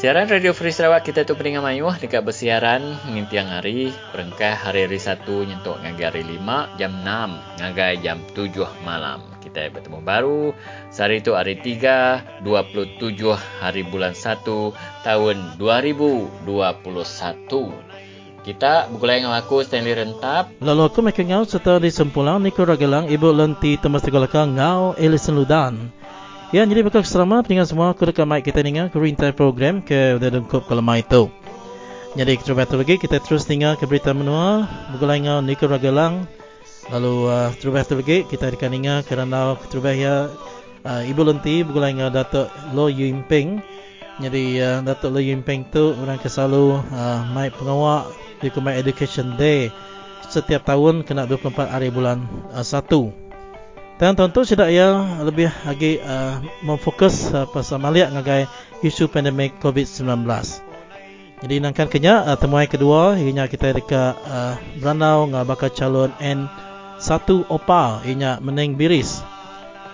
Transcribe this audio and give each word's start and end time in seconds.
Siaran 0.00 0.32
Radio 0.32 0.56
Free 0.56 0.72
Sarawak 0.72 1.04
kita 1.04 1.28
tu 1.28 1.36
peningat 1.36 1.60
mayuh 1.60 1.92
dekat 1.92 2.24
bersiaran 2.24 2.80
ngintiang 3.12 3.52
hari 3.52 3.92
perengkah 4.08 4.56
hari-hari 4.56 4.96
satu 4.96 5.44
nyentuk 5.44 5.76
ngagai 5.76 6.08
hari 6.08 6.24
lima 6.24 6.72
jam 6.80 7.04
enam 7.04 7.36
ngagai 7.60 8.00
jam 8.00 8.16
tujuh 8.32 8.64
malam 8.80 9.20
kita 9.44 9.68
bertemu 9.68 10.00
baru. 10.00 10.56
Sehari 10.88 11.20
itu 11.20 11.36
hari 11.36 11.60
3, 11.60 12.40
27 12.40 13.12
hari 13.60 13.84
bulan 13.84 14.16
1 14.16 14.40
tahun 15.04 15.36
2021. 15.60 16.48
Kita 18.40 18.88
bergulai 18.88 19.20
dengan 19.20 19.36
aku 19.36 19.60
Stanley 19.60 20.00
Rentap. 20.00 20.48
Lalu 20.64 20.80
aku 20.88 21.04
mereka 21.04 21.20
ngau 21.28 21.44
serta 21.44 21.76
di 21.76 21.92
sempulang 21.92 22.40
Niko 22.40 22.64
Ragelang 22.64 23.04
Ibu 23.04 23.36
Lenti 23.36 23.76
Temas 23.76 24.00
Tegolaka 24.00 24.48
ngau 24.48 24.96
Ellison 24.96 25.36
Ludan. 25.36 25.99
Ya, 26.50 26.66
jadi 26.66 26.82
bakal 26.82 27.06
selama 27.06 27.46
peninggal 27.46 27.70
semua 27.70 27.94
aku 27.94 28.10
dekat 28.10 28.26
mic 28.26 28.42
kita 28.42 28.66
dengar 28.66 28.90
ke 28.90 28.98
rintai 28.98 29.30
program 29.30 29.78
ke 29.78 30.18
udah 30.18 30.28
dengkup 30.34 30.66
kalau 30.66 30.82
mai 30.82 31.06
itu. 31.06 31.30
Jadi 32.18 32.42
kita 32.42 32.58
betul 32.58 32.82
lagi 32.82 32.98
kita 32.98 33.22
terus 33.22 33.46
tinggal 33.46 33.78
ke 33.78 33.86
berita 33.86 34.10
menua 34.10 34.66
bergulai 34.90 35.22
dengan 35.22 35.46
Niko 35.46 35.70
Ragelang 35.70 36.26
Lalu 36.90 37.30
uh, 37.30 37.54
terubah 37.54 37.86
tu 37.86 37.94
lagi 38.02 38.26
kita 38.26 38.50
akan 38.50 38.72
ingat 38.82 39.06
kerana 39.06 39.54
terubah 39.70 39.94
ya 39.94 40.26
uh, 40.82 41.02
Ibu 41.06 41.22
Lenti 41.22 41.62
bergulai 41.62 41.94
dengan 41.94 42.10
Datuk 42.10 42.50
Lo 42.74 42.90
Yim 42.90 43.22
Peng. 43.30 43.62
Jadi 44.18 44.58
uh, 44.58 44.82
Datuk 44.82 45.14
Lo 45.14 45.22
Yim 45.22 45.46
Peng 45.46 45.62
tu 45.70 45.94
orang 45.94 46.18
ke 46.18 46.26
selalu 46.26 46.82
uh, 46.90 47.22
mai 47.30 47.54
pengawal 47.54 48.10
di 48.42 48.50
Kumai 48.50 48.74
Education 48.74 49.38
Day 49.38 49.70
setiap 50.26 50.66
tahun 50.66 51.06
kena 51.06 51.30
24 51.30 51.70
hari 51.70 51.94
bulan 51.94 52.26
uh, 52.50 52.66
1. 52.66 53.29
Dan 54.00 54.16
tentu 54.16 54.48
tidak 54.48 54.72
ya 54.72 55.20
lebih 55.20 55.52
lagi 55.68 56.00
uh, 56.00 56.40
memfokus 56.64 57.28
uh, 57.36 57.44
pasal 57.44 57.84
maliak 57.84 58.08
ngagai 58.16 58.48
isu 58.80 59.12
pandemik 59.12 59.60
COVID-19. 59.60 60.24
Jadi 61.44 61.54
nangkan 61.60 61.84
kenya 61.92 62.24
uh, 62.24 62.32
temuan 62.40 62.64
kedua 62.64 63.20
ianya 63.20 63.44
kita 63.44 63.76
dekat 63.76 64.16
uh, 64.24 64.56
Branau 64.80 65.28
ngah 65.28 65.44
bakal 65.44 65.68
calon 65.68 66.08
N 66.16 66.48
satu 66.96 67.44
opal 67.52 68.00
ianya 68.08 68.40
meneng 68.40 68.80
biris. 68.80 69.20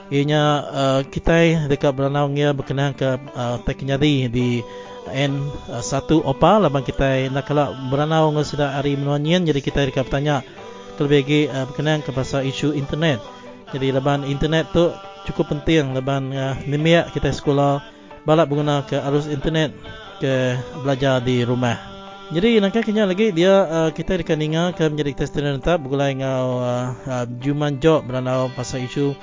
Ianya 0.07 0.43
uh, 0.71 1.01
kita 1.03 1.67
dekat 1.67 1.91
beranau 1.91 2.31
ia 2.31 2.55
berkenaan 2.55 2.95
ke 2.95 3.19
uh, 3.35 3.59
teknyadi 3.67 4.31
di 4.31 4.63
N 5.11 5.51
uh, 5.67 5.83
satu 5.83 6.23
opal. 6.23 6.63
Labang 6.63 6.87
kita 6.87 7.27
nak 7.35 7.51
kalau 7.51 7.75
beranau 7.91 8.31
ngah 8.31 8.47
sudah 8.47 8.79
hari 8.79 8.95
menuanyan 8.95 9.43
jadi 9.51 9.59
kita 9.59 9.83
dekat 9.91 10.07
bertanya 10.07 10.47
lebih 10.95 11.27
lagi 11.27 11.41
uh, 11.51 11.67
berkenaan 11.67 12.07
ke 12.07 12.15
pasal 12.15 12.47
isu 12.47 12.71
internet 12.71 13.35
jadi 13.75 13.99
laban 13.99 14.23
internet 14.23 14.71
tu 14.71 14.95
cukup 15.27 15.51
penting. 15.51 15.91
Laban 15.91 16.31
uh, 16.31 16.55
nimiak 16.71 17.11
kita 17.11 17.35
sekolah 17.35 17.83
balap 18.23 18.51
guna 18.51 18.87
ke 18.87 18.95
arus 18.99 19.27
internet 19.27 19.75
ke 20.23 20.55
belajar 20.83 21.19
di 21.23 21.43
rumah. 21.43 21.79
Jadi 22.27 22.59
nak 22.59 22.75
kena 22.75 23.07
lagi 23.07 23.31
dia 23.31 23.67
uh, 23.67 23.91
kita 23.95 24.19
akan 24.19 24.39
dengar 24.39 24.67
ke 24.75 24.83
menjadi 24.91 25.23
testament 25.23 25.63
tetap 25.63 25.79
bergulai 25.87 26.11
dengan 26.11 26.43
uh, 26.43 26.87
uh, 27.07 27.25
Juman 27.39 27.79
Job 27.79 28.03
berandau 28.03 28.51
pasal 28.51 28.83
isu 28.87 29.15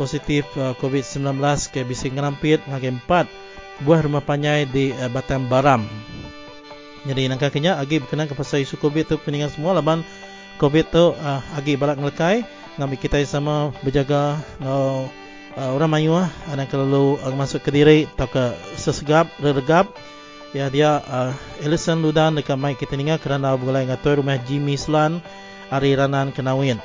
positif 0.00 0.48
uh, 0.56 0.72
COVID-19 0.80 1.36
ke 1.68 1.84
bising 1.84 2.16
ngerampit 2.16 2.64
ngake 2.64 2.96
empat 2.96 3.28
buah 3.84 4.00
rumah 4.00 4.24
panjai 4.24 4.64
di 4.72 4.88
uh, 4.96 5.12
Batam 5.12 5.52
Baram. 5.52 5.84
Jadi 7.04 7.28
nak 7.28 7.44
kena 7.52 7.76
lagi 7.76 8.00
berkenaan 8.00 8.28
ke 8.28 8.32
pasal 8.32 8.64
isu 8.64 8.80
COVID 8.80 9.04
tu 9.04 9.16
peningan 9.20 9.52
semua. 9.52 9.76
Laban 9.76 10.00
COVID 10.56 10.84
tu 10.88 11.12
uh, 11.12 11.40
lagi 11.52 11.76
balak 11.76 12.00
ngelekai 12.00 12.40
ngambil 12.76 12.98
kita 13.00 13.20
sama 13.24 13.72
berjaga 13.80 14.40
uh, 14.64 15.08
uh, 15.56 15.70
orang 15.76 15.90
mayu 15.90 16.16
uh, 16.16 16.28
kalau 16.68 17.16
uh, 17.16 17.34
masuk 17.36 17.64
ke 17.64 17.70
diri 17.72 18.08
atau 18.16 18.28
ke 18.28 18.44
sesegap 18.76 19.28
regap. 19.40 19.88
Ya 20.54 20.72
dia 20.72 21.04
uh, 21.04 21.36
Ellison 21.60 22.00
Ludan 22.00 22.38
dekat 22.38 22.56
mic 22.56 22.80
kita 22.80 22.96
ninga 22.96 23.20
kerana 23.20 23.58
bergulai 23.58 23.84
dengan 23.84 24.00
tuan 24.00 24.24
rumah 24.24 24.40
Jimmy 24.40 24.80
Slan 24.80 25.20
hari 25.68 25.98
ranan 25.98 26.30
kenawin 26.30 26.78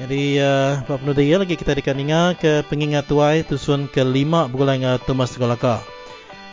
jadi 0.00 0.22
uh, 0.40 0.70
apa 0.82 0.96
penuh 0.96 1.14
lagi 1.14 1.54
kita 1.54 1.76
dekat 1.76 1.94
ninga 1.94 2.32
ke 2.34 2.64
pengingat 2.66 3.06
tuai 3.06 3.44
tusun 3.44 3.86
ke 3.92 4.00
lima 4.00 4.48
bergulai 4.48 4.80
dengan 4.80 4.96
Thomas 5.04 5.36
Golaka 5.36 5.84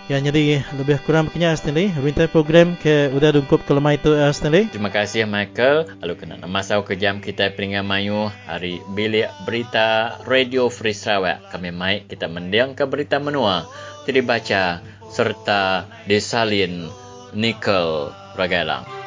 Ya, 0.10 0.18
jadi 0.18 0.66
lebih 0.74 0.98
kurang 1.06 1.30
begini 1.30 1.54
Stanley. 1.54 1.94
Rintai 1.94 2.26
program 2.26 2.74
ke 2.82 3.14
udah 3.14 3.30
dungkup 3.30 3.62
ke 3.62 3.78
lemah 3.78 3.94
itu 3.94 4.10
Stanley. 4.34 4.66
Terima 4.74 4.90
kasih 4.90 5.30
Michael. 5.30 5.86
Lalu 6.02 6.14
kena 6.18 6.42
nama 6.42 6.66
saya 6.66 6.82
ke 6.82 6.98
jam 6.98 7.22
kita 7.22 7.54
peringat 7.54 7.86
mayu 7.86 8.34
hari 8.50 8.82
bilik 8.98 9.30
berita 9.46 10.18
Radio 10.26 10.74
Free 10.74 10.98
Sarawak. 10.98 11.54
Kami 11.54 11.70
mai 11.70 12.10
kita 12.10 12.26
mendiang 12.26 12.74
ke 12.74 12.90
berita 12.90 13.22
menua. 13.22 13.70
Jadi 14.10 14.26
baca 14.26 14.82
serta 15.14 15.86
desalin 16.10 16.90
nikel 17.38 18.10
ragalang. 18.34 18.99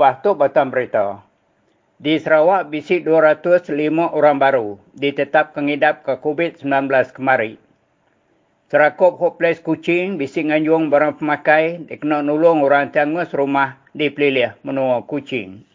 Terubah 0.00 0.24
tu 0.24 0.32
batam 0.32 0.72
berita. 0.72 1.20
Di 2.00 2.16
Sarawak 2.16 2.72
bisik 2.72 3.04
205 3.04 3.68
orang 4.16 4.40
baru 4.40 4.80
ditetap 4.96 5.52
pengidap 5.52 6.08
ke 6.08 6.16
COVID-19 6.16 6.88
kemarin. 7.12 7.60
Serakop 8.72 9.20
hopeless 9.20 9.60
kucing 9.60 10.16
bising 10.16 10.48
nganjung 10.48 10.88
barang 10.88 11.20
pemakai 11.20 11.84
dia 11.84 12.00
kena 12.00 12.24
nolong 12.24 12.64
orang 12.64 12.88
tanggus 12.88 13.28
rumah 13.36 13.76
di 13.92 14.08
Pelilih 14.08 14.56
menua 14.64 15.04
kucing. 15.04 15.68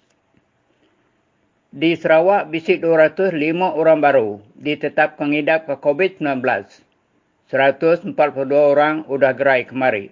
Di 1.69 1.93
Sarawak 1.93 2.49
bisik 2.49 2.81
205 2.81 3.29
orang 3.77 4.01
baru 4.01 4.41
ditetap 4.57 5.21
pengidap 5.21 5.69
ke 5.69 5.77
COVID-19. 5.77 6.41
142 7.53 8.17
orang 8.73 9.05
sudah 9.05 9.37
gerai 9.37 9.69
kemari. 9.69 10.09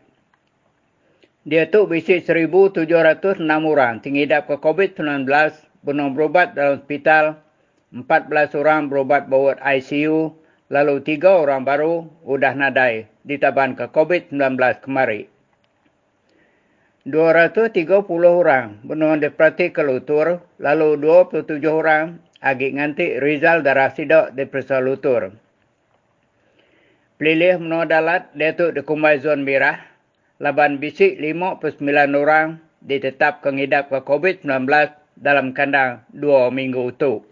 Dia 1.43 1.67
tu 1.67 1.83
bisik 1.91 2.23
1,706 2.23 2.87
orang 3.43 3.99
tingidap 3.99 4.47
ke 4.47 4.55
COVID-19 4.63 5.27
benar 5.83 6.07
berobat 6.15 6.55
dalam 6.55 6.79
hospital. 6.79 7.43
14 7.91 8.55
orang 8.55 8.87
berobat 8.87 9.27
bawat 9.27 9.59
ICU 9.59 10.31
lalu 10.71 11.03
tiga 11.03 11.43
orang 11.43 11.67
baru 11.67 12.07
sudah 12.23 12.55
nadai 12.55 13.11
ditaban 13.27 13.75
ke 13.75 13.91
COVID-19 13.91 14.55
kemari. 14.81 15.27
230 17.03 17.75
orang 18.23 18.79
benar 18.87 19.19
diperhati 19.19 19.75
ke 19.75 19.83
lutur, 19.83 20.39
lalu 20.63 20.95
27 20.95 21.59
orang 21.67 22.23
agi 22.39 22.71
nganti 22.71 23.19
Rizal 23.19 23.59
darah 23.59 23.91
sidak 23.91 24.31
di 24.31 24.47
perisa 24.47 24.79
lutur. 24.79 25.35
Pelilih 27.19 27.59
menua 27.59 27.83
dalat 27.83 28.31
datuk 28.31 28.79
di 28.79 28.81
kumai 28.87 29.19
zon 29.19 29.43
merah, 29.43 29.92
laban 30.43 30.75
bisik 30.83 31.23
59 31.23 31.79
orang 32.19 32.59
ditetap 32.83 33.39
kengidap 33.39 33.87
ke 33.87 34.03
COVID-19 34.03 34.67
dalam 35.15 35.55
kandang 35.55 36.03
dua 36.11 36.51
minggu 36.51 36.91
itu. 36.91 37.23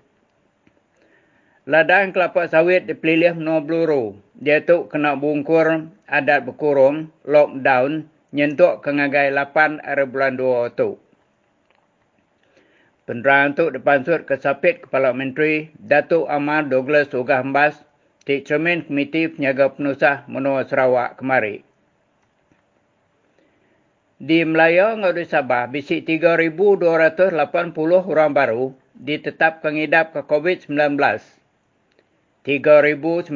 Ladang 1.67 2.15
kelapa 2.15 2.47
sawit 2.47 2.87
di 2.87 2.95
Pelilih 2.95 3.35
Bluru. 3.67 4.15
Dia 4.39 4.63
tu 4.63 4.87
kena 4.87 5.19
bungkur 5.19 5.91
adat 6.07 6.47
berkurung, 6.47 7.11
lockdown, 7.27 8.07
nyentuk 8.31 8.79
ke 8.79 8.89
ngagai 8.95 9.35
8 9.35 9.83
hari 9.83 10.05
bulan 10.07 10.39
2 10.39 10.79
tu. 10.79 10.95
Penerang 13.03 13.51
tu 13.59 13.67
depan 13.67 14.07
sud 14.07 14.23
kesapit 14.23 14.87
Kepala 14.87 15.11
Menteri 15.11 15.67
Datuk 15.75 16.31
Amar 16.31 16.71
Douglas 16.71 17.11
Ugah 17.11 17.43
Mbas 17.43 17.75
di 18.23 18.39
Cermin 18.39 18.87
Komiti 18.87 19.27
Penyaga 19.27 19.67
Penusah 19.75 20.23
Menua 20.31 20.63
Sarawak 20.63 21.19
kemari. 21.19 21.70
Di 24.21 24.45
Melaya 24.45 24.94
ngau 24.94 25.18
di 25.18 25.25
Sabah, 25.25 25.65
bisi 25.65 26.06
3,280 26.06 27.33
orang 28.06 28.38
baru 28.38 28.69
ditetapkan 28.94 29.73
idap 29.73 30.13
ke 30.13 30.21
COVID-19. 30.29 30.94
3,934 32.45 33.33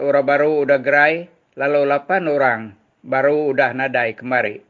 orang 0.00 0.24
baru 0.24 0.64
sudah 0.64 0.80
gerai, 0.80 1.28
lalu 1.60 1.84
8 1.84 2.32
orang 2.32 2.72
baru 3.04 3.52
sudah 3.52 3.76
nadai 3.76 4.16
kemari. 4.16 4.64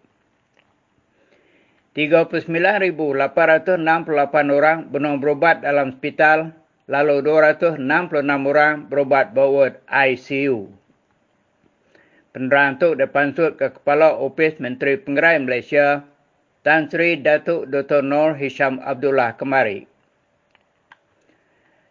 39,868 1.94 3.86
orang 4.50 4.90
benar 4.90 5.14
berobat 5.22 5.62
dalam 5.62 5.94
hospital, 5.94 6.58
lalu 6.90 7.22
266 7.22 7.78
orang 8.50 8.90
berobat 8.90 9.30
bawah 9.30 9.78
ICU. 9.86 10.81
Penerang 12.32 12.80
itu 12.80 12.96
dipansut 12.96 13.60
ke 13.60 13.76
Kepala 13.76 14.16
Opis 14.16 14.56
Menteri 14.56 14.96
Pengerai 14.96 15.36
Malaysia, 15.36 16.00
Tan 16.64 16.88
Sri 16.88 17.20
Datuk 17.20 17.68
Dr. 17.68 18.00
Nur 18.00 18.40
Hisham 18.40 18.80
Abdullah 18.80 19.36
kemari. 19.36 19.84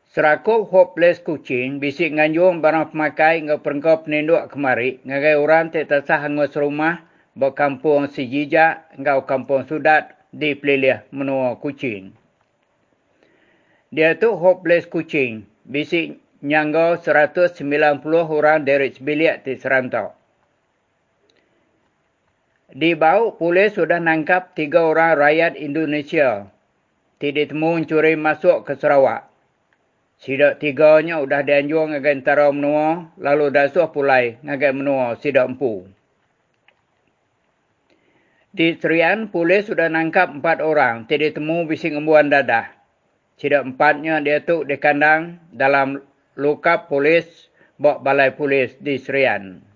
Serakuk 0.09 0.65
Hopeless 0.73 1.21
Kucing 1.21 1.77
bisik 1.77 2.17
nganjung 2.17 2.57
barang 2.57 2.89
pemakai 2.89 3.45
ngau 3.45 3.61
perengkau 3.61 4.01
peninduk 4.01 4.49
kemari, 4.49 4.97
ngagai 5.05 5.38
orang 5.38 5.69
tak 5.69 5.88
tersah 5.93 6.17
hangus 6.25 6.57
rumah 6.57 7.05
bawa 7.38 7.53
kampung 7.53 8.09
Sijijak 8.09 8.97
ngau 8.97 9.29
kampung 9.29 9.69
Sudat 9.69 10.17
di 10.33 10.57
pelilih 10.57 11.05
menua 11.13 11.53
kucing. 11.61 12.17
Dia 13.93 14.17
tu 14.17 14.33
Hopeless 14.33 14.89
Kucing 14.89 15.45
bisik 15.69 16.17
nyanggau 16.41 16.97
190 16.97 17.61
orang 18.09 18.65
dari 18.65 18.89
sebiliak 18.89 19.45
di 19.45 19.53
serantau. 19.53 20.20
Di 22.71 22.95
bawah 22.95 23.35
polis 23.35 23.75
sudah 23.75 24.00
nangkap 24.00 24.56
tiga 24.56 24.88
orang 24.88 25.19
rakyat 25.19 25.59
Indonesia. 25.59 26.47
Tidak 27.19 27.51
temu 27.51 27.75
mencuri 27.75 28.15
masuk 28.15 28.63
ke 28.63 28.79
Sarawak. 28.79 29.27
Sidak 30.23 30.63
tiganya 30.63 31.19
sudah 31.19 31.44
dianjur 31.44 31.91
ngagai 31.91 32.23
antara 32.23 32.47
menua, 32.47 33.12
lalu 33.19 33.51
dah 33.51 33.68
suah 33.68 33.91
pulai 33.91 34.39
ngagai 34.39 34.71
menua 34.71 35.19
sidak 35.19 35.51
empu. 35.51 35.83
Di 38.56 38.79
Serian, 38.79 39.27
polis 39.27 39.67
sudah 39.67 39.91
nangkap 39.91 40.31
empat 40.31 40.63
orang, 40.63 41.09
tidak 41.12 41.35
temu 41.35 41.67
bising 41.67 42.00
embuan 42.00 42.31
dadah. 42.31 42.71
Sidak 43.35 43.67
empatnya 43.67 44.24
dia 44.24 44.39
tu 44.45 44.63
di 44.63 44.79
kandang 44.79 45.44
dalam 45.51 46.00
lokap 46.39 46.88
polis, 46.88 47.27
bok 47.75 48.00
balai 48.00 48.31
polis 48.31 48.77
di 48.79 48.95
Serian. 48.95 49.70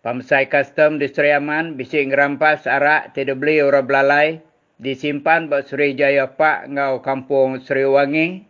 Pemsai 0.00 0.48
custom 0.48 0.96
di 0.96 1.12
Seri 1.12 1.28
Aman 1.36 1.76
bising 1.76 2.08
rampas 2.08 2.64
arak 2.64 3.12
tidak 3.12 3.36
beli 3.36 3.60
orang 3.60 3.84
belalai 3.84 4.40
disimpan 4.80 5.52
buat 5.52 5.68
Seri 5.68 5.92
Jaya 5.92 6.24
Pak 6.24 6.72
ngau 6.72 7.04
kampung 7.04 7.60
Seri 7.60 7.84
Wangi. 7.84 8.40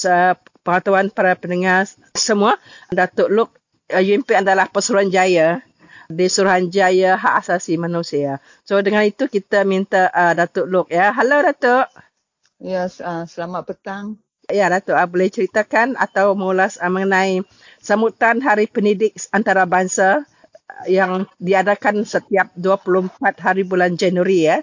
pengetahuan 0.67 1.15
para 1.15 1.39
pendengar 1.39 1.87
semua, 2.17 2.59
Datuk 2.91 3.31
Luk 3.31 3.60
UMP 3.91 4.31
adalah 4.39 4.71
Pesuruhanjaya 4.71 5.67
di 6.11 6.27
Suruhanjaya 6.27 7.15
Hak 7.15 7.47
Asasi 7.47 7.79
Manusia. 7.79 8.43
So 8.67 8.83
dengan 8.83 9.07
itu 9.07 9.31
kita 9.31 9.63
minta 9.63 10.11
uh, 10.11 10.35
Datuk 10.35 10.67
Luk 10.67 10.87
ya. 10.91 11.15
Halo 11.15 11.43
Datuk. 11.43 11.87
Ya, 12.61 12.91
uh, 12.91 13.25
selamat 13.25 13.63
petang. 13.67 14.19
Ya 14.51 14.67
Datuk, 14.67 14.99
uh, 14.99 15.07
boleh 15.07 15.31
ceritakan 15.31 15.95
atau 15.95 16.35
mengulas 16.35 16.77
uh, 16.83 16.91
mengenai 16.91 17.47
sambutan 17.79 18.43
Hari 18.43 18.67
Pendidik 18.67 19.15
Antarabangsa 19.31 20.27
uh, 20.27 20.87
yang 20.91 21.31
diadakan 21.39 22.03
setiap 22.03 22.51
24 22.59 23.39
hari 23.39 23.63
bulan 23.63 23.95
Januari 23.95 24.51
ya. 24.51 24.59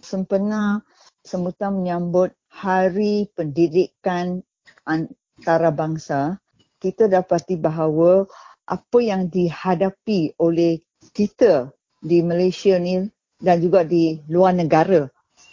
Sempena 0.00 0.80
sambutan 1.20 1.76
menyambut 1.76 2.32
Hari 2.48 3.28
Pendidikan 3.36 4.40
Antarabangsa 4.88 6.40
kita 6.80 7.08
dapati 7.08 7.56
bahawa 7.56 8.28
apa 8.66 8.98
yang 8.98 9.30
dihadapi 9.30 10.34
oleh 10.42 10.82
kita 11.14 11.70
di 12.02 12.20
Malaysia 12.20 12.76
ni 12.76 13.06
dan 13.38 13.62
juga 13.62 13.86
di 13.86 14.20
luar 14.26 14.56
negara 14.56 15.06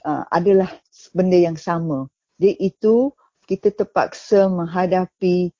uh, 0.08 0.24
adalah 0.34 0.70
benda 1.13 1.38
yang 1.38 1.60
sama. 1.60 2.10
Iaitu 2.42 3.13
kita 3.48 3.72
terpaksa 3.72 4.51
menghadapi 4.51 5.51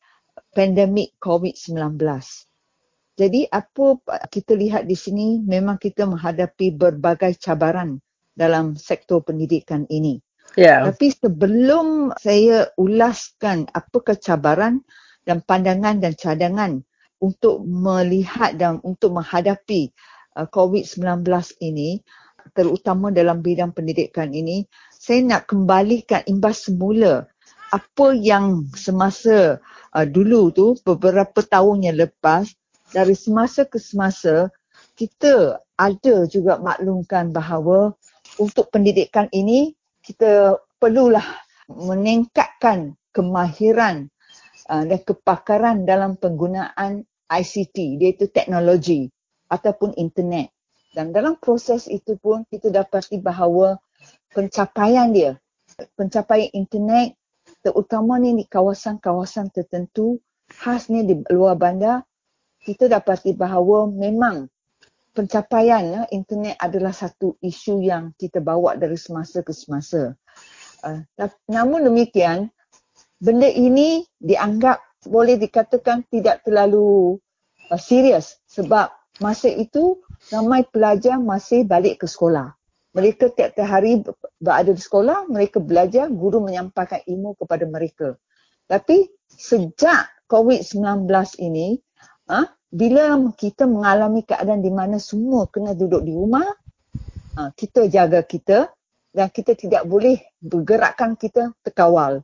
pandemik 0.52 1.16
COVID-19. 1.24 2.00
Jadi 3.14 3.46
apa 3.46 3.86
kita 4.28 4.58
lihat 4.58 4.90
di 4.90 4.98
sini 4.98 5.40
memang 5.46 5.78
kita 5.78 6.10
menghadapi 6.10 6.74
berbagai 6.74 7.38
cabaran 7.38 8.02
dalam 8.34 8.74
sektor 8.74 9.22
pendidikan 9.22 9.86
ini. 9.94 10.18
Yeah. 10.58 10.86
Tapi 10.90 11.14
sebelum 11.14 12.14
saya 12.18 12.74
ulaskan 12.78 13.70
apa 13.70 14.18
cabaran, 14.18 14.82
dan 15.24 15.44
pandangan 15.44 16.00
dan 16.00 16.14
cadangan 16.16 16.84
untuk 17.24 17.64
melihat 17.64 18.56
dan 18.60 18.84
untuk 18.84 19.16
menghadapi 19.16 19.92
uh, 20.36 20.48
COVID-19 20.52 21.24
ini 21.64 22.04
terutama 22.52 23.10
dalam 23.10 23.40
bidang 23.40 23.72
pendidikan 23.72 24.36
ini 24.36 24.68
saya 24.92 25.24
nak 25.24 25.48
kembalikan 25.48 26.22
imbas 26.28 26.68
semula 26.68 27.24
apa 27.72 28.14
yang 28.14 28.68
semasa 28.76 29.58
uh, 29.96 30.06
dulu 30.06 30.52
tu 30.52 30.76
beberapa 30.84 31.42
tahun 31.42 31.88
yang 31.88 31.98
lepas 31.98 32.52
dari 32.92 33.18
semasa 33.18 33.66
ke 33.66 33.80
semasa 33.80 34.52
kita 34.94 35.58
ada 35.80 36.16
juga 36.30 36.62
maklumkan 36.62 37.34
bahawa 37.34 37.98
untuk 38.38 38.70
pendidikan 38.70 39.26
ini 39.34 39.74
kita 40.06 40.62
perlulah 40.78 41.26
meningkatkan 41.66 42.94
kemahiran 43.10 44.13
uh, 44.70 44.84
dan 44.88 45.00
kepakaran 45.02 45.88
dalam 45.88 46.16
penggunaan 46.20 47.04
ICT 47.28 48.00
iaitu 48.00 48.30
teknologi 48.30 49.10
ataupun 49.50 49.96
internet. 49.98 50.54
Dan 50.94 51.10
dalam 51.10 51.42
proses 51.42 51.90
itu 51.90 52.14
pun 52.22 52.46
kita 52.54 52.70
dapati 52.70 53.18
bahawa 53.18 53.82
pencapaian 54.30 55.10
dia, 55.10 55.42
pencapaian 55.98 56.54
internet 56.54 57.18
terutama 57.66 58.20
ni 58.20 58.36
di 58.38 58.46
kawasan-kawasan 58.46 59.50
tertentu 59.50 60.20
khasnya 60.52 61.02
di 61.02 61.18
luar 61.34 61.58
bandar, 61.58 62.06
kita 62.62 62.92
dapati 62.92 63.34
bahawa 63.34 63.90
memang 63.90 64.52
pencapaian 65.16 65.82
ya, 65.82 66.02
internet 66.14 66.58
adalah 66.60 66.92
satu 66.92 67.38
isu 67.40 67.82
yang 67.82 68.12
kita 68.20 68.44
bawa 68.44 68.76
dari 68.78 69.00
semasa 69.00 69.42
ke 69.42 69.54
semasa. 69.56 70.14
Uh, 70.84 71.02
namun 71.48 71.88
demikian, 71.88 72.52
benda 73.24 73.48
ini 73.48 74.04
dianggap 74.20 74.84
boleh 75.08 75.40
dikatakan 75.40 76.04
tidak 76.12 76.44
terlalu 76.44 77.16
uh, 77.72 77.80
serius 77.80 78.44
sebab 78.52 78.92
masa 79.24 79.48
itu 79.48 80.04
ramai 80.28 80.68
pelajar 80.68 81.16
masih 81.24 81.64
balik 81.64 82.04
ke 82.04 82.08
sekolah. 82.12 82.52
Mereka 82.94 83.34
tiap-tiap 83.34 83.66
hari 83.66 84.06
berada 84.38 84.70
di 84.70 84.78
sekolah, 84.78 85.26
mereka 85.26 85.58
belajar, 85.58 86.14
guru 86.14 86.46
menyampaikan 86.46 87.02
ilmu 87.10 87.34
kepada 87.42 87.66
mereka. 87.66 88.14
Tapi 88.70 89.10
sejak 89.34 90.14
COVID-19 90.30 91.10
ini, 91.42 91.82
ha, 92.30 92.46
bila 92.70 93.18
kita 93.34 93.66
mengalami 93.66 94.22
keadaan 94.22 94.62
di 94.62 94.70
mana 94.70 95.02
semua 95.02 95.50
kena 95.50 95.74
duduk 95.74 96.06
di 96.06 96.14
rumah, 96.14 96.46
ha, 97.34 97.50
kita 97.58 97.90
jaga 97.90 98.22
kita 98.22 98.70
dan 99.10 99.28
kita 99.34 99.58
tidak 99.58 99.90
boleh 99.90 100.22
bergerakkan 100.38 101.18
kita 101.18 101.50
terkawal 101.66 102.22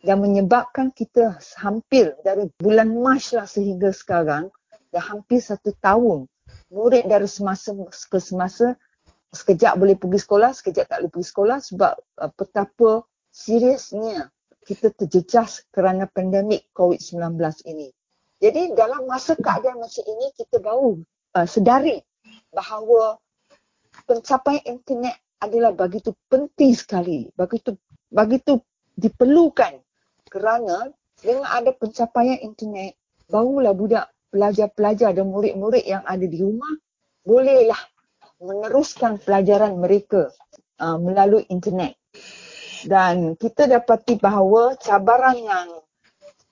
dan 0.00 0.24
menyebabkan 0.24 0.88
kita 0.96 1.36
hampir 1.60 2.16
dari 2.24 2.48
bulan 2.56 2.88
Mac 2.96 3.20
lah 3.36 3.44
sehingga 3.44 3.92
sekarang 3.92 4.48
dah 4.90 5.04
hampir 5.04 5.44
satu 5.44 5.76
tahun 5.78 6.24
murid 6.72 7.06
dari 7.06 7.28
semasa 7.28 7.76
ke 7.86 8.18
semasa 8.18 8.74
sekejap 9.30 9.78
boleh 9.78 9.94
pergi 9.94 10.18
sekolah, 10.26 10.50
sekejap 10.50 10.84
tak 10.90 10.98
boleh 11.02 11.12
pergi 11.12 11.28
sekolah 11.30 11.58
sebab 11.62 11.92
uh, 12.18 12.30
betapa 12.34 12.90
seriusnya 13.30 14.26
kita 14.66 14.90
terjejas 14.90 15.66
kerana 15.70 16.10
pandemik 16.10 16.66
COVID-19 16.74 17.38
ini. 17.70 17.94
Jadi 18.40 18.74
dalam 18.74 19.06
masa 19.06 19.38
keadaan 19.38 19.78
macam 19.78 20.04
ini 20.08 20.26
kita 20.34 20.58
baru 20.58 20.98
uh, 21.38 21.46
sedari 21.46 22.02
bahawa 22.50 23.20
pencapaian 24.08 24.62
internet 24.66 25.14
adalah 25.38 25.70
begitu 25.72 26.10
penting 26.26 26.74
sekali, 26.74 27.30
begitu 27.38 27.78
begitu 28.10 28.58
diperlukan 28.98 29.78
kerana 30.30 30.88
dengan 31.20 31.44
ada 31.50 31.74
pencapaian 31.74 32.40
internet 32.40 32.96
barulah 33.26 33.74
budak 33.74 34.08
pelajar-pelajar 34.30 35.10
dan 35.12 35.26
murid-murid 35.28 35.84
yang 35.84 36.06
ada 36.06 36.22
di 36.22 36.38
rumah 36.38 36.70
bolehlah 37.26 37.78
meneruskan 38.40 39.20
pelajaran 39.20 39.76
mereka 39.76 40.32
uh, 40.80 40.96
melalui 40.96 41.44
internet. 41.52 42.00
Dan 42.80 43.36
kita 43.36 43.68
dapati 43.68 44.16
bahawa 44.16 44.72
cabaran 44.80 45.36
yang 45.36 45.68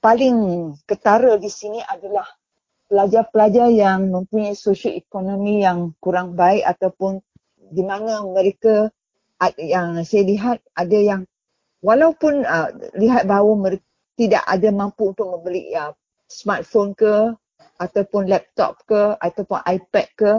paling 0.05 0.37
ketara 0.85 1.41
di 1.41 1.49
sini 1.49 1.81
adalah 1.81 2.29
pelajar-pelajar 2.93 3.73
yang 3.73 4.13
mempunyai 4.13 4.53
sosioekonomi 4.53 5.65
yang 5.65 5.97
kurang 5.97 6.37
baik 6.37 6.69
ataupun 6.69 7.25
di 7.57 7.81
mana 7.85 8.21
mereka 8.25 8.93
yang 9.57 10.05
saya 10.05 10.25
lihat 10.25 10.59
ada 10.77 10.99
yang 10.99 11.23
walaupun 11.85 12.43
uh, 12.45 12.71
lihat 12.99 13.27
bahawa 13.27 13.53
mereka 13.57 13.87
tidak 14.19 14.43
ada 14.51 14.69
mampu 14.75 15.15
untuk 15.15 15.31
membeli 15.31 15.71
uh, 15.79 15.95
smartphone 16.27 16.93
ke 16.99 17.33
ataupun 17.79 18.27
laptop 18.27 18.83
ke 18.85 19.15
ataupun 19.23 19.63
iPad 19.63 20.07
ke 20.19 20.33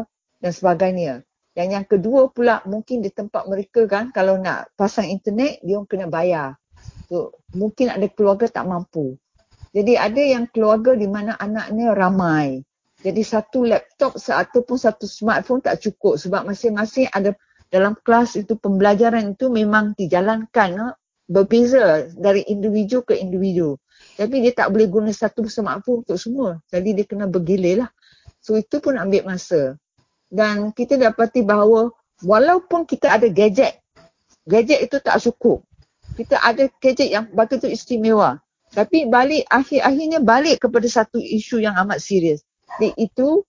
dan 0.43 0.51
sebagainya. 0.51 1.13
Dan 1.55 1.75
yang 1.75 1.87
kedua 1.87 2.31
pula 2.31 2.63
mungkin 2.67 3.03
di 3.03 3.11
tempat 3.11 3.47
mereka 3.47 3.83
kan 3.87 4.11
kalau 4.15 4.39
nak 4.39 4.71
pasang 4.75 5.07
internet 5.07 5.59
dia 5.63 5.79
kena 5.87 6.07
bayar. 6.07 6.55
So, 7.09 7.35
mungkin 7.57 7.89
ada 7.89 8.05
keluarga 8.07 8.47
tak 8.47 8.69
mampu. 8.69 9.17
Jadi 9.73 9.97
ada 9.97 10.21
yang 10.21 10.45
keluarga 10.49 10.95
di 10.95 11.09
mana 11.09 11.35
anaknya 11.35 11.91
ramai. 11.91 12.63
Jadi 12.99 13.21
satu 13.23 13.63
laptop 13.63 14.19
ataupun 14.19 14.77
satu 14.77 15.07
smartphone 15.07 15.63
tak 15.63 15.79
cukup 15.79 16.19
sebab 16.19 16.43
masing-masing 16.43 17.07
ada 17.11 17.31
dalam 17.71 17.95
kelas 17.95 18.35
itu 18.35 18.59
pembelajaran 18.59 19.37
itu 19.37 19.47
memang 19.47 19.95
dijalankan? 19.95 20.95
Berbeza 21.29 22.09
dari 22.17 22.41
individu 22.49 23.05
ke 23.05 23.13
individu. 23.13 23.77
Tapi 24.17 24.41
dia 24.41 24.51
tak 24.51 24.73
boleh 24.73 24.89
guna 24.89 25.13
satu 25.13 25.45
smartphone 25.45 26.01
untuk 26.01 26.17
semua. 26.17 26.57
Jadi 26.73 26.97
dia 26.97 27.05
kena 27.05 27.29
bergilir 27.29 27.85
lah. 27.85 27.89
So 28.41 28.57
itu 28.57 28.81
pun 28.81 28.97
ambil 28.97 29.29
masa 29.29 29.77
dan 30.29 30.69
kita 30.73 30.95
dapati 30.95 31.41
bahawa 31.41 31.89
walaupun 32.21 32.85
kita 32.85 33.09
ada 33.09 33.25
gadget, 33.29 33.81
gadget 34.45 34.85
itu 34.85 34.97
tak 35.01 35.17
cukup. 35.21 35.65
Kita 36.13 36.37
ada 36.41 36.69
gadget 36.81 37.09
yang 37.09 37.25
begitu 37.33 37.65
istimewa. 37.65 38.37
Tapi 38.69 39.09
balik 39.09 39.49
akhir-akhirnya 39.49 40.21
balik 40.21 40.61
kepada 40.61 40.85
satu 40.85 41.17
isu 41.17 41.65
yang 41.65 41.73
amat 41.81 41.97
serius. 41.97 42.45
Iaitu 42.77 43.41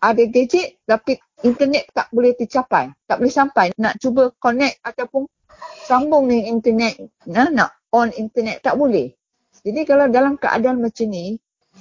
ada 0.00 0.20
gadget 0.28 0.76
tapi 0.84 1.16
internet 1.40 1.88
tak 1.96 2.12
boleh 2.12 2.36
tercapai, 2.36 2.92
tak 3.08 3.16
boleh 3.16 3.32
sampai. 3.32 3.72
Nak 3.80 3.96
cuba 3.96 4.28
connect 4.36 4.84
ataupun 4.84 5.24
sambung 5.84 6.30
dengan 6.30 6.58
internet, 6.58 6.94
nah, 7.26 7.48
nak 7.50 7.70
on 7.90 8.14
internet 8.14 8.62
tak 8.62 8.78
boleh. 8.78 9.12
Jadi 9.60 9.84
kalau 9.84 10.08
dalam 10.08 10.40
keadaan 10.40 10.80
macam 10.80 11.06
ni, 11.10 11.36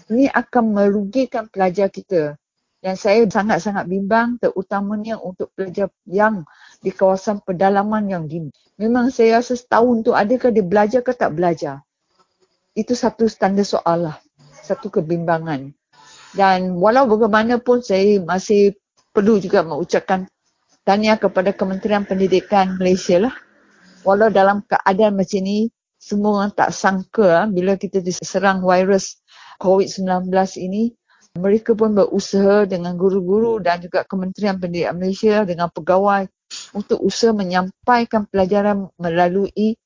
ini 0.09 0.25
akan 0.27 0.63
merugikan 0.75 1.47
pelajar 1.47 1.87
kita. 1.87 2.35
Dan 2.79 2.95
saya 2.95 3.27
sangat-sangat 3.27 3.91
bimbang 3.91 4.39
terutamanya 4.39 5.19
untuk 5.19 5.51
pelajar 5.51 5.91
yang 6.07 6.47
di 6.79 6.95
kawasan 6.95 7.43
pedalaman 7.43 8.07
yang 8.07 8.23
di 8.23 8.47
memang 8.79 9.11
saya 9.11 9.43
rasa 9.43 9.59
setahun 9.59 10.07
tu 10.07 10.15
adakah 10.15 10.47
dia 10.47 10.63
belajar 10.63 11.03
ke 11.03 11.11
tak 11.11 11.35
belajar. 11.35 11.83
Itu 12.71 12.95
satu 12.95 13.27
tanda 13.35 13.67
soal 13.67 14.07
lah. 14.07 14.17
Satu 14.63 14.87
kebimbangan. 14.87 15.75
Dan 16.31 16.79
walau 16.79 17.03
bagaimanapun 17.03 17.83
saya 17.83 18.23
masih 18.23 18.79
perlu 19.11 19.43
juga 19.43 19.59
mengucapkan 19.67 20.31
tanya 20.87 21.19
kepada 21.19 21.51
Kementerian 21.51 22.07
Pendidikan 22.07 22.79
Malaysia 22.79 23.19
lah. 23.19 23.35
Walau 24.09 24.33
dalam 24.33 24.65
keadaan 24.65 25.13
macam 25.13 25.45
ni 25.45 25.69
semua 26.01 26.49
tak 26.49 26.73
sangka 26.73 27.45
ah, 27.45 27.45
bila 27.45 27.77
kita 27.77 28.01
diserang 28.01 28.65
virus 28.65 29.21
COVID-19 29.61 30.33
ini 30.65 30.97
mereka 31.37 31.77
pun 31.77 31.93
berusaha 31.93 32.65
dengan 32.65 32.97
guru-guru 32.97 33.61
dan 33.61 33.77
juga 33.85 34.01
Kementerian 34.09 34.57
Pendidikan 34.57 34.97
Malaysia 34.97 35.45
dengan 35.45 35.69
pegawai 35.69 36.25
untuk 36.73 36.97
usaha 37.05 37.29
menyampaikan 37.37 38.25
pelajaran 38.25 38.89
melalui 38.97 39.77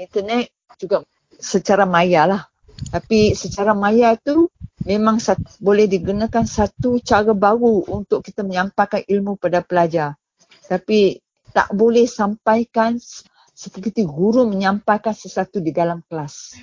internet 0.00 0.48
juga 0.80 1.04
secara 1.36 1.84
maya 1.84 2.24
lah. 2.24 2.42
Tapi 2.88 3.36
secara 3.36 3.76
maya 3.76 4.16
tu 4.16 4.48
memang 4.88 5.20
satu, 5.20 5.44
boleh 5.60 5.84
digunakan 5.84 6.48
satu 6.48 6.96
cara 7.04 7.36
baru 7.36 7.84
untuk 7.92 8.24
kita 8.24 8.40
menyampaikan 8.40 9.04
ilmu 9.04 9.36
pada 9.36 9.60
pelajar. 9.60 10.16
Tapi 10.64 11.20
tak 11.52 11.76
boleh 11.76 12.08
sampaikan 12.08 12.96
seperti 13.56 14.04
guru 14.04 14.44
menyampaikan 14.44 15.16
sesuatu 15.16 15.64
di 15.64 15.72
dalam 15.72 16.04
kelas. 16.04 16.60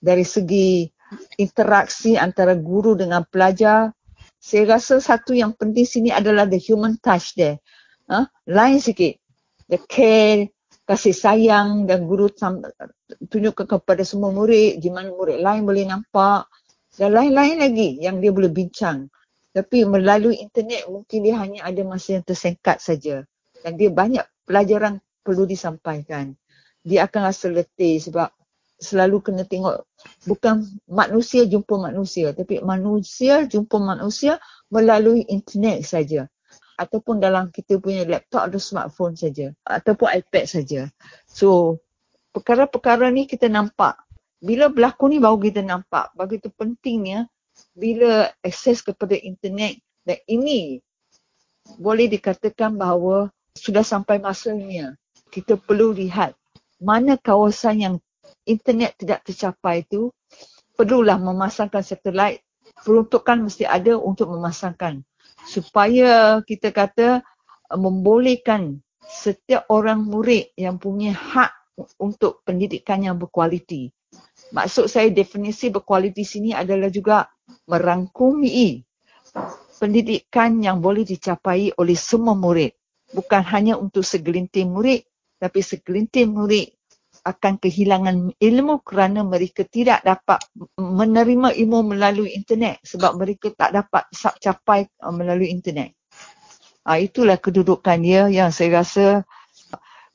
Dari 0.00 0.24
segi 0.24 0.88
interaksi 1.36 2.16
antara 2.16 2.56
guru 2.56 2.96
dengan 2.96 3.20
pelajar. 3.28 3.92
Saya 4.40 4.78
rasa 4.78 4.96
satu 4.96 5.36
yang 5.36 5.52
penting 5.52 5.84
sini 5.84 6.08
adalah 6.08 6.48
the 6.48 6.56
human 6.56 6.96
touch 7.04 7.36
there. 7.36 7.60
Ha? 8.08 8.24
Lain 8.48 8.80
sikit. 8.80 9.20
The 9.66 9.82
care, 9.84 10.48
kasih 10.86 11.12
sayang 11.12 11.90
dan 11.90 12.06
guru 12.06 12.30
tunjukkan 13.26 13.66
kepada 13.66 14.06
semua 14.06 14.30
murid 14.30 14.78
di 14.78 14.88
mana 14.88 15.10
murid 15.10 15.42
lain 15.42 15.66
boleh 15.66 15.82
nampak 15.82 16.46
dan 16.94 17.10
lain-lain 17.10 17.58
lagi 17.58 17.98
yang 17.98 18.22
dia 18.22 18.30
boleh 18.30 18.48
bincang. 18.48 19.10
Tapi 19.50 19.82
melalui 19.82 20.38
internet 20.38 20.86
mungkin 20.86 21.26
dia 21.26 21.34
hanya 21.42 21.66
ada 21.66 21.82
masa 21.82 22.20
yang 22.20 22.24
tersengkat 22.24 22.78
saja. 22.78 23.26
Dan 23.66 23.74
dia 23.74 23.90
banyak 23.90 24.22
pelajaran 24.46 25.02
perlu 25.26 25.42
disampaikan. 25.42 26.30
Dia 26.86 27.10
akan 27.10 27.20
rasa 27.26 27.50
letih 27.50 27.98
sebab 27.98 28.30
selalu 28.78 29.24
kena 29.24 29.42
tengok 29.42 29.88
bukan 30.28 30.60
manusia 30.84 31.48
jumpa 31.48 31.80
manusia 31.80 32.36
tapi 32.36 32.60
manusia 32.60 33.48
jumpa 33.48 33.80
manusia 33.80 34.36
melalui 34.68 35.24
internet 35.32 35.80
saja 35.88 36.28
ataupun 36.76 37.16
dalam 37.16 37.48
kita 37.48 37.80
punya 37.80 38.04
laptop 38.04 38.52
atau 38.52 38.60
smartphone 38.60 39.16
saja 39.16 39.50
ataupun 39.64 40.12
iPad 40.12 40.44
saja. 40.44 40.80
So 41.24 41.80
perkara-perkara 42.36 43.08
ni 43.08 43.24
kita 43.24 43.48
nampak 43.48 43.96
bila 44.44 44.68
berlaku 44.68 45.08
ni 45.08 45.16
baru 45.16 45.40
kita 45.40 45.64
nampak 45.64 46.12
begitu 46.12 46.52
pentingnya 46.52 47.24
bila 47.72 48.28
akses 48.44 48.84
kepada 48.84 49.16
internet 49.16 49.80
dan 50.04 50.20
ini 50.28 50.84
boleh 51.80 52.12
dikatakan 52.12 52.76
bahawa 52.76 53.32
sudah 53.56 53.80
sampai 53.80 54.20
masanya 54.20 54.92
kita 55.30 55.58
perlu 55.58 55.92
lihat 55.92 56.34
mana 56.82 57.16
kawasan 57.16 57.76
yang 57.80 57.94
internet 58.46 58.94
tidak 59.00 59.24
tercapai 59.26 59.82
itu 59.82 60.12
perlulah 60.76 61.16
memasangkan 61.16 61.82
satelit 61.82 62.44
peruntukan 62.84 63.48
mesti 63.48 63.64
ada 63.64 63.96
untuk 63.96 64.30
memasangkan 64.30 65.00
supaya 65.46 66.42
kita 66.42 66.74
kata 66.74 67.22
uh, 67.70 67.78
membolehkan 67.78 68.82
setiap 69.06 69.70
orang 69.70 70.02
murid 70.02 70.50
yang 70.58 70.76
punya 70.82 71.14
hak 71.14 71.54
untuk 72.02 72.42
pendidikan 72.42 73.04
yang 73.06 73.16
berkualiti. 73.20 73.94
Maksud 74.50 74.90
saya 74.90 75.08
definisi 75.12 75.70
berkualiti 75.70 76.26
sini 76.26 76.50
adalah 76.50 76.90
juga 76.90 77.30
merangkumi 77.70 78.82
pendidikan 79.78 80.58
yang 80.58 80.82
boleh 80.82 81.06
dicapai 81.06 81.70
oleh 81.78 81.94
semua 81.94 82.34
murid. 82.34 82.74
Bukan 83.14 83.42
hanya 83.54 83.78
untuk 83.78 84.02
segelintir 84.02 84.66
murid, 84.66 85.06
tapi 85.36 85.60
segelintir 85.60 86.28
murid 86.28 86.72
akan 87.26 87.58
kehilangan 87.58 88.38
ilmu 88.38 88.86
kerana 88.86 89.26
mereka 89.26 89.66
tidak 89.66 90.04
dapat 90.06 90.38
menerima 90.78 91.58
ilmu 91.58 91.96
melalui 91.96 92.36
internet 92.36 92.78
sebab 92.86 93.18
mereka 93.18 93.50
tak 93.50 93.74
dapat 93.74 94.06
capai 94.38 94.86
uh, 95.02 95.10
melalui 95.10 95.50
internet. 95.50 95.96
Ha, 96.86 97.02
itulah 97.02 97.34
kedudukan 97.34 97.98
dia 97.98 98.30
yang 98.30 98.54
saya 98.54 98.78
rasa 98.78 99.26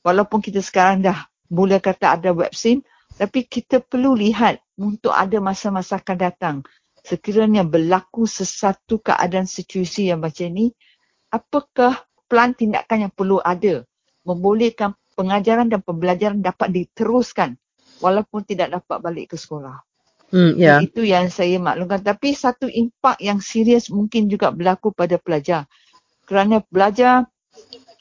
walaupun 0.00 0.40
kita 0.40 0.64
sekarang 0.64 1.04
dah 1.04 1.28
mula 1.52 1.76
kata 1.84 2.16
ada 2.16 2.32
vaksin 2.32 2.80
tapi 3.20 3.44
kita 3.44 3.84
perlu 3.84 4.16
lihat 4.16 4.56
untuk 4.80 5.12
ada 5.12 5.36
masa-masa 5.36 6.00
akan 6.00 6.16
datang 6.16 6.56
sekiranya 7.04 7.60
berlaku 7.66 8.24
sesuatu 8.24 9.04
keadaan 9.04 9.44
situasi 9.44 10.08
yang 10.08 10.24
macam 10.24 10.48
ini 10.48 10.72
apakah 11.28 12.08
plan 12.24 12.56
tindakan 12.56 13.04
yang 13.04 13.12
perlu 13.12 13.36
ada 13.44 13.84
membolehkan 14.24 14.96
pengajaran 15.14 15.68
dan 15.68 15.80
pembelajaran 15.84 16.40
dapat 16.40 16.72
diteruskan 16.72 17.56
walaupun 18.02 18.42
tidak 18.42 18.80
dapat 18.80 18.98
balik 18.98 19.26
ke 19.32 19.36
sekolah. 19.38 19.80
Hmm, 20.32 20.56
yeah. 20.56 20.80
Itu 20.80 21.04
yang 21.04 21.28
saya 21.28 21.60
maklumkan. 21.60 22.00
Tapi 22.00 22.32
satu 22.32 22.64
impak 22.66 23.20
yang 23.20 23.44
serius 23.44 23.92
mungkin 23.92 24.32
juga 24.32 24.48
berlaku 24.48 24.90
pada 24.90 25.20
pelajar. 25.20 25.68
Kerana 26.24 26.64
pelajar, 26.64 27.28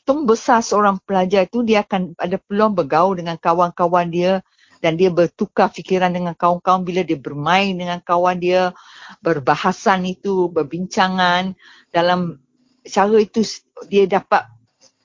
tung 0.07 0.23
besar 0.23 0.63
seorang 0.63 1.03
pelajar 1.03 1.43
itu 1.43 1.61
dia 1.67 1.83
akan 1.83 2.15
ada 2.15 2.39
peluang 2.39 2.71
bergaul 2.71 3.19
dengan 3.19 3.35
kawan-kawan 3.35 4.07
dia 4.07 4.39
dan 4.79 4.97
dia 4.97 5.11
bertukar 5.13 5.69
fikiran 5.69 6.09
dengan 6.09 6.33
kawan-kawan 6.33 6.81
bila 6.87 7.03
dia 7.03 7.19
bermain 7.19 7.75
dengan 7.75 7.99
kawan 7.99 8.39
dia, 8.39 8.71
berbahasan 9.19 10.07
itu, 10.07 10.47
berbincangan. 10.49 11.53
Dalam 11.91 12.39
cara 12.87 13.17
itu 13.19 13.43
dia 13.91 14.07
dapat 14.07 14.47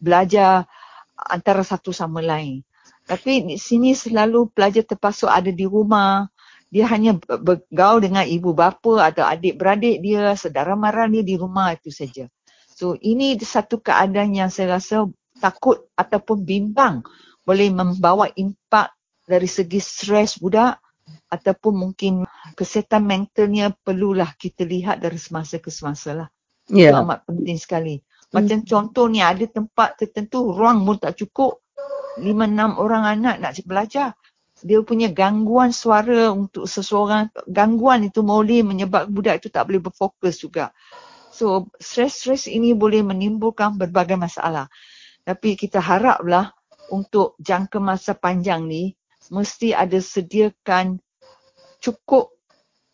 belajar 0.01 0.65
antara 1.17 1.65
satu 1.65 1.91
sama 1.91 2.21
lain. 2.21 2.61
Tapi 3.07 3.47
di 3.47 3.57
sini 3.57 3.95
selalu 3.97 4.53
pelajar 4.53 4.85
terpaksa 4.85 5.33
ada 5.33 5.51
di 5.51 5.65
rumah. 5.65 6.29
Dia 6.67 6.91
hanya 6.91 7.15
bergaul 7.17 8.03
dengan 8.03 8.27
ibu 8.27 8.51
bapa 8.51 9.07
atau 9.07 9.23
adik-beradik 9.23 10.03
dia, 10.03 10.35
saudara 10.35 10.75
mara 10.75 11.07
dia 11.07 11.23
di 11.23 11.39
rumah 11.39 11.73
itu 11.73 11.95
saja. 11.95 12.27
So 12.77 12.99
ini 13.01 13.39
satu 13.39 13.81
keadaan 13.81 14.37
yang 14.37 14.51
saya 14.51 14.77
rasa 14.77 15.07
takut 15.39 15.89
ataupun 15.97 16.45
bimbang 16.45 17.07
boleh 17.47 17.71
membawa 17.71 18.27
impak 18.35 18.93
dari 19.23 19.47
segi 19.47 19.79
stres 19.79 20.37
budak 20.43 20.83
ataupun 21.31 21.75
mungkin 21.75 22.13
kesihatan 22.59 23.07
mentalnya 23.07 23.71
perlulah 23.71 24.35
kita 24.35 24.67
lihat 24.67 24.99
dari 24.99 25.19
semasa 25.19 25.63
ke 25.63 25.71
semasa 25.71 26.11
lah. 26.15 26.29
Yeah. 26.67 26.91
Itu 26.91 27.07
amat 27.07 27.27
penting 27.27 27.59
sekali. 27.59 28.03
Macam 28.35 28.59
hmm. 28.63 28.67
contoh 28.67 29.07
ni 29.07 29.23
ada 29.23 29.45
tempat 29.47 30.01
tertentu 30.01 30.51
ruang 30.51 30.83
pun 30.83 30.97
tak 30.99 31.15
cukup. 31.19 31.63
Lima 32.19 32.49
enam 32.49 32.81
orang 32.81 33.05
anak 33.07 33.37
nak 33.39 33.53
belajar. 33.63 34.17
Dia 34.65 34.81
punya 34.81 35.13
gangguan 35.13 35.71
suara 35.71 36.33
untuk 36.33 36.65
seseorang. 36.65 37.29
Gangguan 37.47 38.09
itu 38.09 38.25
boleh 38.25 38.65
menyebabkan 38.65 39.13
budak 39.13 39.45
itu 39.45 39.49
tak 39.53 39.69
boleh 39.69 39.85
berfokus 39.85 40.41
juga. 40.41 40.73
So 41.29 41.69
stres-stres 41.77 42.49
ini 42.49 42.73
boleh 42.73 43.05
menimbulkan 43.05 43.77
berbagai 43.77 44.17
masalah. 44.17 44.73
Tapi 45.23 45.55
kita 45.61 45.85
haraplah 45.85 46.57
untuk 46.89 47.37
jangka 47.43 47.79
masa 47.83 48.17
panjang 48.17 48.65
ni 48.65 48.97
mesti 49.29 49.75
ada 49.75 49.99
sediakan 49.99 51.03
cukup 51.83 52.31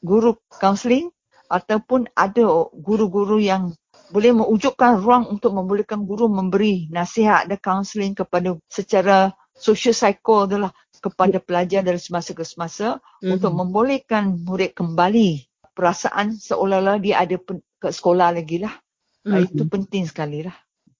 guru 0.02 0.34
kaunseling 0.58 1.12
ataupun 1.52 2.08
ada 2.16 2.66
guru-guru 2.72 3.38
yang 3.38 3.76
boleh 4.12 4.36
mewujudkan 4.36 5.00
ruang 5.00 5.24
untuk 5.32 5.56
membolehkan 5.56 6.04
guru 6.04 6.28
memberi 6.28 6.86
nasihat 6.92 7.48
dan 7.48 7.56
kaunseling 7.56 8.12
kepada 8.12 8.54
secara 8.68 9.32
social 9.56 9.96
cycle 9.96 10.44
adalah 10.44 10.70
kepada 11.02 11.40
pelajar 11.42 11.80
dari 11.82 11.98
semasa 11.98 12.30
ke 12.36 12.44
semasa 12.44 13.00
mm-hmm. 13.00 13.32
untuk 13.34 13.52
membolehkan 13.56 14.38
murid 14.44 14.76
kembali 14.76 15.48
perasaan 15.72 16.36
seolah-olah 16.36 17.00
dia 17.00 17.24
ada 17.24 17.40
ke 17.80 17.88
sekolah 17.88 18.36
lagi 18.36 18.60
lah. 18.62 18.76
Mm-hmm. 19.24 19.42
Itu 19.48 19.62
penting 19.66 20.04
sekali 20.06 20.44
lah. 20.44 20.54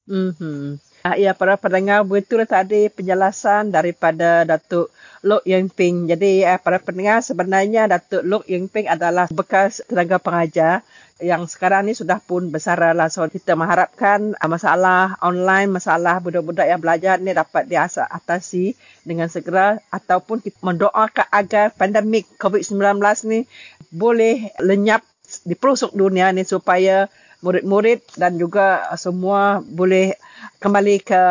Mm-hmm. 0.07 0.83
Ya, 1.19 1.35
para 1.35 1.59
pendengar 1.59 2.07
betul 2.07 2.47
tadi 2.47 2.87
penjelasan 2.87 3.75
daripada 3.75 4.47
Datuk 4.47 4.95
Lok 5.27 5.43
Yang 5.43 5.75
Ping. 5.75 5.97
Jadi, 6.07 6.47
para 6.63 6.79
pendengar 6.79 7.23
sebenarnya 7.27 7.91
Datuk 7.91 8.23
Lok 8.23 8.47
Yang 8.47 8.71
Ping 8.71 8.87
adalah 8.87 9.27
bekas 9.31 9.83
tenaga 9.91 10.23
pengajar 10.23 10.87
yang 11.23 11.47
sekarang 11.47 11.87
ni 11.87 11.95
sudah 11.95 12.19
pun 12.19 12.51
besar 12.51 12.83
lah. 12.93 13.07
So 13.07 13.25
kita 13.31 13.55
mengharapkan 13.55 14.35
uh, 14.35 14.51
masalah 14.51 15.17
online, 15.23 15.71
masalah 15.71 16.19
budak-budak 16.19 16.67
yang 16.67 16.83
belajar 16.83 17.23
ni 17.23 17.31
dapat 17.33 17.71
diatasi 17.71 18.75
dengan 19.07 19.31
segera 19.31 19.79
ataupun 19.95 20.43
kita 20.43 20.59
mendoakan 20.61 21.31
agar 21.31 21.71
pandemik 21.73 22.27
COVID-19 22.43 22.99
ni 23.31 23.47
boleh 23.95 24.51
lenyap 24.59 25.07
di 25.47 25.55
pelosok 25.57 25.97
dunia 25.97 26.29
ni 26.35 26.45
supaya 26.45 27.09
murid-murid 27.43 28.01
dan 28.15 28.39
juga 28.39 28.87
semua 28.95 29.61
boleh 29.61 30.15
kembali 30.63 31.03
ke 31.03 31.23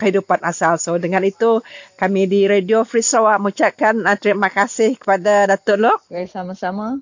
kehidupan 0.00 0.42
asal. 0.42 0.80
So 0.80 0.96
dengan 0.96 1.22
itu 1.22 1.62
kami 2.00 2.26
di 2.26 2.48
Radio 2.50 2.82
Free 2.82 3.04
Sarawak 3.04 3.38
mengucapkan 3.38 3.94
uh, 4.02 4.18
terima 4.18 4.48
kasih 4.48 4.98
kepada 4.98 5.46
Datuk 5.46 5.78
Lok. 5.78 5.98
Okay, 6.10 6.26
sama-sama. 6.26 6.98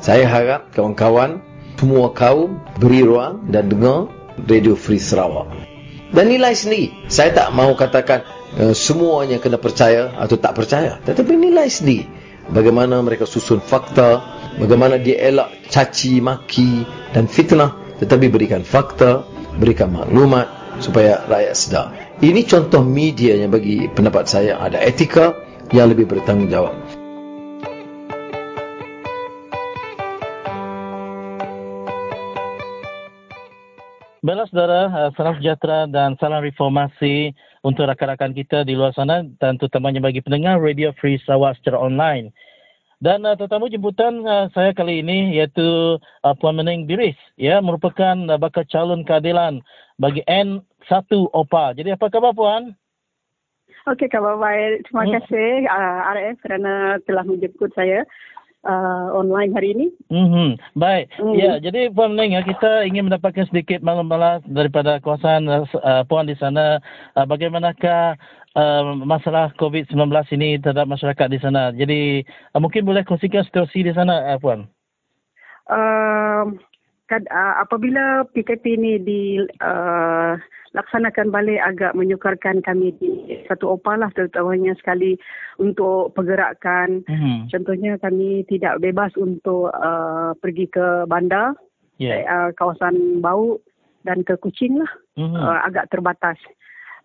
Saya 0.00 0.22
harap 0.22 0.70
kawan-kawan 0.70 1.42
semua 1.76 2.14
kaum 2.14 2.62
beri 2.78 3.02
ruang 3.02 3.42
dan 3.50 3.66
dengar 3.66 4.06
Radio 4.46 4.78
Free 4.78 5.02
Sarawak. 5.02 5.50
Dan 6.14 6.30
nilai 6.30 6.54
sendiri. 6.54 6.94
Saya 7.10 7.34
tak 7.34 7.50
mau 7.50 7.74
katakan 7.74 8.22
uh, 8.22 8.35
semuanya 8.72 9.36
kena 9.42 9.60
percaya 9.60 10.14
atau 10.16 10.36
tak 10.38 10.56
percaya. 10.56 10.98
Tetapi 11.02 11.32
nilai 11.36 11.68
sendiri. 11.68 12.06
Bagaimana 12.46 13.02
mereka 13.02 13.26
susun 13.26 13.58
fakta. 13.58 14.22
Bagaimana 14.56 14.96
dia 14.96 15.20
elak 15.28 15.68
caci, 15.68 16.22
maki 16.22 16.86
dan 17.12 17.28
fitnah. 17.28 17.76
Tetapi 18.00 18.30
berikan 18.32 18.62
fakta. 18.62 19.26
Berikan 19.56 19.92
maklumat 19.92 20.78
supaya 20.80 21.24
rakyat 21.24 21.56
sedar. 21.56 21.86
Ini 22.20 22.44
contoh 22.48 22.80
media 22.84 23.36
yang 23.36 23.52
bagi 23.52 23.88
pendapat 23.92 24.24
saya 24.28 24.60
ada 24.60 24.80
etika 24.80 25.36
yang 25.72 25.92
lebih 25.92 26.08
bertanggungjawab. 26.08 26.95
Baiklah 34.26 34.50
saudara, 34.50 34.80
eh, 34.90 35.10
salam 35.14 35.38
sejahtera 35.38 35.86
dan 35.86 36.18
salam 36.18 36.42
reformasi 36.42 37.30
untuk 37.62 37.86
rakan-rakan 37.86 38.34
kita 38.34 38.66
di 38.66 38.74
luar 38.74 38.90
sana 38.90 39.22
dan 39.38 39.54
terutamanya 39.54 40.02
bagi 40.02 40.18
pendengar 40.18 40.58
Radio 40.58 40.90
Free 40.98 41.14
Sarawak 41.22 41.54
secara 41.62 41.78
online. 41.78 42.34
Dan 42.98 43.22
uh, 43.22 43.38
tetamu 43.38 43.70
jemputan 43.70 44.26
uh, 44.26 44.50
saya 44.50 44.74
kali 44.74 44.98
ini 44.98 45.38
iaitu 45.38 46.02
uh, 46.02 46.34
Puan 46.42 46.58
Meneng 46.58 46.90
Biris 46.90 47.14
ya 47.38 47.62
merupakan 47.62 48.18
uh, 48.26 48.34
bakal 48.34 48.66
calon 48.66 49.06
keadilan 49.06 49.62
bagi 50.02 50.26
N1 50.26 51.06
OPA. 51.30 51.78
Jadi 51.78 51.94
apa 51.94 52.10
khabar 52.10 52.34
Puan? 52.34 52.74
Okey, 53.86 54.10
khabar 54.10 54.42
baik. 54.42 54.90
Terima 54.90 55.06
hmm. 55.06 55.12
kasih 55.22 55.50
uh, 55.70 55.98
RF 56.18 56.36
kerana 56.42 56.98
telah 57.06 57.22
menjemput 57.22 57.70
saya 57.78 58.02
uh, 58.66 59.14
online 59.14 59.54
hari 59.54 59.72
ini. 59.72 59.86
Mm-hmm. 60.10 60.48
Baik. 60.76 61.06
Mm. 61.22 61.34
Ya, 61.38 61.52
jadi 61.62 61.88
Puan 61.94 62.18
Meng, 62.18 62.34
ya, 62.34 62.42
kita 62.42 62.82
ingin 62.84 63.08
mendapatkan 63.08 63.46
sedikit 63.48 63.80
malam-malam 63.80 64.42
daripada 64.50 64.98
kawasan 64.98 65.46
uh, 65.46 66.02
Puan 66.10 66.26
di 66.26 66.36
sana. 66.36 66.82
Uh, 67.14 67.24
bagaimanakah 67.24 68.18
uh, 68.58 68.82
masalah 69.06 69.54
COVID-19 69.56 70.10
ini 70.34 70.58
terhadap 70.58 70.90
masyarakat 70.90 71.26
di 71.30 71.38
sana? 71.38 71.70
Jadi 71.70 72.26
uh, 72.52 72.60
mungkin 72.60 72.82
boleh 72.82 73.06
kongsikan 73.06 73.46
situasi 73.46 73.86
di 73.86 73.92
sana, 73.94 74.34
uh, 74.34 74.38
Puan. 74.42 74.66
Uh, 75.66 76.54
kad, 77.06 77.22
uh, 77.30 77.62
apabila 77.62 78.26
PKP 78.34 78.78
ini 78.78 78.92
di 78.98 79.22
uh, 79.62 80.34
laksanakan 80.76 81.32
balik 81.32 81.56
agak 81.64 81.96
menyukarkan 81.96 82.60
kami 82.60 82.92
di 83.00 83.40
satu 83.48 83.80
opal 83.80 84.04
lah 84.04 84.12
terutamanya 84.12 84.76
sekali 84.76 85.16
untuk 85.56 86.12
pergerakan. 86.12 87.00
Mm-hmm. 87.08 87.48
Contohnya 87.48 87.92
kami 87.96 88.44
tidak 88.44 88.84
bebas 88.84 89.16
untuk 89.16 89.72
uh, 89.72 90.36
pergi 90.36 90.68
ke 90.68 91.08
bandar, 91.08 91.56
yeah. 91.96 92.22
uh, 92.28 92.50
kawasan 92.52 93.24
bau 93.24 93.56
dan 94.04 94.20
ke 94.20 94.36
kucing 94.36 94.76
lah. 94.76 94.92
Mm-hmm. 95.16 95.40
Uh, 95.40 95.60
agak 95.64 95.88
terbatas. 95.88 96.36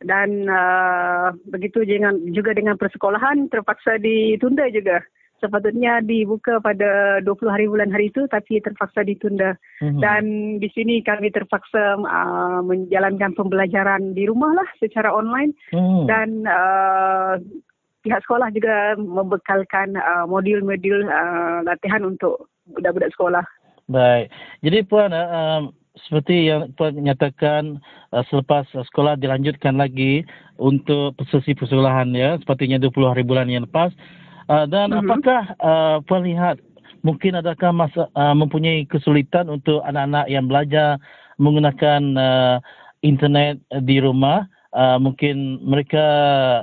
dan 0.01 0.49
uh, 0.49 1.29
begitu 1.53 1.85
dengan 1.85 2.17
juga 2.33 2.57
dengan 2.57 2.73
persekolahan 2.73 3.53
terpaksa 3.53 4.01
ditunda 4.01 4.65
juga 4.73 4.97
sepatutnya 5.41 5.99
dibuka 6.05 6.61
pada 6.61 7.19
20 7.25 7.49
hari 7.49 7.65
bulan 7.65 7.89
hari 7.89 8.13
itu 8.13 8.29
tapi 8.29 8.61
terpaksa 8.61 9.01
ditunda. 9.01 9.57
Mm-hmm. 9.81 9.99
Dan 9.99 10.23
di 10.61 10.69
sini 10.71 11.01
kami 11.01 11.33
terpaksa 11.33 11.97
uh, 11.97 12.61
menjalankan 12.61 13.33
pembelajaran 13.33 14.13
di 14.13 14.29
rumah 14.29 14.53
lah 14.53 14.69
secara 14.77 15.09
online 15.09 15.57
mm. 15.73 16.05
dan 16.05 16.45
uh, 16.45 17.35
pihak 18.05 18.21
sekolah 18.25 18.53
juga 18.53 18.93
membekalkan 18.97 19.97
uh, 19.97 20.25
modul-modul 20.29 21.09
uh, 21.09 21.65
latihan 21.65 22.05
untuk 22.05 22.49
budak-budak 22.69 23.09
sekolah. 23.17 23.45
Baik. 23.89 24.29
Jadi 24.61 24.77
puan 24.85 25.11
uh, 25.11 25.27
um, 25.27 25.61
seperti 26.07 26.47
yang 26.47 26.71
puan 26.73 26.95
nyatakan 26.95 27.77
uh, 28.15 28.23
selepas 28.31 28.63
sekolah 28.71 29.19
dilanjutkan 29.19 29.75
lagi 29.75 30.23
untuk 30.55 31.19
sesi 31.27 31.51
persekolahan 31.51 32.09
ya 32.15 32.39
sepertinya 32.39 32.79
20 32.79 33.11
hari 33.11 33.23
bulan 33.27 33.51
yang 33.51 33.67
lepas 33.67 33.91
dan 34.47 34.93
mm-hmm. 34.93 35.01
apakah 35.05 35.41
uh, 35.59 35.97
puan 36.05 36.23
lihat 36.25 36.57
mungkin 37.01 37.37
adakah 37.37 37.73
masa 37.73 38.07
uh, 38.13 38.33
mempunyai 38.37 38.85
kesulitan 38.85 39.49
untuk 39.49 39.81
anak-anak 39.85 40.29
yang 40.29 40.45
belajar 40.45 41.01
menggunakan 41.41 42.01
uh, 42.17 42.57
internet 43.01 43.57
di 43.81 43.97
rumah 43.97 44.45
uh, 44.75 44.97
mungkin 45.01 45.59
mereka 45.65 46.03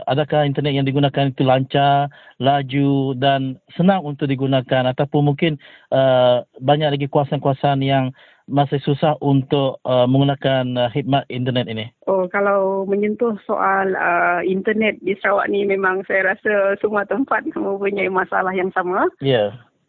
adakah 0.06 0.46
internet 0.46 0.78
yang 0.78 0.86
digunakan 0.86 1.30
itu 1.30 1.42
lancar 1.42 2.06
laju 2.38 3.14
dan 3.18 3.58
senang 3.74 4.06
untuk 4.06 4.30
digunakan 4.30 4.86
ataupun 4.94 5.34
mungkin 5.34 5.58
uh, 5.90 6.46
banyak 6.62 6.94
lagi 6.94 7.06
kuasa-kuasa 7.10 7.74
yang 7.82 8.14
masih 8.48 8.80
susah 8.82 9.14
untuk 9.20 9.78
uh, 9.84 10.08
menggunakan 10.08 10.64
uh, 10.74 10.88
khidmat 10.90 11.28
internet 11.28 11.68
ini? 11.68 11.86
Oh, 12.08 12.24
kalau 12.26 12.88
menyentuh 12.88 13.36
soal 13.44 13.92
uh, 13.94 14.40
internet 14.42 14.96
di 15.04 15.14
Sarawak 15.20 15.52
ni 15.52 15.68
memang 15.68 16.02
saya 16.08 16.34
rasa 16.34 16.74
semua 16.80 17.04
tempat 17.04 17.44
mempunyai 17.54 18.08
masalah 18.08 18.50
yang 18.56 18.72
sama. 18.72 19.06
Ya. 19.20 19.28
Yeah. 19.28 19.48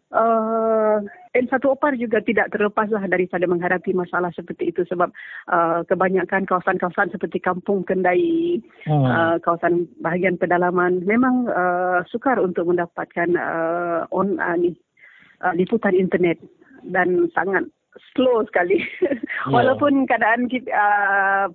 Uh, 0.10 1.06
N1 1.38 1.62
Opar 1.70 1.94
juga 1.94 2.18
tidak 2.26 2.50
terlepaslah 2.50 3.06
daripada 3.06 3.46
menghadapi 3.46 3.94
masalah 3.94 4.34
seperti 4.34 4.74
itu 4.74 4.82
sebab 4.90 5.14
uh, 5.54 5.86
kebanyakan 5.86 6.50
kawasan-kawasan 6.50 7.14
seperti 7.14 7.38
Kampung 7.38 7.86
Kendai, 7.86 8.58
hmm. 8.90 9.06
uh, 9.06 9.38
kawasan 9.38 9.86
bahagian 10.02 10.42
pedalaman 10.42 11.06
memang 11.06 11.46
uh, 11.54 12.02
sukar 12.10 12.42
untuk 12.42 12.74
mendapatkan 12.74 13.38
uh, 13.38 14.10
on 14.10 14.42
uh, 14.42 14.58
ni, 14.58 14.74
uh, 15.46 15.54
liputan 15.54 15.94
internet 15.94 16.42
dan 16.90 17.30
sangat 17.38 17.70
slow 18.14 18.44
sekali. 18.48 18.82
Yeah. 19.48 19.56
Walaupun 19.56 20.04
keadaan 20.04 20.52
kita, 20.52 20.68
uh, 20.68 21.48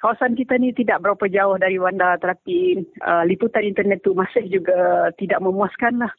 kawasan 0.00 0.36
kita 0.36 0.60
ni 0.60 0.76
tidak 0.76 1.00
berapa 1.00 1.24
jauh 1.28 1.56
dari 1.56 1.80
bandar 1.80 2.20
tetapi 2.20 2.84
uh, 3.00 3.24
liputan 3.24 3.64
internet 3.64 4.04
tu 4.04 4.12
masih 4.12 4.44
juga 4.48 5.08
tidak 5.16 5.40
memuaskan 5.40 6.04
lah. 6.04 6.12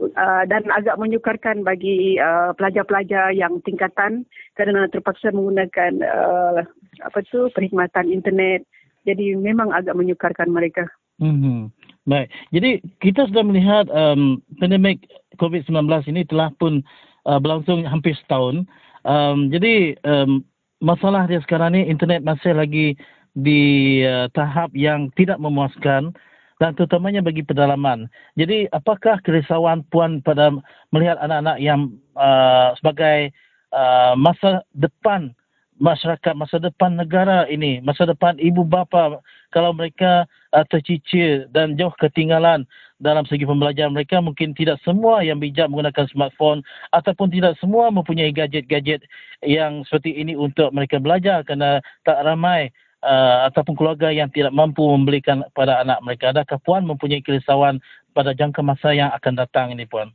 Uh, 0.00 0.42
dan 0.48 0.66
agak 0.72 0.98
menyukarkan 0.98 1.62
bagi 1.62 2.16
uh, 2.18 2.56
pelajar-pelajar 2.56 3.30
yang 3.36 3.60
tingkatan 3.62 4.24
kerana 4.58 4.88
terpaksa 4.88 5.30
menggunakan 5.30 6.00
uh, 6.02 6.58
apa 7.04 7.18
tu 7.28 7.50
perkhidmatan 7.52 8.10
internet. 8.10 8.66
Jadi 9.02 9.34
memang 9.34 9.74
agak 9.74 9.98
menyukarkan 9.98 10.50
mereka. 10.50 10.86
Hmm. 11.22 11.70
Baik. 12.02 12.34
Jadi 12.50 12.82
kita 12.98 13.30
sudah 13.30 13.44
melihat 13.46 13.86
um, 13.94 14.42
pandemik 14.58 15.06
COVID-19 15.38 15.86
ini 16.10 16.26
telah 16.26 16.50
pun 16.58 16.82
uh, 17.28 17.38
berlangsung 17.38 17.86
hampir 17.86 18.18
setahun. 18.26 18.66
Um, 19.02 19.50
jadi 19.50 19.98
um, 20.06 20.46
masalah 20.78 21.26
dia 21.26 21.42
sekarang 21.42 21.74
ni 21.74 21.86
internet 21.86 22.22
masih 22.22 22.54
lagi 22.54 22.94
di 23.32 24.02
uh, 24.04 24.28
tahap 24.36 24.70
yang 24.76 25.08
tidak 25.16 25.40
memuaskan 25.40 26.12
dan 26.60 26.78
terutamanya 26.78 27.18
bagi 27.18 27.42
pedalaman. 27.42 28.06
Jadi 28.38 28.70
apakah 28.70 29.18
kerisauan 29.26 29.82
puan 29.90 30.22
pada 30.22 30.54
melihat 30.94 31.18
anak-anak 31.18 31.58
yang 31.58 31.90
uh, 32.14 32.70
sebagai 32.78 33.34
uh, 33.74 34.14
masa 34.14 34.62
depan 34.76 35.34
masyarakat, 35.82 36.38
masa 36.38 36.62
depan 36.62 36.94
negara 36.94 37.50
ini, 37.50 37.82
masa 37.82 38.06
depan 38.06 38.38
ibu 38.38 38.62
bapa 38.62 39.18
kalau 39.52 39.76
mereka 39.76 40.24
uh, 40.56 40.64
tercicir 40.66 41.46
dan 41.52 41.76
jauh 41.76 41.92
ketinggalan 42.00 42.64
dalam 43.02 43.26
segi 43.26 43.42
pembelajaran 43.42 43.92
mereka 43.92 44.22
mungkin 44.22 44.54
tidak 44.54 44.78
semua 44.86 45.26
yang 45.26 45.42
bijak 45.42 45.66
menggunakan 45.68 46.06
smartphone 46.08 46.62
ataupun 46.94 47.28
tidak 47.34 47.58
semua 47.58 47.90
mempunyai 47.90 48.30
gadget-gadget 48.30 49.02
yang 49.42 49.82
seperti 49.84 50.16
ini 50.16 50.38
untuk 50.38 50.70
mereka 50.70 51.02
belajar 51.02 51.42
kerana 51.42 51.82
tak 52.06 52.22
ramai 52.22 52.70
uh, 53.02 53.50
ataupun 53.50 53.74
keluarga 53.74 54.08
yang 54.14 54.30
tidak 54.30 54.54
mampu 54.54 54.86
membelikan 54.86 55.42
pada 55.52 55.82
anak 55.82 55.98
mereka. 56.06 56.30
Adakah 56.30 56.62
puan 56.62 56.86
mempunyai 56.86 57.20
kerisauan 57.20 57.82
pada 58.14 58.32
jangka 58.32 58.62
masa 58.62 58.94
yang 58.94 59.10
akan 59.12 59.34
datang 59.34 59.74
ini 59.74 59.84
puan? 59.84 60.14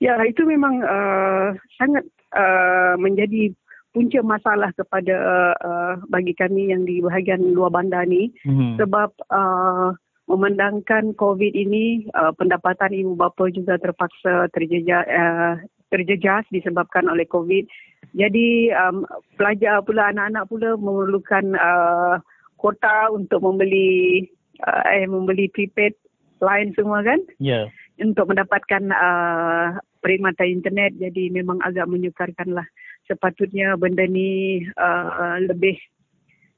Ya, 0.00 0.16
itu 0.24 0.48
memang 0.48 0.80
uh, 0.80 1.52
sangat 1.76 2.08
uh, 2.32 2.96
menjadi 2.96 3.52
punca 3.90 4.20
masalah 4.22 4.70
kepada 4.78 5.16
uh, 5.58 5.94
bagi 6.06 6.34
kami 6.38 6.70
yang 6.70 6.86
di 6.86 7.02
bahagian 7.02 7.42
luar 7.54 7.74
bandar 7.74 8.06
ni 8.06 8.30
hmm. 8.46 8.78
sebab 8.78 9.10
uh, 9.34 9.90
memandangkan 10.30 11.10
COVID 11.18 11.52
ini 11.58 12.06
uh, 12.14 12.30
pendapatan 12.38 12.94
ibu 12.94 13.18
bapa 13.18 13.50
juga 13.50 13.74
terpaksa 13.82 14.46
terjejas, 14.54 15.02
uh, 15.10 15.58
terjejas 15.90 16.46
disebabkan 16.54 17.10
oleh 17.10 17.26
COVID. 17.26 17.66
Jadi 18.14 18.70
um, 18.70 19.02
pelajar 19.34 19.82
pula 19.82 20.14
anak-anak 20.14 20.46
pula 20.46 20.78
memerlukan 20.78 21.58
uh, 21.58 22.22
kuota 22.62 23.10
untuk 23.10 23.42
membeli 23.42 24.22
uh, 24.62 24.82
eh 24.94 25.06
membeli 25.10 25.50
prepaid 25.50 25.98
line 26.38 26.70
semua 26.78 27.02
kan? 27.02 27.18
Ya. 27.42 27.66
Yeah. 27.66 27.66
Untuk 28.00 28.32
mendapatkan 28.32 28.86
uh, 28.94 29.76
perkhidmatan 30.00 30.62
internet 30.62 30.96
jadi 30.96 31.28
memang 31.34 31.60
agak 31.60 31.90
menyukarkanlah. 31.90 32.64
Sepatutnya 33.10 33.74
benda 33.74 34.06
ni 34.06 34.62
uh, 34.78 35.42
lebih 35.42 35.74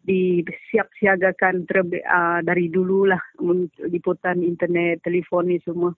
disiap-siagakan 0.05 1.65
terlebih 1.65 2.05
uh, 2.05 2.45
dari 2.45 2.69
dululah 2.69 3.21
liputan 3.89 4.45
internet, 4.45 5.01
telefon 5.01 5.49
ni 5.49 5.57
semua. 5.65 5.97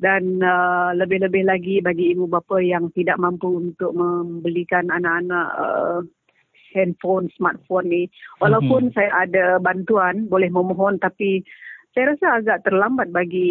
Dan 0.00 0.40
uh, 0.40 0.96
lebih-lebih 0.96 1.44
lagi 1.44 1.84
bagi 1.84 2.16
ibu 2.16 2.24
bapa 2.24 2.64
yang 2.64 2.88
tidak 2.96 3.20
mampu 3.20 3.60
untuk 3.60 3.92
membelikan 3.92 4.88
anak-anak 4.88 5.48
uh, 5.54 6.00
handphone, 6.74 7.30
smartphone 7.36 7.86
ni. 7.92 8.02
Walaupun 8.42 8.90
mm-hmm. 8.90 8.96
saya 8.96 9.28
ada 9.28 9.44
bantuan, 9.62 10.26
boleh 10.26 10.50
memohon 10.50 10.98
tapi 10.98 11.44
saya 11.94 12.10
rasa 12.10 12.42
agak 12.42 12.66
terlambat 12.66 13.14
bagi 13.14 13.50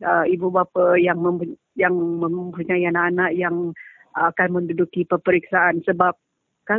uh, 0.00 0.24
ibu 0.24 0.48
bapa 0.48 0.96
yang 0.96 1.20
mem- 1.20 1.60
yang 1.76 1.92
mempunyai 1.92 2.88
anak-anak 2.88 3.36
yang 3.36 3.76
akan 4.14 4.62
menduduki 4.62 5.06
peperiksaan 5.06 5.82
sebab 5.86 6.14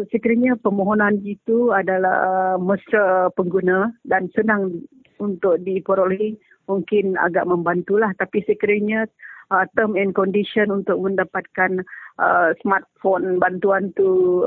sekiranya 0.10 0.58
permohonan 0.58 1.22
itu 1.22 1.70
adalah 1.70 2.58
mesra 2.58 3.30
pengguna 3.38 3.94
dan 4.08 4.32
senang 4.34 4.82
untuk 5.22 5.62
diperoleh 5.62 6.36
mungkin 6.66 7.14
agak 7.22 7.46
membantulah 7.46 8.10
tapi 8.18 8.42
sekiranya 8.44 9.06
uh, 9.54 9.66
term 9.78 9.94
and 9.94 10.18
condition 10.18 10.74
untuk 10.74 10.98
mendapatkan 10.98 11.86
uh, 12.18 12.50
smartphone 12.66 13.38
bantuan 13.38 13.94
tu 13.94 14.44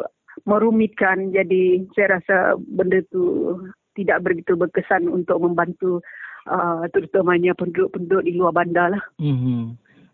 merumitkan 0.46 1.30
jadi 1.30 1.82
saya 1.94 2.18
rasa 2.18 2.36
benda 2.58 3.02
tu 3.10 3.54
tidak 3.98 4.22
begitu 4.22 4.54
berkesan 4.54 5.10
untuk 5.10 5.42
membantu 5.42 5.98
uh, 6.46 6.86
terutamanya 6.94 7.50
penduduk-penduduk 7.58 8.22
di 8.22 8.32
luar 8.38 8.54
bandar 8.54 8.94
lah. 8.94 9.04
Mm-hmm. 9.18 9.62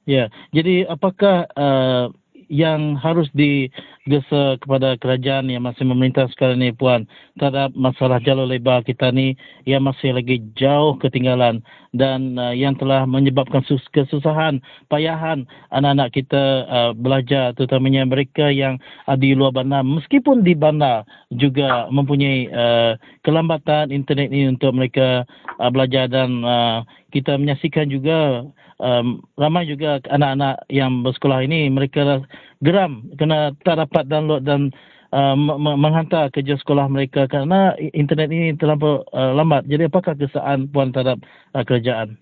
Ya, 0.04 0.12
yeah. 0.12 0.26
jadi 0.52 0.88
apakah 0.88 1.48
uh, 1.56 2.12
yang 2.48 2.96
harus 2.98 3.28
digesa 3.34 4.58
kepada 4.60 4.96
kerajaan 5.00 5.48
yang 5.48 5.64
masih 5.64 5.84
memerintah 5.86 6.28
sekarang 6.32 6.60
ini 6.60 6.74
Puan. 6.74 7.08
Terhadap 7.40 7.72
masalah 7.74 8.20
jalur 8.22 8.48
lebar 8.48 8.84
kita 8.84 9.10
ni 9.10 9.34
yang 9.64 9.84
masih 9.84 10.14
lagi 10.14 10.40
jauh 10.58 10.96
ketinggalan. 11.00 11.64
Dan 11.94 12.34
uh, 12.34 12.50
yang 12.50 12.74
telah 12.74 13.06
menyebabkan 13.06 13.62
sus- 13.70 13.86
kesusahan, 13.94 14.58
payahan 14.90 15.46
anak-anak 15.70 16.10
kita 16.10 16.66
uh, 16.66 16.90
belajar 16.90 17.54
terutamanya 17.54 18.02
mereka 18.02 18.50
yang 18.50 18.82
uh, 19.06 19.14
di 19.14 19.30
luar 19.30 19.54
bandar. 19.54 19.86
Meskipun 19.86 20.42
di 20.42 20.58
bandar 20.58 21.06
juga 21.30 21.86
mempunyai 21.94 22.50
uh, 22.50 22.98
kelambatan 23.22 23.94
internet 23.94 24.34
ini 24.34 24.50
untuk 24.50 24.74
mereka 24.74 25.22
uh, 25.62 25.70
belajar 25.70 26.10
dan 26.10 26.42
uh, 26.42 26.82
kita 27.14 27.38
menyaksikan 27.38 27.86
juga 27.86 28.42
um, 28.82 29.22
ramai 29.38 29.70
juga 29.70 30.02
anak-anak 30.10 30.66
yang 30.66 31.06
bersekolah 31.06 31.46
ini 31.46 31.70
mereka 31.70 32.26
geram 32.66 33.06
kerana 33.14 33.54
tak 33.62 33.78
dapat 33.78 34.10
download 34.10 34.42
dan 34.42 34.74
uh, 35.14 35.38
menghantar 35.78 36.34
kerja 36.34 36.58
sekolah 36.58 36.90
mereka 36.90 37.30
kerana 37.30 37.78
internet 37.94 38.34
ini 38.34 38.58
terlalu 38.58 39.06
uh, 39.14 39.32
lambat. 39.38 39.62
Jadi 39.70 39.86
apakah 39.86 40.18
kesan 40.18 40.66
puan 40.74 40.90
terhadap 40.90 41.22
uh, 41.54 41.62
kerajaan? 41.62 42.18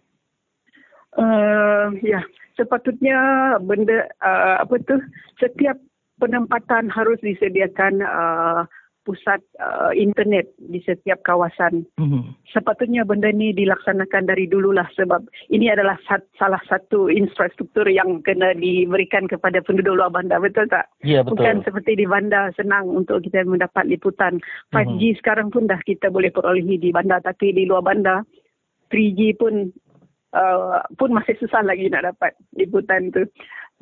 Uh, 1.16 1.92
ya, 2.04 2.20
sepatutnya 2.56 3.56
benda 3.64 4.08
uh, 4.20 4.60
apa 4.60 4.76
tu 4.84 5.00
setiap 5.40 5.80
penempatan 6.20 6.92
harus 6.92 7.16
disediakan 7.24 8.04
uh, 8.04 8.62
pusat 9.02 9.42
uh, 9.58 9.90
internet 9.94 10.50
di 10.58 10.78
setiap 10.82 11.22
kawasan. 11.26 11.86
Mhm. 11.98 12.34
Sepatutnya 12.50 13.02
benda 13.02 13.30
ni 13.34 13.50
dilaksanakan 13.50 14.30
dari 14.30 14.46
dululah 14.46 14.86
sebab 14.94 15.26
ini 15.50 15.70
adalah 15.70 15.98
sat, 16.06 16.22
salah 16.38 16.60
satu 16.70 17.10
infrastruktur 17.10 17.86
yang 17.90 18.22
kena 18.22 18.54
diberikan 18.54 19.26
kepada 19.26 19.58
penduduk 19.62 19.98
luar 19.98 20.10
bandar. 20.14 20.38
Betul 20.38 20.70
tak? 20.70 20.90
Ya, 21.02 21.26
betul. 21.26 21.42
Bukan 21.42 21.56
seperti 21.66 21.98
di 21.98 22.06
bandar 22.06 22.54
senang 22.54 22.86
untuk 22.90 23.22
kita 23.26 23.42
mendapat 23.42 23.90
liputan. 23.90 24.38
5G 24.70 25.18
sekarang 25.18 25.50
pun 25.50 25.66
dah 25.66 25.80
kita 25.82 26.08
boleh 26.08 26.30
perolehi 26.30 26.78
di 26.78 26.94
bandar 26.94 27.20
tapi 27.22 27.52
di 27.52 27.66
luar 27.66 27.82
bandar 27.82 28.22
3G 28.92 29.40
pun 29.40 29.72
uh, 30.36 30.80
pun 30.96 31.10
masih 31.12 31.36
susah 31.40 31.64
lagi 31.64 31.88
nak 31.88 32.12
dapat 32.12 32.36
liputan 32.56 33.12
tu. 33.12 33.24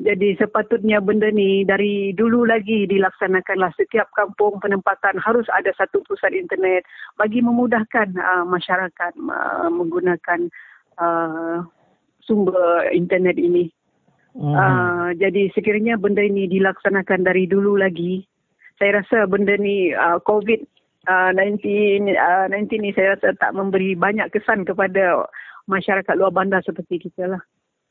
Jadi 0.00 0.32
sepatutnya 0.40 0.96
benda 1.04 1.28
ni 1.28 1.60
dari 1.68 2.16
dulu 2.16 2.48
lagi 2.48 2.88
dilaksanakanlah 2.88 3.68
setiap 3.76 4.08
kampung 4.16 4.56
penempatan 4.56 5.20
harus 5.20 5.44
ada 5.52 5.68
satu 5.76 6.00
pusat 6.08 6.32
internet 6.32 6.88
bagi 7.20 7.44
memudahkan 7.44 8.16
uh, 8.16 8.44
masyarakat 8.48 9.12
uh, 9.28 9.68
menggunakan 9.68 10.48
uh, 10.96 11.60
sumber 12.24 12.88
internet 12.96 13.36
ini. 13.36 13.68
Mhm. 14.32 14.54
Uh, 14.56 15.08
jadi 15.20 15.52
sekiranya 15.52 16.00
benda 16.00 16.24
ini 16.24 16.48
dilaksanakan 16.48 17.26
dari 17.28 17.44
dulu 17.44 17.76
lagi, 17.76 18.24
saya 18.80 19.04
rasa 19.04 19.28
benda 19.28 19.52
ni 19.60 19.92
uh, 19.92 20.16
COVID 20.24 20.64
uh, 21.12 21.30
19 21.36 22.08
uh, 22.16 22.46
19 22.48 22.72
ni 22.80 22.90
saya 22.96 23.20
rasa 23.20 23.36
tak 23.36 23.52
memberi 23.52 23.92
banyak 23.92 24.32
kesan 24.32 24.64
kepada 24.64 25.28
masyarakat 25.68 26.14
luar 26.16 26.32
bandar 26.32 26.64
seperti 26.64 27.10
kita 27.10 27.36
lah. 27.36 27.42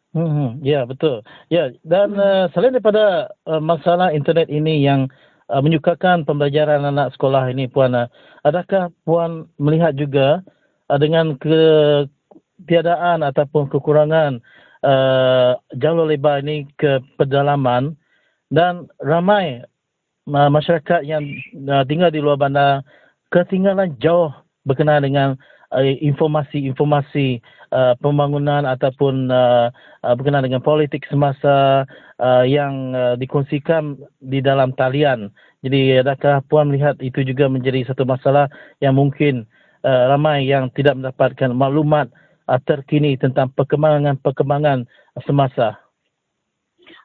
Hmm, 0.09 0.57
ya 0.65 0.89
betul. 0.89 1.21
Ya 1.53 1.69
dan 1.85 2.17
uh, 2.17 2.49
selain 2.49 2.73
daripada 2.73 3.29
uh, 3.45 3.61
masalah 3.61 4.09
internet 4.09 4.49
ini 4.49 4.81
yang 4.81 5.05
uh, 5.53 5.61
menyukakan 5.61 6.25
pembelajaran 6.25 6.81
anak 6.81 7.13
sekolah 7.13 7.45
ini 7.53 7.69
puan, 7.69 7.93
uh, 7.93 8.09
adakah 8.41 8.89
puan 9.05 9.45
melihat 9.61 9.93
juga 9.93 10.41
uh, 10.89 10.97
dengan 10.97 11.37
ketiadaan 11.37 13.21
ataupun 13.21 13.69
kekurangan 13.69 14.41
uh, 14.81 15.53
jalur 15.77 16.09
lebar 16.09 16.41
ini 16.41 16.65
ke 16.81 17.05
pedalaman 17.21 17.93
dan 18.49 18.89
ramai 18.97 19.61
uh, 20.25 20.49
masyarakat 20.49 21.05
yang 21.05 21.21
uh, 21.69 21.85
tinggal 21.85 22.09
di 22.09 22.17
luar 22.17 22.41
bandar 22.41 22.81
ketinggalan 23.29 23.93
jauh 24.01 24.33
berkenaan 24.65 25.05
dengan 25.05 25.29
uh, 25.69 25.85
informasi-informasi 25.85 27.37
uh, 27.37 27.58
pembangunan 28.01 28.65
ataupun 28.65 29.29
uh, 29.29 29.69
uh, 30.03 30.13
berkenaan 30.17 30.45
dengan 30.45 30.63
politik 30.63 31.05
semasa 31.05 31.85
uh, 32.19 32.43
yang 32.45 32.93
uh, 32.93 33.15
dikongsikan 33.15 33.97
di 34.19 34.41
dalam 34.41 34.73
talian. 34.75 35.29
Jadi 35.59 35.99
adakah 35.99 36.39
puan 36.47 36.71
melihat 36.71 36.95
itu 37.03 37.19
juga 37.27 37.51
menjadi 37.51 37.83
satu 37.91 38.07
masalah 38.07 38.47
yang 38.79 38.95
mungkin 38.95 39.43
uh, 39.83 40.11
ramai 40.11 40.47
yang 40.47 40.71
tidak 40.71 40.95
mendapatkan 40.95 41.51
maklumat 41.51 42.07
uh, 42.47 42.59
terkini 42.63 43.19
tentang 43.19 43.51
perkembangan-perkembangan 43.53 44.87
semasa? 45.27 45.75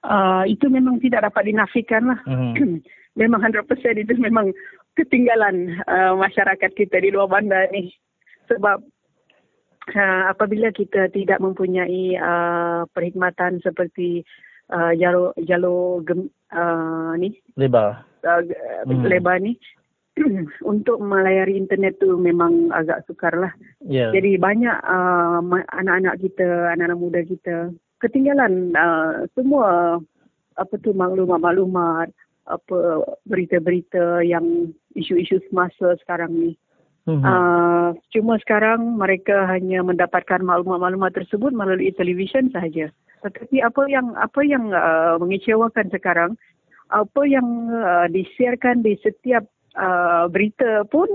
Uh, 0.04 0.44
itu 0.46 0.68
memang 0.70 1.00
tidak 1.02 1.28
dapat 1.28 1.50
dinafikan 1.50 2.14
lah. 2.14 2.20
Mhm. 2.24 2.80
memang 3.20 3.46
100% 3.46 3.62
itu 3.94 4.14
memang 4.18 4.50
ketinggalan 4.98 5.78
uh, 5.86 6.14
masyarakat 6.18 6.70
kita 6.74 7.02
di 7.02 7.10
luar 7.10 7.30
bandar 7.30 7.70
ni. 7.70 7.90
Sebab 8.46 8.78
uh, 8.82 8.93
apabila 10.32 10.72
kita 10.72 11.12
tidak 11.12 11.38
mempunyai 11.44 12.16
uh, 12.16 12.88
perkhidmatan 12.96 13.60
seperti 13.60 14.24
uh, 14.72 14.96
jalur 14.96 15.36
jalur 15.44 16.00
gem, 16.08 16.32
uh, 16.56 17.12
ni 17.20 17.36
Lebar. 17.60 18.00
uh, 18.24 18.40
Hmm. 18.88 19.04
lebar 19.04 19.36
ni 19.44 19.60
untuk 20.72 21.02
melayari 21.02 21.58
internet 21.58 21.98
tu 22.00 22.16
memang 22.16 22.70
agak 22.72 23.04
sukar 23.04 23.34
lah. 23.34 23.52
Ya. 23.84 24.14
Jadi 24.14 24.40
banyak 24.40 24.78
uh, 24.86 25.42
anak-anak 25.74 26.22
kita, 26.22 26.72
anak-anak 26.72 26.98
muda 26.98 27.20
kita 27.26 27.74
ketinggalan 28.04 28.76
uh, 28.76 29.24
semua 29.32 29.98
apa 30.54 30.74
tu 30.84 30.94
maklumat-maklumat, 30.94 32.12
apa 32.46 32.78
berita-berita 33.26 34.22
yang 34.22 34.70
isu-isu 34.94 35.40
semasa 35.48 35.96
sekarang 36.04 36.30
ni. 36.30 36.52
Mhm. 37.04 37.20
Uh, 37.20 37.88
cuma 38.16 38.40
sekarang 38.40 38.96
mereka 38.96 39.44
hanya 39.44 39.84
mendapatkan 39.84 40.40
maklumat-maklumat 40.40 41.12
tersebut 41.12 41.52
melalui 41.52 41.92
televisyen 41.92 42.48
sahaja. 42.48 42.88
Tetapi 43.20 43.60
apa 43.60 43.82
yang 43.92 44.16
apa 44.16 44.40
yang 44.40 44.72
uh, 44.72 45.20
mengecewakan 45.20 45.92
sekarang, 45.92 46.32
apa 46.88 47.22
yang 47.28 47.68
uh, 47.68 48.08
disiarkan 48.08 48.80
di 48.80 48.96
setiap 49.04 49.44
uh, 49.76 50.32
berita 50.32 50.88
pun 50.88 51.08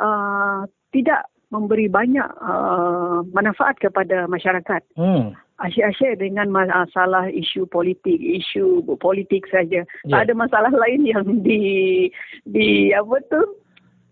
uh, 0.00 0.64
tidak 0.96 1.28
memberi 1.48 1.88
banyak 1.88 2.28
uh, 2.40 3.24
manfaat 3.32 3.76
kepada 3.80 4.28
masyarakat. 4.28 4.80
Hmm. 4.96 5.32
Asyik-asyik 5.58 6.22
dengan 6.22 6.54
masalah 6.54 7.26
isu 7.34 7.66
politik, 7.66 8.16
isu 8.16 8.84
politik 9.02 9.42
saja. 9.50 9.82
Ya. 10.06 10.12
Tak 10.12 10.20
ada 10.28 10.32
masalah 10.36 10.72
lain 10.86 11.04
yang 11.04 11.44
di 11.44 12.06
di 12.48 12.94
apa 12.96 13.20
tu 13.28 13.42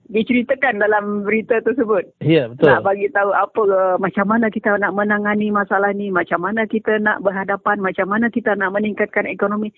diceritakan 0.06 0.78
dalam 0.78 1.26
berita 1.26 1.58
tersebut. 1.62 2.06
Ya, 2.22 2.46
betul. 2.46 2.70
Nak 2.70 2.86
bagi 2.86 3.10
tahu 3.10 3.34
apa 3.34 3.62
uh, 3.66 3.96
macam 3.98 4.26
mana 4.30 4.46
kita 4.50 4.78
nak 4.78 4.94
menangani 4.94 5.50
masalah 5.50 5.90
ni, 5.90 6.14
macam 6.14 6.42
mana 6.42 6.66
kita 6.66 6.98
nak 7.02 7.22
berhadapan, 7.22 7.82
macam 7.82 8.06
mana 8.10 8.30
kita 8.30 8.54
nak 8.54 8.74
meningkatkan 8.74 9.26
ekonomi. 9.26 9.74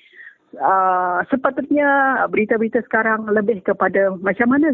Uh, 0.57 1.21
sepatutnya 1.29 2.25
berita-berita 2.33 2.81
sekarang 2.89 3.29
lebih 3.29 3.61
kepada 3.61 4.17
macam 4.17 4.49
mana 4.49 4.73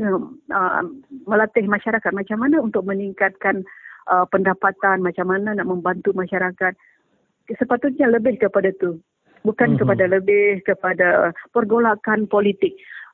uh, 0.54 0.82
melatih 1.26 1.66
masyarakat, 1.66 2.10
macam 2.14 2.38
mana 2.38 2.62
untuk 2.62 2.86
meningkatkan 2.86 3.66
uh, 4.10 4.22
pendapatan, 4.30 5.02
macam 5.02 5.30
mana 5.30 5.58
nak 5.58 5.66
membantu 5.66 6.14
masyarakat. 6.14 6.74
Sepatutnya 7.58 8.08
lebih 8.08 8.38
kepada 8.38 8.70
tu. 8.78 9.02
Bukan 9.44 9.76
Mhm. 9.76 9.78
kepada 9.84 10.04
lebih 10.08 10.64
kepada 10.64 11.36
pergolakan 11.52 12.24
politik. 12.32 12.72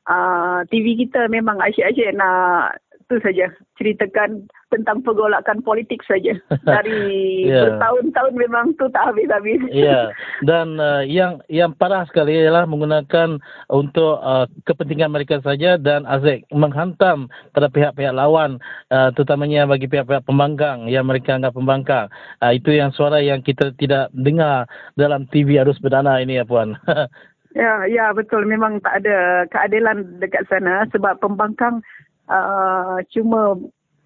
Uh, 0.09 0.65
TV 0.73 0.97
kita 0.97 1.29
memang 1.29 1.61
asyik-asyik 1.61 2.17
nak 2.17 2.81
tu 3.11 3.19
saja 3.27 3.51
ceritakan 3.75 4.47
tentang 4.71 5.03
pergolakan 5.03 5.59
politik 5.67 5.99
saja 6.07 6.39
dari 6.79 7.19
Ya. 7.51 7.67
bertahun-tahun 7.67 8.35
memang 8.39 8.77
tu 8.79 8.87
tak 8.95 9.11
habis-habis. 9.11 9.59
Ya, 9.75 10.13
dan 10.47 10.79
uh, 10.79 11.03
yang 11.03 11.43
yang 11.51 11.75
parah 11.75 12.07
sekali 12.07 12.37
ialah 12.37 12.69
menggunakan 12.69 13.43
untuk 13.67 14.23
uh, 14.23 14.47
kepentingan 14.69 15.11
mereka 15.11 15.43
saja 15.43 15.81
dan 15.81 16.07
azik 16.07 16.47
menghantam 16.55 17.27
pada 17.57 17.67
pihak-pihak 17.73 18.15
lawan 18.15 18.63
uh, 18.95 19.11
terutamanya 19.17 19.67
bagi 19.67 19.91
pihak-pihak 19.91 20.23
pembangkang 20.23 20.87
yang 20.87 21.09
mereka 21.09 21.35
anggap 21.35 21.57
pembangkang. 21.57 22.07
Uh, 22.39 22.53
itu 22.55 22.71
yang 22.71 22.95
suara 22.95 23.19
yang 23.19 23.43
kita 23.43 23.75
tidak 23.81 24.13
dengar 24.15 24.71
dalam 24.95 25.27
TV 25.33 25.59
arus 25.59 25.81
berdana 25.83 26.23
ini 26.23 26.39
ya 26.39 26.47
puan. 26.47 26.79
Ya, 27.55 27.83
ya 27.91 28.15
betul. 28.15 28.47
Memang 28.47 28.79
tak 28.79 29.03
ada 29.03 29.47
keadilan 29.51 30.23
dekat 30.23 30.47
sana 30.47 30.87
sebab 30.95 31.19
pembangkang 31.19 31.83
uh, 32.31 33.03
cuma 33.11 33.59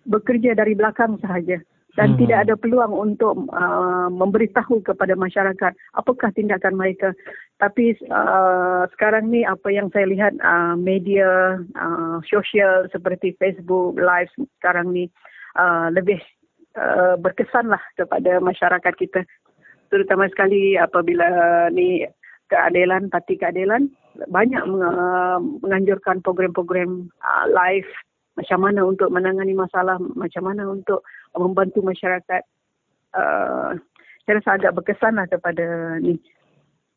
bekerja 0.09 0.57
dari 0.57 0.73
belakang 0.73 1.21
sahaja 1.21 1.61
dan 1.95 2.15
Hmm. 2.15 2.19
tidak 2.19 2.39
ada 2.49 2.55
peluang 2.59 2.91
untuk 2.91 3.47
uh, 3.55 4.11
memberitahu 4.11 4.83
kepada 4.83 5.15
masyarakat 5.15 5.73
apakah 5.95 6.33
tindakan 6.35 6.75
mereka. 6.75 7.15
Tapi 7.63 7.95
uh, 8.11 8.89
sekarang 8.97 9.31
ni 9.31 9.47
apa 9.47 9.71
yang 9.71 9.93
saya 9.95 10.11
lihat 10.11 10.35
uh, 10.43 10.75
media 10.75 11.61
uh, 11.79 12.19
sosial 12.27 12.91
seperti 12.91 13.37
Facebook 13.39 13.95
Live 14.01 14.33
sekarang 14.59 14.91
ni 14.91 15.07
uh, 15.55 15.93
lebih 15.95 16.19
uh, 16.75 17.15
berkesanlah 17.21 17.81
kepada 17.95 18.43
masyarakat 18.43 18.95
kita 18.99 19.23
terutama 19.93 20.27
sekali 20.27 20.75
apabila 20.75 21.29
ni 21.71 22.03
keadilan, 22.55 23.11
parti 23.11 23.35
keadilan 23.35 23.91
banyak 24.31 24.63
uh, 24.63 25.39
menganjurkan 25.63 26.23
program-program 26.23 27.11
uh, 27.19 27.47
live 27.51 27.89
macam 28.35 28.67
mana 28.67 28.83
untuk 28.83 29.15
menangani 29.15 29.55
masalah, 29.55 29.99
macam 29.99 30.43
mana 30.43 30.67
untuk 30.67 31.07
membantu 31.35 31.83
masyarakat. 31.87 32.43
Uh, 33.15 33.79
saya 34.27 34.43
rasa 34.43 34.51
agak 34.59 34.75
berkesan 34.75 35.15
lah 35.19 35.27
kepada 35.31 35.99
ni. 36.03 36.19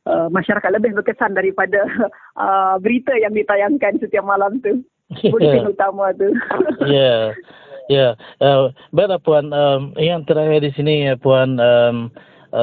Uh, 0.08 0.32
masyarakat 0.32 0.72
lebih 0.72 0.96
berkesan 0.96 1.36
daripada 1.36 1.84
uh, 2.42 2.80
berita 2.80 3.12
yang 3.20 3.36
ditayangkan 3.36 4.00
setiap 4.02 4.24
malam 4.26 4.58
tu. 4.64 4.82
Buletin 5.34 5.74
utama 5.74 6.14
tu. 6.16 6.32
Ya, 6.88 7.36
ya. 7.92 8.08
Uh, 8.40 8.72
baiklah 8.96 9.20
puan, 9.20 9.52
um, 9.52 9.92
yang 10.00 10.24
terakhir 10.24 10.64
di 10.64 10.72
sini 10.74 11.12
ya 11.12 11.20
puan, 11.20 11.60
um, 11.60 12.08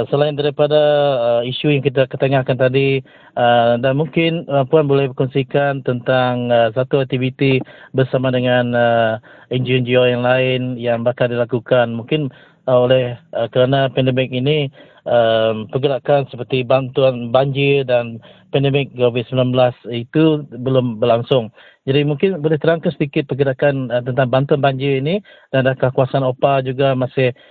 selain 0.08 0.32
daripada 0.32 0.80
uh, 1.20 1.42
isu 1.44 1.68
yang 1.68 1.84
kita 1.84 2.08
ketengahkan 2.08 2.56
tadi, 2.56 3.04
uh, 3.36 3.76
dan 3.76 4.00
mungkin 4.00 4.48
uh, 4.48 4.64
puan 4.64 4.88
boleh 4.88 5.12
berkongsikan 5.12 5.84
tentang 5.84 6.48
uh, 6.48 6.72
satu 6.72 7.04
aktiviti 7.04 7.60
bersama 7.92 8.32
dengan 8.32 8.72
uh, 8.72 9.12
NGO-NGO 9.52 10.08
yang 10.08 10.24
lain 10.24 10.80
yang 10.80 11.04
bakal 11.04 11.28
dilakukan. 11.28 11.92
Mungkin 11.92 12.32
uh, 12.68 12.78
oleh 12.84 13.16
uh, 13.36 13.48
kerana 13.52 13.92
pandemik 13.92 14.32
ini 14.32 14.72
um, 15.04 15.68
pergerakan 15.68 16.26
seperti 16.32 16.64
bantuan 16.64 17.28
banjir 17.30 17.84
dan 17.84 18.20
pandemik 18.52 18.92
COVID-19 18.96 19.52
itu 19.92 20.44
belum 20.48 21.00
berlangsung. 21.00 21.52
Jadi 21.84 22.00
mungkin 22.08 22.40
boleh 22.40 22.56
terangkan 22.56 22.92
sedikit 22.96 23.28
pergerakan 23.28 23.92
uh, 23.92 24.00
tentang 24.00 24.32
bantuan 24.32 24.60
banjir 24.64 25.00
ini 25.00 25.20
dan 25.52 25.68
kawasan 25.76 26.24
OPA 26.24 26.64
juga 26.64 26.96
masih 26.96 27.32
uh, 27.32 27.44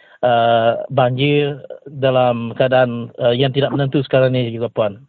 banjir 0.87 1.59
dalam 1.87 2.55
keadaan 2.55 3.11
uh, 3.19 3.35
yang 3.35 3.51
tidak 3.51 3.75
menentu 3.75 3.99
sekarang 4.07 4.31
ini 4.31 4.55
juga 4.55 4.71
Puan? 4.71 5.03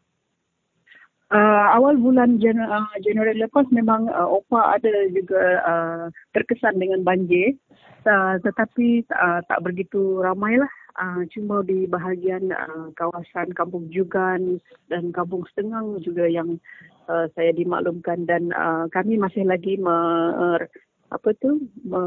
Uh, 1.35 1.67
awal 1.75 1.99
bulan 1.99 2.39
Jan 2.39 2.63
uh, 2.63 2.95
Januari 3.03 3.35
lepas 3.35 3.67
memang 3.75 4.07
uh, 4.07 4.29
OPA 4.29 4.79
ada 4.79 4.93
juga 5.11 5.43
uh, 5.67 6.05
terkesan 6.31 6.79
dengan 6.79 7.03
banjir. 7.03 7.59
Uh, 8.05 8.37
tetapi 8.45 9.03
uh, 9.17 9.41
tak 9.51 9.65
begitu 9.65 10.23
ramai 10.23 10.61
lah. 10.61 10.71
Uh, 10.95 11.27
cuma 11.35 11.67
di 11.67 11.91
bahagian 11.91 12.55
uh, 12.55 12.87
kawasan 12.95 13.51
Kampung 13.57 13.91
Jugan 13.91 14.63
dan 14.87 15.11
Kampung 15.11 15.43
Setengang 15.51 15.99
juga 16.07 16.29
yang 16.31 16.61
uh, 17.11 17.27
saya 17.35 17.51
dimaklumkan. 17.51 18.31
Dan 18.31 18.55
uh, 18.55 18.87
kami 18.95 19.19
masih 19.19 19.43
lagi 19.43 19.75
me, 19.75 19.97
uh, 20.39 20.63
apa 21.11 21.29
tu 21.43 21.67
me, 21.83 22.03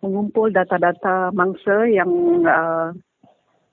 mengumpul 0.00 0.48
data-data 0.52 1.32
mangsa 1.32 1.88
yang 1.88 2.10
uh, 2.44 2.92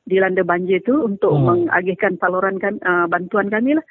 dilanda 0.08 0.44
banjir 0.44 0.80
tu 0.88 1.04
untuk 1.04 1.36
hmm. 1.36 1.44
mengagihkan 1.68 2.16
saluran 2.20 2.60
kan, 2.60 2.80
uh, 2.84 3.06
bantuan 3.12 3.52
kami 3.52 3.76
lah. 3.76 3.86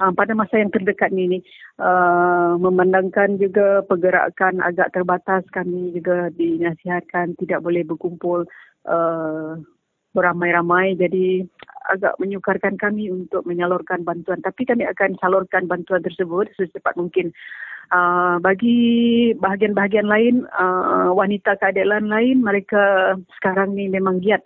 Uh, 0.00 0.08
pada 0.16 0.32
masa 0.32 0.56
yang 0.56 0.72
terdekat 0.72 1.12
ini 1.12 1.44
uh, 1.78 2.56
memandangkan 2.56 3.36
juga 3.36 3.84
pergerakan 3.84 4.64
agak 4.64 4.88
terbatas 4.96 5.44
kami 5.52 5.92
juga 5.92 6.32
dinasihatkan 6.32 7.36
tidak 7.36 7.60
boleh 7.60 7.84
berkumpul 7.84 8.48
uh, 8.88 9.52
beramai-ramai. 10.16 10.96
Jadi 10.96 11.44
agak 11.92 12.16
menyukarkan 12.18 12.80
kami 12.80 13.12
untuk 13.12 13.44
menyalurkan 13.44 14.00
bantuan. 14.02 14.40
Tapi 14.40 14.64
kami 14.64 14.88
akan 14.88 15.18
salurkan 15.20 15.68
bantuan 15.68 16.00
tersebut 16.00 16.48
secepat 16.56 16.96
mungkin 16.96 17.30
uh, 17.92 18.36
bagi 18.40 19.30
bahagian-bahagian 19.36 20.08
lain 20.08 20.48
uh, 20.56 21.12
wanita 21.12 21.60
keadilan 21.60 22.08
lain 22.08 22.40
mereka 22.40 23.14
sekarang 23.38 23.76
ni 23.76 23.86
memang 23.86 24.18
giat 24.24 24.42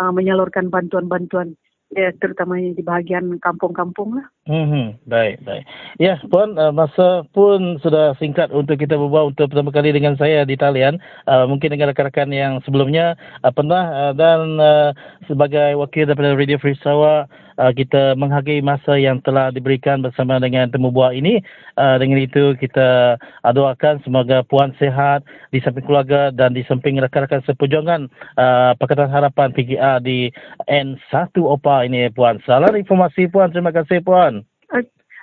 uh, 0.00 0.10
menyalurkan 0.10 0.72
bantuan-bantuan 0.72 1.54
ya 1.94 2.10
terutamanya 2.18 2.74
di 2.74 2.82
bahagian 2.82 3.38
kampung-kampung 3.38 4.18
lah. 4.18 4.26
Hmm, 4.46 4.98
baik, 5.06 5.42
baik. 5.46 5.64
Ya, 5.98 6.18
Puan, 6.30 6.58
uh, 6.58 6.74
masa 6.74 7.22
pun 7.30 7.78
sudah 7.82 8.14
singkat 8.18 8.50
untuk 8.50 8.78
kita 8.78 8.98
berbual 8.98 9.34
untuk 9.34 9.50
pertama 9.50 9.70
kali 9.70 9.94
dengan 9.94 10.18
saya 10.18 10.42
di 10.42 10.58
talian. 10.58 10.98
Uh, 11.26 11.46
mungkin 11.46 11.70
dengan 11.70 11.90
rakan-rakan 11.94 12.30
yang 12.34 12.52
sebelumnya 12.66 13.14
uh, 13.42 13.50
pernah 13.54 14.10
uh, 14.10 14.12
dan 14.14 14.58
uh, 14.58 14.90
sebagai 15.30 15.78
wakil 15.78 16.06
daripada 16.06 16.34
Radio 16.34 16.58
Free 16.58 16.78
Sarawak, 16.82 17.30
uh, 17.58 17.72
kita 17.72 18.14
menghargai 18.14 18.60
masa 18.60 18.96
yang 19.00 19.20
telah 19.24 19.50
diberikan 19.50 20.04
bersama 20.04 20.38
dengan 20.38 20.68
temu 20.70 20.92
buah 20.92 21.12
ini. 21.16 21.40
Uh, 21.76 22.00
dengan 22.00 22.20
itu 22.20 22.56
kita 22.56 23.20
uh, 23.20 23.52
doakan 23.52 24.00
semoga 24.04 24.40
puan 24.46 24.72
sehat 24.80 25.24
di 25.52 25.60
samping 25.60 25.84
keluarga 25.84 26.32
dan 26.32 26.52
di 26.56 26.64
samping 26.68 27.00
rakan-rakan 27.00 27.44
seperjuangan 27.44 28.00
uh, 28.40 28.72
Pakatan 28.78 29.12
Harapan 29.12 29.52
PGR 29.52 30.00
di 30.04 30.30
N1 30.68 31.36
OPA 31.36 31.85
ini 31.86 32.10
puan. 32.10 32.42
Salam 32.42 32.74
informasi 32.74 33.30
puan. 33.30 33.54
Terima 33.54 33.70
kasih 33.70 34.02
puan. 34.02 34.42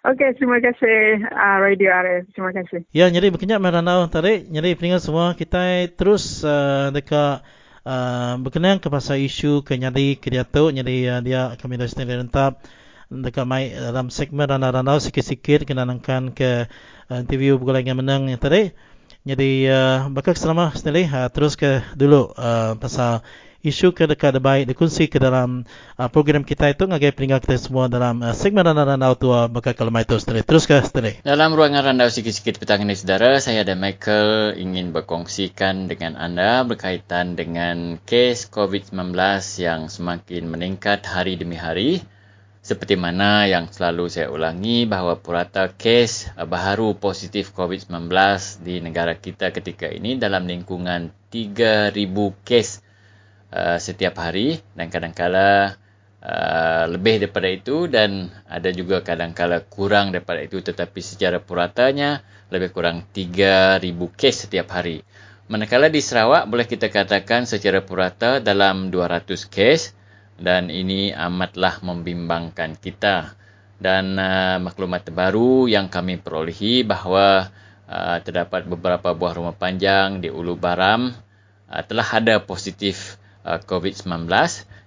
Okey, 0.03 0.35
terima 0.35 0.59
kasih 0.59 1.23
uh, 1.31 1.63
Radio 1.63 1.87
RF. 1.87 2.35
Terima 2.35 2.51
kasih. 2.51 2.83
Ya, 2.91 3.07
jadi 3.07 3.31
berkenyak 3.31 3.63
meranau 3.63 4.11
tarik. 4.11 4.51
Jadi 4.51 4.75
peningat 4.75 4.99
semua 4.99 5.31
kita 5.31 5.87
terus 5.95 6.43
uh, 6.43 6.91
dekat 6.91 7.39
uh, 7.87 8.35
berkenaan 8.39 8.79
ke 8.79 8.87
pasal 8.91 9.19
isu 9.19 9.63
kenyadi 9.63 10.19
kediatuk 10.19 10.75
jadi 10.75 11.19
uh, 11.19 11.21
dia 11.23 11.41
kami 11.59 11.79
dah 11.79 11.87
sendiri 11.87 12.23
rentap 12.23 12.63
dekat 13.13 13.45
mai 13.45 13.69
dalam 13.69 14.09
segmen 14.09 14.49
ranau-ranau 14.49 14.97
sikit-sikit 14.97 15.67
kena 15.67 15.85
nangkan 15.85 16.33
ke 16.33 16.65
uh, 17.11 17.19
interview 17.21 17.59
bergolong 17.59 17.85
yang 17.85 17.99
menang 17.99 18.31
yang 18.31 18.41
tadi 18.41 18.73
jadi 19.23 19.51
uh, 19.69 19.97
bakal 20.11 20.35
selama 20.35 20.73
sendiri 20.73 21.07
uh, 21.07 21.29
terus 21.29 21.55
ke 21.55 21.83
dulu 21.93 22.33
uh, 22.33 22.75
pasal 22.79 23.21
isu 23.63 23.95
ke 23.95 24.03
dekat 24.03 24.43
baik 24.43 24.67
dikongsi 24.67 25.07
ke 25.07 25.23
dalam 25.23 25.63
uh, 25.95 26.11
program 26.11 26.43
kita 26.43 26.67
itu. 26.75 26.83
Ngagai 26.83 27.15
peringkat 27.15 27.47
kita 27.47 27.55
semua 27.55 27.87
dalam 27.87 28.19
uh, 28.19 28.35
segmen 28.35 28.67
randau-randau 28.67 29.15
tua 29.15 29.47
bakal 29.47 29.71
kalau 29.71 29.95
itu. 29.95 30.19
Setelah 30.19 30.43
terus 30.43 30.67
ke 30.67 30.75
setelah 30.83 31.15
dalam 31.23 31.55
ruangan 31.55 31.95
randau 31.95 32.11
sikit-sikit 32.11 32.59
petang 32.59 32.83
ini 32.83 32.93
saudara 32.99 33.39
saya 33.39 33.63
dan 33.63 33.79
Michael 33.79 34.59
ingin 34.59 34.91
berkongsikan 34.91 35.87
dengan 35.87 36.19
anda 36.19 36.67
berkaitan 36.67 37.39
dengan 37.39 38.03
kes 38.03 38.51
COVID-19 38.51 39.15
yang 39.63 39.87
semakin 39.87 40.43
meningkat 40.51 41.07
hari 41.07 41.39
demi 41.39 41.55
hari. 41.55 42.03
Seperti 42.63 42.95
mana 42.95 43.43
yang 43.43 43.67
selalu 43.67 44.07
saya 44.07 44.31
ulangi 44.31 44.87
bahawa 44.87 45.19
purata 45.19 45.71
kes 45.71 46.31
uh, 46.35 46.43
baharu 46.43 46.99
positif 46.99 47.55
COVID-19 47.55 48.11
di 48.59 48.83
negara 48.83 49.15
kita 49.15 49.55
ketika 49.55 49.87
ini 49.87 50.19
dalam 50.19 50.47
lingkungan 50.51 51.15
3,000 51.31 51.95
kes 52.43 52.83
Uh, 53.53 53.77
setiap 53.77 54.17
hari 54.17 54.65
dan 54.73 54.89
kadang-kala 54.89 55.77
uh, 56.25 56.89
lebih 56.89 57.21
daripada 57.21 57.45
itu 57.53 57.85
dan 57.85 58.33
ada 58.49 58.73
juga 58.73 59.05
kadang-kala 59.05 59.61
kurang 59.61 60.09
daripada 60.09 60.41
itu 60.41 60.57
tetapi 60.57 60.97
secara 61.05 61.37
puratanya 61.37 62.25
lebih 62.49 62.73
kurang 62.73 63.05
3000 63.13 63.77
kes 64.17 64.49
setiap 64.49 64.73
hari. 64.73 65.05
Manakala 65.53 65.93
di 65.93 66.01
Sarawak 66.01 66.49
boleh 66.49 66.65
kita 66.65 66.89
katakan 66.89 67.45
secara 67.45 67.85
purata 67.85 68.41
dalam 68.41 68.89
200 68.89 69.45
kes 69.53 69.93
dan 70.41 70.73
ini 70.73 71.13
amatlah 71.13 71.77
membimbangkan 71.85 72.73
kita. 72.73 73.37
Dan 73.77 74.17
uh, 74.17 74.57
maklumat 74.65 75.05
terbaru 75.05 75.69
yang 75.69 75.93
kami 75.93 76.17
perolehi 76.17 76.81
bahawa 76.81 77.53
uh, 77.85 78.17
terdapat 78.25 78.65
beberapa 78.65 79.13
buah 79.13 79.37
rumah 79.37 79.53
panjang 79.53 80.25
di 80.25 80.33
Ulu 80.33 80.57
Baram 80.57 81.13
uh, 81.69 81.83
telah 81.85 82.07
ada 82.17 82.41
positif 82.41 83.21
Uh, 83.43 83.59
COVID-19 83.59 84.31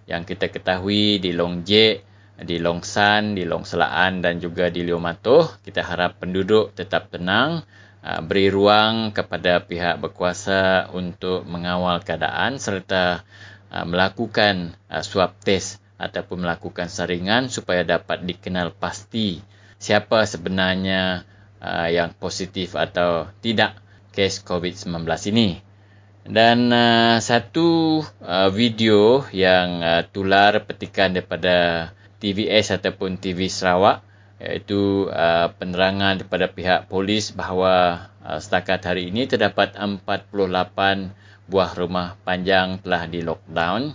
yang 0.09 0.25
kita 0.25 0.49
ketahui 0.49 1.21
di 1.21 1.37
Long 1.37 1.61
Jek, 1.61 2.01
di 2.41 2.57
Long 2.57 2.81
San, 2.81 3.37
di 3.37 3.45
Long 3.45 3.69
Selaan 3.69 4.25
dan 4.25 4.41
juga 4.41 4.73
di 4.73 4.81
Leo 4.81 4.97
Matoh. 4.97 5.61
Kita 5.61 5.85
harap 5.85 6.17
penduduk 6.17 6.73
tetap 6.73 7.13
tenang, 7.13 7.69
uh, 8.01 8.21
beri 8.25 8.49
ruang 8.49 9.13
kepada 9.13 9.61
pihak 9.61 10.01
berkuasa 10.01 10.89
untuk 10.97 11.45
mengawal 11.45 12.01
keadaan 12.01 12.57
serta 12.57 13.29
uh, 13.69 13.85
melakukan 13.85 14.73
swab 15.05 15.37
test 15.45 15.85
ataupun 16.01 16.45
melakukan 16.49 16.89
saringan 16.89 17.53
supaya 17.53 17.85
dapat 17.85 18.25
dikenal 18.25 18.73
pasti 18.73 19.41
siapa 19.77 20.25
sebenarnya 20.25 21.25
yang 21.89 22.13
positif 22.15 22.77
atau 22.77 23.33
tidak 23.41 23.81
kes 24.17 24.41
COVID-19 24.45 25.05
ini. 25.29 25.66
Dan 26.27 26.75
uh, 26.75 27.23
satu 27.23 28.03
uh, 28.03 28.51
video 28.51 29.23
yang 29.31 29.79
uh, 29.79 30.03
tular 30.11 30.59
petikan 30.67 31.15
daripada 31.15 31.91
TVS 32.19 32.75
ataupun 32.75 33.15
TV 33.23 33.47
Sarawak 33.47 34.03
iaitu 34.43 35.07
uh, 35.07 35.55
penerangan 35.55 36.19
daripada 36.19 36.51
pihak 36.51 36.91
polis 36.91 37.31
bahawa 37.31 38.11
uh, 38.27 38.43
setakat 38.43 38.83
hari 38.83 39.15
ini 39.15 39.31
terdapat 39.31 39.79
48 39.79 40.27
buah 41.47 41.71
rumah 41.79 42.19
panjang 42.27 42.83
telah 42.83 43.07
di 43.07 43.23
lockdown. 43.23 43.95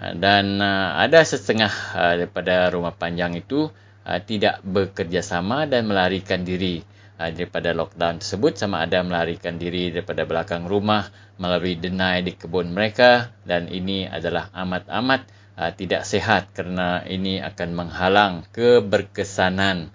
Uh, 0.00 0.12
dan 0.16 0.64
uh, 0.64 0.96
ada 0.96 1.20
setengah 1.28 1.70
uh, 1.92 2.24
daripada 2.24 2.72
rumah 2.72 2.96
panjang 2.96 3.36
itu 3.36 3.68
uh, 4.08 4.20
tidak 4.24 4.64
bekerjasama 4.64 5.68
dan 5.68 5.84
melarikan 5.84 6.40
diri 6.40 6.80
uh, 7.20 7.28
daripada 7.28 7.76
lockdown 7.76 8.24
tersebut 8.24 8.56
sama 8.56 8.80
ada 8.80 9.04
melarikan 9.04 9.60
diri 9.60 9.92
daripada 9.92 10.24
belakang 10.24 10.64
rumah 10.64 11.12
melalui 11.36 11.76
denai 11.76 12.24
di 12.24 12.32
kebun 12.32 12.72
mereka 12.72 13.36
dan 13.44 13.68
ini 13.68 14.08
adalah 14.08 14.48
amat-amat 14.56 15.28
uh, 15.60 15.70
tidak 15.76 16.08
sehat 16.08 16.56
kerana 16.56 17.04
ini 17.04 17.44
akan 17.44 17.68
menghalang 17.76 18.48
keberkesanan 18.56 19.92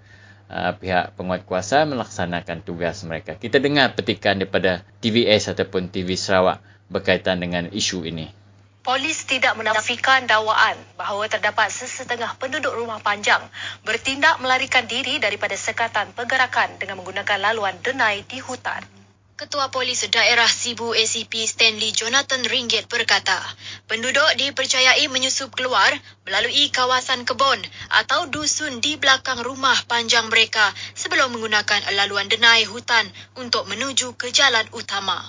uh, 0.53 0.77
pihak 0.77 1.17
penguatkuasa 1.17 1.89
melaksanakan 1.89 2.61
tugas 2.61 3.01
mereka. 3.01 3.33
Kita 3.33 3.57
dengar 3.57 3.97
petikan 3.97 4.37
daripada 4.37 4.85
TVS 5.01 5.49
ataupun 5.57 5.89
TV 5.89 6.13
Sarawak 6.13 6.61
berkaitan 6.85 7.41
dengan 7.41 7.65
isu 7.73 8.05
ini. 8.05 8.44
Polis 8.85 9.25
tidak 9.25 9.57
menafikan 9.57 10.29
dakwaan 10.29 10.77
bahawa 10.93 11.25
terdapat 11.25 11.73
sesetengah 11.73 12.37
penduduk 12.37 12.69
rumah 12.69 13.01
panjang 13.01 13.41
bertindak 13.81 14.37
melarikan 14.37 14.85
diri 14.85 15.17
daripada 15.17 15.57
sekatan 15.57 16.13
pergerakan 16.13 16.77
dengan 16.77 17.01
menggunakan 17.01 17.41
laluan 17.41 17.73
denai 17.81 18.21
di 18.29 18.37
hutan. 18.37 18.85
Ketua 19.33 19.73
Polis 19.73 20.05
Daerah 20.05 20.45
Sibu 20.45 20.93
ACP 20.93 21.49
Stanley 21.49 21.97
Jonathan 21.97 22.45
Ringgit 22.45 22.85
berkata, 22.85 23.41
penduduk 23.89 24.37
dipercayai 24.37 25.09
menyusup 25.09 25.49
keluar 25.57 25.89
melalui 26.29 26.69
kawasan 26.69 27.25
kebun 27.25 27.57
atau 27.89 28.29
dusun 28.29 28.85
di 28.85 29.01
belakang 29.01 29.41
rumah 29.41 29.81
panjang 29.89 30.29
mereka 30.29 30.69
sebelum 30.93 31.33
menggunakan 31.33 31.89
laluan 31.97 32.29
denai 32.29 32.69
hutan 32.69 33.09
untuk 33.33 33.65
menuju 33.65 34.13
ke 34.13 34.29
jalan 34.29 34.69
utama. 34.77 35.19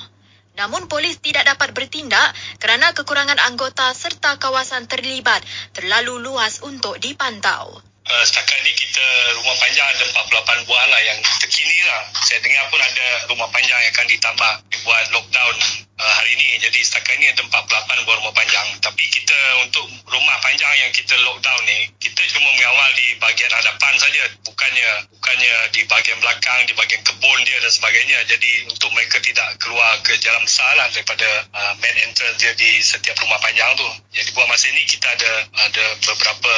Namun 0.57 0.89
polis 0.89 1.21
tidak 1.21 1.45
dapat 1.45 1.77
bertindak 1.77 2.33
kerana 2.57 2.97
kekurangan 2.97 3.37
anggota 3.45 3.93
serta 3.93 4.41
kawasan 4.41 4.89
terlibat 4.89 5.45
terlalu 5.77 6.21
luas 6.21 6.65
untuk 6.65 6.97
dipantau. 6.97 7.96
Uh, 8.07 8.23
setakat 8.23 8.63
ni 8.63 8.71
kita 8.71 9.03
rumah 9.35 9.59
panjang 9.59 9.83
ada 9.83 10.07
48 10.31 10.63
buah 10.71 10.85
lah 10.95 11.01
yang 11.03 11.19
terkini 11.43 11.75
lah. 11.91 12.07
Saya 12.23 12.39
dengar 12.39 12.71
pun 12.71 12.79
ada 12.79 13.07
rumah 13.27 13.51
panjang 13.51 13.75
yang 13.83 13.91
akan 13.99 14.07
ditambah 14.07 14.53
buat 14.87 15.05
lockdown 15.11 15.57
uh, 15.99 16.13
hari 16.23 16.39
ini. 16.39 16.63
Jadi 16.63 16.87
setakat 16.87 17.19
ni 17.19 17.27
ada 17.27 17.43
48 17.43 18.07
buah 18.07 18.17
rumah 18.23 18.31
panjang. 18.31 18.67
Tapi 18.79 19.11
kita 19.11 19.35
untuk 19.67 19.91
rumah 20.07 20.39
panjang 20.39 20.71
yang 20.87 20.95
kita 20.95 21.19
lockdown 21.27 21.61
ni, 21.67 21.91
kita 21.99 22.23
cuma 22.31 22.47
mengawal 22.47 22.91
di 22.95 23.19
bahagian 23.19 23.51
hadapan 23.51 23.95
saja. 23.99 24.23
Bukannya 24.47 24.89
bukannya 25.11 25.55
di 25.75 25.83
bahagian 25.91 26.23
belakang, 26.23 26.63
di 26.71 26.79
bahagian 26.79 27.03
kebun 27.03 27.39
dia 27.43 27.59
dan 27.59 27.73
sebagainya. 27.75 28.23
Jadi 28.31 28.71
untuk 28.71 28.95
mereka 28.95 29.19
tidak 29.19 29.59
keluar 29.59 29.99
ke 30.07 30.15
jalan 30.23 30.47
besar 30.47 30.71
lah 30.79 30.87
daripada 30.95 31.27
uh, 31.51 31.75
main 31.83 31.97
entrance 32.07 32.39
dia 32.39 32.55
di 32.55 32.79
setiap 32.79 33.19
rumah 33.19 33.43
panjang 33.43 33.75
tu. 33.75 33.89
Jadi 34.15 34.31
buat 34.31 34.47
masa 34.47 34.71
ini 34.71 34.87
kita 34.87 35.11
ada 35.11 35.33
ada 35.67 35.85
beberapa 36.07 36.55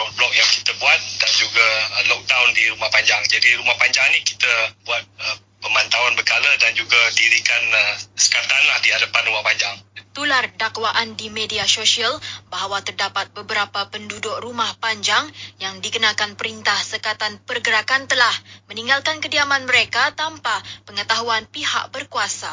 roadblock 0.00 0.32
yang 0.32 0.48
kita 0.56 0.72
buat 0.80 0.85
buat 0.86 1.02
dan 1.18 1.32
juga 1.34 1.66
uh, 1.98 2.04
lockdown 2.14 2.54
di 2.54 2.70
rumah 2.70 2.86
panjang. 2.94 3.18
Jadi 3.26 3.58
rumah 3.58 3.74
panjang 3.74 4.06
ni 4.14 4.22
kita 4.22 4.70
buat 4.86 5.02
uh, 5.18 5.36
pemantauan 5.58 6.14
berkala 6.14 6.46
dan 6.62 6.70
juga 6.78 7.10
dirikan 7.18 7.58
uh, 7.74 7.98
sekatan 8.14 8.62
lah 8.70 8.78
di 8.86 8.94
hadapan 8.94 9.22
rumah 9.26 9.42
panjang. 9.42 9.74
Tular 10.16 10.48
dakwaan 10.56 11.12
di 11.12 11.28
media 11.28 11.68
sosial 11.68 12.08
bahawa 12.48 12.80
terdapat 12.80 13.36
beberapa 13.36 13.84
penduduk 13.92 14.40
rumah 14.40 14.72
panjang 14.80 15.28
yang 15.60 15.76
dikenakan 15.84 16.40
perintah 16.40 16.80
sekatan 16.80 17.36
pergerakan 17.44 18.08
telah 18.08 18.32
meninggalkan 18.64 19.20
kediaman 19.20 19.68
mereka 19.68 20.16
tanpa 20.16 20.56
pengetahuan 20.88 21.44
pihak 21.52 21.92
berkuasa. 21.92 22.48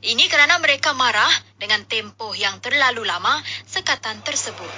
Ini 0.00 0.32
kerana 0.32 0.56
mereka 0.64 0.96
marah 0.96 1.28
dengan 1.60 1.84
tempoh 1.84 2.32
yang 2.32 2.64
terlalu 2.64 3.04
lama 3.04 3.36
sekatan 3.68 4.24
tersebut. 4.24 4.72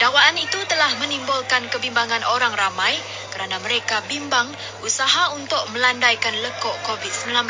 Dakwaan 0.00 0.40
itu 0.40 0.56
telah 0.72 0.96
menimbulkan 1.04 1.68
kebimbangan 1.68 2.24
orang 2.32 2.56
ramai 2.56 2.96
kerana 3.28 3.60
mereka 3.60 4.00
bimbang 4.08 4.48
usaha 4.88 5.36
untuk 5.36 5.60
melandaikan 5.76 6.32
lekuk 6.32 6.76
COVID-19 6.88 7.44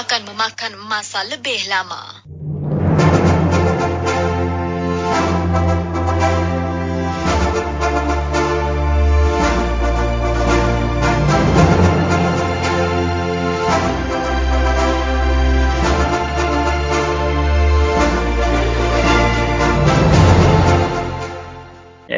akan 0.00 0.20
memakan 0.32 0.80
masa 0.80 1.28
lebih 1.28 1.60
lama. 1.68 2.39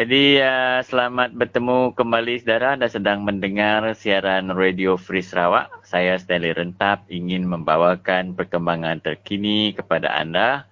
Jadi 0.03 0.35
uh, 0.43 0.83
selamat 0.83 1.31
bertemu 1.31 1.95
kembali 1.95 2.43
saudara 2.43 2.75
Anda 2.75 2.91
sedang 2.91 3.23
mendengar 3.23 3.87
siaran 3.95 4.51
Radio 4.51 4.99
Free 4.99 5.23
Sarawak. 5.23 5.71
Saya 5.87 6.19
Stanley 6.19 6.51
Rentap 6.51 7.07
ingin 7.07 7.47
membawakan 7.47 8.35
perkembangan 8.35 8.99
terkini 8.99 9.71
kepada 9.71 10.11
anda 10.11 10.67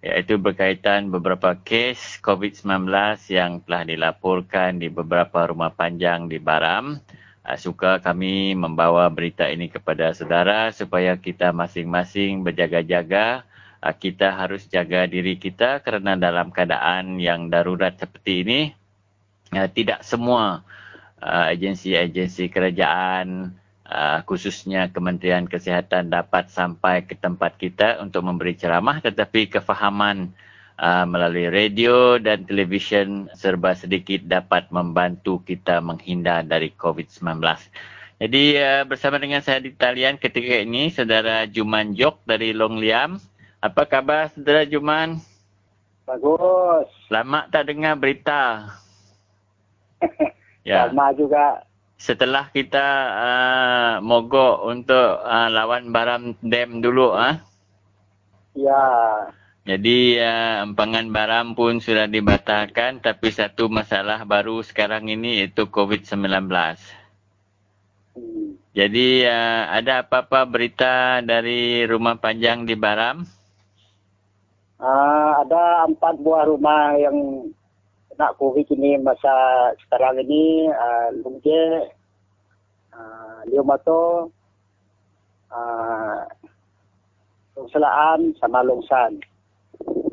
iaitu 0.00 0.40
berkaitan 0.40 1.12
beberapa 1.12 1.60
kes 1.60 2.24
COVID-19 2.24 2.88
yang 3.28 3.60
telah 3.68 3.84
dilaporkan 3.84 4.80
di 4.80 4.88
beberapa 4.88 5.44
rumah 5.44 5.76
panjang 5.76 6.32
di 6.32 6.40
Baram. 6.40 7.04
Uh, 7.44 7.58
suka 7.60 8.00
kami 8.00 8.56
membawa 8.56 9.12
berita 9.12 9.44
ini 9.44 9.68
kepada 9.68 10.16
saudara 10.16 10.72
supaya 10.72 11.20
kita 11.20 11.52
masing-masing 11.52 12.40
berjaga-jaga 12.40 13.44
Ah, 13.80 13.96
kita 13.96 14.36
harus 14.36 14.68
jaga 14.68 15.08
diri 15.08 15.40
kita 15.40 15.80
kerana 15.80 16.12
dalam 16.12 16.52
keadaan 16.52 17.16
yang 17.16 17.48
darurat 17.48 17.96
seperti 17.96 18.44
ini 18.44 18.60
ah, 19.56 19.72
tidak 19.72 20.04
semua 20.04 20.60
ah, 21.16 21.48
agensi-agensi 21.48 22.52
kerajaan 22.52 23.56
khususnya 24.22 24.86
Kementerian 24.94 25.50
Kesihatan 25.50 26.14
dapat 26.14 26.46
sampai 26.46 27.02
ke 27.02 27.18
tempat 27.18 27.58
kita 27.58 27.98
untuk 27.98 28.22
memberi 28.22 28.54
ceramah 28.54 29.02
tetapi 29.02 29.50
kefahaman 29.50 30.30
melalui 31.10 31.50
radio 31.50 32.14
dan 32.22 32.46
televisyen 32.46 33.26
serba 33.34 33.74
sedikit 33.74 34.22
dapat 34.22 34.70
membantu 34.70 35.42
kita 35.42 35.82
menghindar 35.82 36.46
dari 36.46 36.70
COVID-19. 36.70 37.42
Jadi 38.22 38.44
bersama 38.86 39.18
dengan 39.18 39.42
saya 39.42 39.58
di 39.58 39.74
talian 39.74 40.22
ketika 40.22 40.62
ini 40.62 40.94
saudara 40.94 41.50
Juman 41.50 41.90
Jok 41.98 42.22
dari 42.30 42.54
Long 42.54 42.78
Liam 42.78 43.18
apa 43.60 43.84
khabar 43.84 44.32
saudara 44.32 44.64
Juman? 44.64 45.20
Bagus. 46.08 46.88
Lama 47.12 47.44
tak 47.52 47.68
dengar 47.68 47.92
berita. 48.00 48.72
ya. 50.64 50.88
Lama 50.88 51.12
juga. 51.12 51.68
Setelah 52.00 52.48
kita 52.48 52.88
uh, 53.12 53.92
mogok 54.00 54.64
untuk 54.64 55.20
uh, 55.20 55.52
lawan 55.52 55.92
Baram 55.92 56.32
Dam 56.40 56.80
dulu 56.80 57.12
ah. 57.12 57.36
Uh? 57.36 57.36
Ya. 58.56 58.84
Jadi 59.68 60.16
uh, 60.16 60.64
empangan 60.64 61.12
Baram 61.12 61.52
pun 61.52 61.84
sudah 61.84 62.08
dibatalkan 62.08 63.04
tapi 63.04 63.28
satu 63.28 63.68
masalah 63.68 64.24
baru 64.24 64.64
sekarang 64.64 65.12
ini 65.12 65.44
itu 65.44 65.68
COVID-19. 65.68 66.48
Hmm. 68.16 68.56
Jadi 68.72 69.28
uh, 69.28 69.62
ada 69.68 70.00
apa-apa 70.08 70.48
berita 70.48 71.20
dari 71.20 71.84
rumah 71.84 72.16
panjang 72.16 72.64
di 72.64 72.72
Baram? 72.72 73.39
Uh, 74.80 75.44
ada 75.44 75.84
empat 75.84 76.16
buah 76.24 76.48
rumah 76.48 76.96
yang 76.96 77.44
kena 78.08 78.32
COVID 78.40 78.64
ini 78.80 78.96
masa 78.96 79.32
sekarang 79.84 80.24
ini. 80.24 80.72
Uh, 80.72 81.08
Lungje, 81.20 81.92
uh, 82.96 83.44
Liomato, 83.44 84.32
uh, 85.52 86.24
Lungselaan 87.60 88.32
sama 88.40 88.64
Lungsan. 88.64 89.20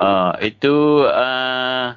Uh, 0.04 0.36
itu 0.44 1.08
uh, 1.08 1.96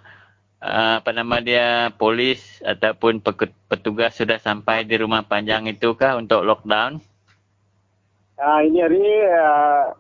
uh, 0.63 0.95
apa 1.03 1.11
nama 1.11 1.43
dia 1.43 1.91
polis 1.99 2.63
ataupun 2.63 3.19
petugas 3.67 4.15
sudah 4.15 4.39
sampai 4.39 4.87
di 4.87 4.95
rumah 4.95 5.27
panjang 5.27 5.67
itu 5.67 5.91
kah 5.99 6.15
untuk 6.15 6.47
lockdown? 6.47 7.03
Uh, 8.41 8.61
ini 8.65 8.79
hari 8.81 9.05
uh, 9.29 9.93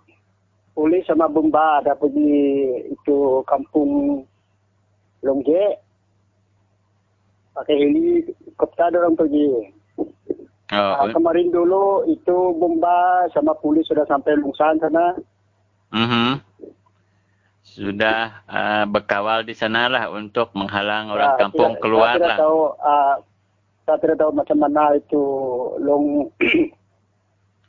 polis 0.74 1.04
sama 1.06 1.26
bomba 1.26 1.82
ada 1.82 1.92
pergi 1.94 2.36
itu 2.90 3.44
kampung 3.44 4.22
Longje. 5.20 5.76
Pakai 7.52 7.76
helikopter 7.76 8.94
orang 8.96 9.18
pergi. 9.18 9.48
Oh, 10.70 10.94
uh, 11.02 11.10
kemarin 11.10 11.50
dulu 11.50 12.06
itu 12.06 12.36
bomba 12.56 13.26
sama 13.34 13.52
polis 13.58 13.84
sudah 13.90 14.06
sampai 14.06 14.38
Lungsan 14.38 14.78
sana. 14.78 15.18
Mhm. 15.90 16.06
Uh 16.06 16.34
Sudah 17.60 18.42
uh, 18.50 18.82
berkawal 18.88 19.46
di 19.46 19.54
sana 19.54 19.86
lah 19.86 20.10
untuk 20.10 20.50
menghalang 20.58 21.12
orang 21.14 21.38
kampung 21.38 21.78
tidak, 21.78 21.82
keluar 21.86 22.14
saya 22.18 22.26
lah. 22.34 22.38
Tahu, 22.40 22.60
uh, 22.82 23.14
saya 23.86 23.96
tidak 24.02 24.16
tahu 24.18 24.30
macam 24.34 24.58
mana 24.58 24.82
itu 24.98 25.22
Long 25.78 26.06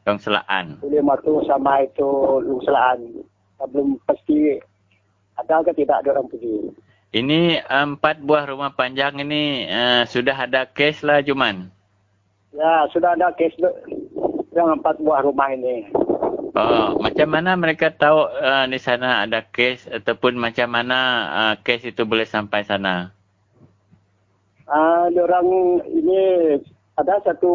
Long 0.05 0.17
Selaan. 0.17 0.81
Boleh 0.81 1.01
matu 1.05 1.45
sama 1.45 1.85
itu 1.85 2.09
Long 2.41 2.61
Selaan. 2.65 2.99
Belum 3.69 3.97
pasti 4.09 4.57
ada 5.37 5.61
ke 5.61 5.71
tidak 5.77 6.01
ada 6.01 6.17
orang 6.17 6.29
pergi. 6.29 6.73
Ini 7.11 7.67
empat 7.67 8.23
buah 8.23 8.47
rumah 8.47 8.71
panjang 8.71 9.19
ini 9.19 9.67
uh, 9.67 10.07
sudah 10.07 10.47
ada 10.47 10.63
kes 10.63 11.03
lah 11.03 11.19
Juman? 11.19 11.67
Ya, 12.55 12.87
sudah 12.89 13.19
ada 13.19 13.35
kes 13.35 13.51
yang 14.55 14.79
empat 14.79 14.95
buah 15.03 15.21
rumah 15.23 15.51
ini. 15.51 15.91
Oh, 16.51 16.99
macam 16.99 17.31
mana 17.31 17.55
mereka 17.55 17.91
tahu 17.95 18.27
uh, 18.27 18.67
di 18.67 18.75
sana 18.75 19.23
ada 19.23 19.43
kes 19.43 19.87
ataupun 19.87 20.35
macam 20.35 20.67
mana 20.67 20.99
uh, 21.31 21.53
kes 21.63 21.87
itu 21.87 22.03
boleh 22.03 22.27
sampai 22.27 22.67
sana? 22.67 23.15
Ah, 24.67 25.07
uh, 25.07 25.23
orang 25.23 25.47
ini 25.91 26.19
ada 26.99 27.19
satu 27.23 27.51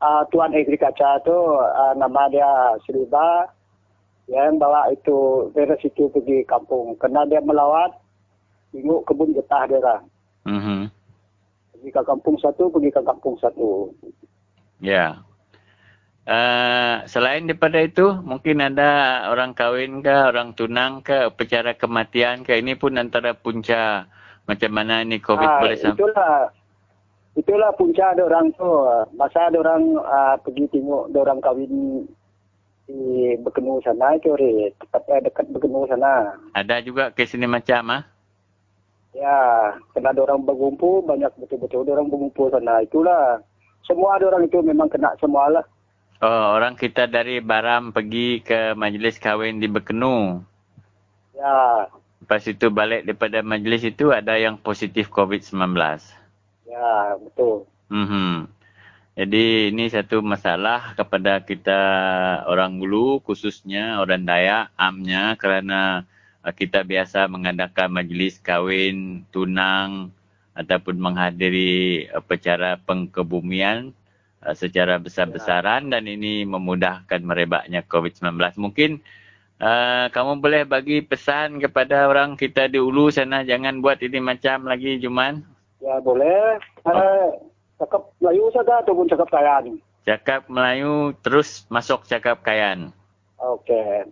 uh, 0.00 0.22
tuan 0.32 0.52
agriculture 0.52 1.20
tu 1.24 1.34
uh, 1.34 1.92
nama 1.96 2.28
dia 2.28 2.50
Sriba 2.84 3.48
yang 4.26 4.58
bawa 4.58 4.90
itu 4.90 5.48
virus 5.54 5.80
itu 5.86 6.10
pergi 6.10 6.42
kampung. 6.50 6.98
Kena 6.98 7.22
dia 7.30 7.38
melawat, 7.38 7.94
tengok 8.74 9.06
kebun 9.06 9.30
getah 9.38 9.62
dia 9.70 9.78
lah. 9.78 10.00
Mm-hmm. 10.50 10.80
Pergi 11.76 11.90
ke 11.94 12.02
kampung 12.02 12.36
satu, 12.42 12.66
pergi 12.66 12.90
ke 12.90 13.02
kampung 13.06 13.38
satu. 13.38 13.94
Ya. 14.82 14.90
Yeah. 14.90 15.12
Uh, 16.26 17.06
selain 17.06 17.46
daripada 17.46 17.78
itu, 17.78 18.18
mungkin 18.26 18.58
ada 18.58 19.22
orang 19.30 19.54
kahwin 19.54 20.02
ke, 20.02 20.10
orang 20.10 20.58
tunang 20.58 21.06
ke, 21.06 21.30
upacara 21.30 21.78
kematian 21.78 22.42
ke, 22.42 22.58
ini 22.58 22.74
pun 22.74 22.98
antara 22.98 23.30
punca 23.38 24.10
macam 24.50 24.70
mana 24.74 25.06
ni 25.06 25.22
COVID 25.22 25.46
uh, 25.46 25.58
boleh 25.62 25.78
sampai. 25.78 26.02
Itulah 26.02 26.50
itulah 27.36 27.70
punca 27.76 28.16
ada 28.16 28.24
orang 28.24 28.50
tu 28.56 28.66
masa 29.14 29.52
ada 29.52 29.60
orang 29.60 29.94
uh, 30.00 30.36
pergi 30.40 30.66
tengok 30.72 31.12
ada 31.12 31.18
orang 31.22 31.38
kahwin 31.44 31.74
di 32.86 33.34
Bekenu 33.42 33.82
sana 33.82 34.14
itu 34.14 34.30
Ri, 34.38 34.70
tepatnya 34.78 35.26
dekat 35.26 35.50
Bekenu 35.50 35.90
sana. 35.90 36.38
Ada 36.54 36.80
juga 36.86 37.10
kes 37.10 37.34
ini 37.34 37.50
macam 37.50 37.90
ah? 37.90 38.02
Ya, 39.10 39.74
kena 39.90 40.14
ada 40.14 40.22
orang 40.22 40.46
berkumpul, 40.46 41.02
banyak 41.02 41.34
betul-betul 41.34 41.82
ada 41.82 41.98
orang 41.98 42.08
berkumpul 42.14 42.46
sana. 42.54 42.86
Itulah. 42.86 43.42
Semua 43.82 44.18
ada 44.18 44.30
orang 44.30 44.46
itu 44.46 44.62
memang 44.62 44.86
kena 44.86 45.18
semua 45.18 45.50
lah. 45.50 45.64
Oh, 46.22 46.54
orang 46.54 46.78
kita 46.78 47.10
dari 47.10 47.42
Baram 47.42 47.90
pergi 47.90 48.38
ke 48.38 48.78
majlis 48.78 49.18
kahwin 49.18 49.58
di 49.58 49.66
Bekenu. 49.66 50.46
Ya, 51.34 51.90
Lepas 52.26 52.42
itu 52.48 52.72
balik 52.72 53.06
daripada 53.06 53.38
majlis 53.44 53.86
itu 53.86 54.10
ada 54.10 54.34
yang 54.34 54.58
positif 54.58 55.12
COVID-19. 55.12 55.62
Ya, 56.76 57.16
betul. 57.16 57.64
Mhm. 57.88 58.52
Jadi 59.16 59.72
ini 59.72 59.88
satu 59.88 60.20
masalah 60.20 60.92
kepada 60.92 61.40
kita 61.40 61.80
orang 62.44 62.76
Hulu 62.76 63.24
khususnya 63.24 63.96
orang 64.04 64.28
Dayak 64.28 64.76
amnya 64.76 65.40
kerana 65.40 66.04
uh, 66.44 66.52
kita 66.52 66.84
biasa 66.84 67.24
mengadakan 67.24 67.96
majlis 67.96 68.36
kahwin, 68.44 69.24
tunang 69.32 70.12
ataupun 70.52 71.00
menghadiri 71.00 72.12
upacara 72.12 72.76
pengkebumian 72.84 73.96
uh, 74.44 74.52
secara 74.52 75.00
besar-besaran 75.00 75.88
dan 75.88 76.04
ini 76.04 76.44
memudahkan 76.44 77.24
merebaknya 77.24 77.88
COVID-19. 77.88 78.36
Mungkin 78.60 79.00
uh, 79.64 80.12
kamu 80.12 80.44
boleh 80.44 80.62
bagi 80.68 81.00
pesan 81.00 81.56
kepada 81.56 82.04
orang 82.04 82.36
kita 82.36 82.68
di 82.68 82.76
Ulu 82.76 83.08
sana 83.08 83.48
jangan 83.48 83.80
buat 83.80 83.96
ini 84.04 84.20
macam 84.20 84.68
lagi 84.68 85.00
Juman. 85.00 85.55
Ya, 85.86 86.02
boleh. 86.02 86.58
Eh, 86.82 87.26
cakap 87.78 88.10
Melayu 88.18 88.50
saja 88.50 88.82
ataupun 88.82 89.06
cakap 89.06 89.30
Kayan. 89.30 89.78
Cakap 90.02 90.50
Melayu 90.50 91.14
terus 91.22 91.62
masuk 91.70 92.02
cakap 92.10 92.42
Kayan. 92.42 92.90
Okey. 93.38 94.02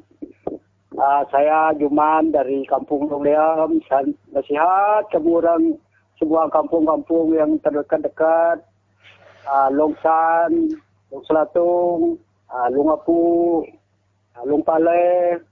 Uh, 0.94 1.22
saya 1.34 1.74
Juman 1.74 2.30
dari 2.30 2.62
Kampung 2.70 3.10
Longliam. 3.10 3.82
Saya 3.90 4.06
nasihat 4.30 5.10
orang 5.18 5.74
semua 6.22 6.46
kampung-kampung 6.46 7.34
yang 7.34 7.58
terdekat-dekat. 7.58 8.62
Uh, 9.42 9.68
Longsan, 9.74 10.78
Long 11.10 11.24
Selatung, 11.26 12.22
uh, 12.54 12.70
Long 12.70 12.94
Apu, 12.94 13.66
uh, 14.38 14.44
Long 14.46 14.62
Palai. 14.62 15.42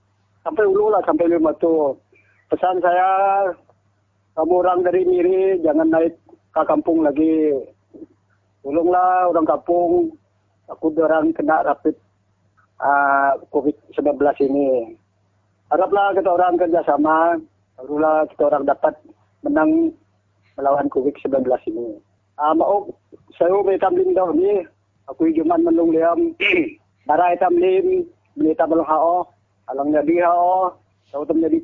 Sampai 0.47 0.63
ulu 0.63 0.87
lah, 0.87 1.03
sampai 1.03 1.27
lima 1.27 1.51
tu. 1.59 1.99
Pesan 2.47 2.79
saya, 2.79 3.11
kamu 4.33 4.53
orang 4.65 4.81
dari 4.81 5.05
Miri 5.05 5.61
jangan 5.61 5.93
naik 5.93 6.17
ke 6.49 6.61
kampung 6.65 7.05
lagi. 7.05 7.53
Tolonglah 8.65 9.29
orang 9.29 9.45
kampung. 9.45 10.17
Aku 10.73 10.89
orang 10.97 11.29
kena 11.37 11.61
rapid 11.61 11.93
uh, 12.81 13.37
COVID-19 13.53 14.17
ini. 14.49 14.97
Haraplah 15.69 16.17
kita 16.17 16.33
orang 16.33 16.57
kerjasama. 16.57 17.37
Barulah 17.77 18.25
kita 18.33 18.49
orang 18.49 18.65
dapat 18.65 18.93
menang 19.45 19.93
melawan 20.57 20.89
COVID-19 20.89 21.45
ini. 21.69 22.01
Uh, 22.41 22.53
maaf, 22.57 22.89
saya 23.37 23.53
may 23.61 23.77
tamlim 23.77 24.17
daw 24.17 24.33
ni. 24.33 24.65
Ako 25.13 25.29
juman 25.29 25.61
manlong 25.61 25.93
liam. 25.93 26.33
Daray 27.05 27.37
tamlim, 27.37 28.07
minita 28.33 28.65
malang 28.65 28.89
hao. 28.89 29.29
Alang 29.69 29.93
na 29.93 30.01
di 30.01 30.17
hao. 30.17 30.73
Sa 31.13 31.21
utom 31.21 31.37
na 31.37 31.53
di. 31.53 31.61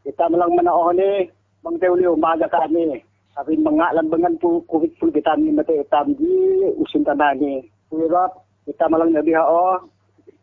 Kita 0.00 0.32
malang 0.32 0.56
manao 0.56 0.88
ni. 0.96 1.28
Bang 1.60 1.76
teuli 1.76 2.08
umaga 2.08 2.48
kami. 2.48 3.04
Sabi 3.36 3.60
mga 3.60 3.94
lambangan 4.00 4.40
po 4.40 4.64
COVID 4.64 4.96
po 4.96 5.12
kita 5.12 5.36
ni 5.36 5.52
mati 5.52 5.76
utam 5.76 6.16
di 6.16 6.64
usin 6.80 7.04
tanah 7.04 7.36
ni. 7.36 7.60
Kurap, 7.92 8.48
kita 8.64 8.88
malang 8.88 9.12
na 9.12 9.20
di 9.20 9.36
hao. 9.36 9.84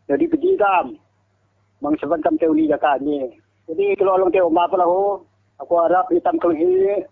Jadi 0.06 0.30
teji 0.30 0.54
kam. 0.54 0.94
Mang 1.82 1.98
saban 1.98 2.22
kam 2.22 2.38
teuli 2.38 2.70
ya 2.70 2.78
kami. 2.78 3.34
Jadi 3.66 3.98
kalau 3.98 4.14
alang 4.16 4.30
teo 4.30 4.46
mapala 4.46 4.86
ho. 4.86 5.26
Ako 5.58 5.72
harap 5.84 6.06
hitam 6.14 6.38
kelhi. 6.38 7.02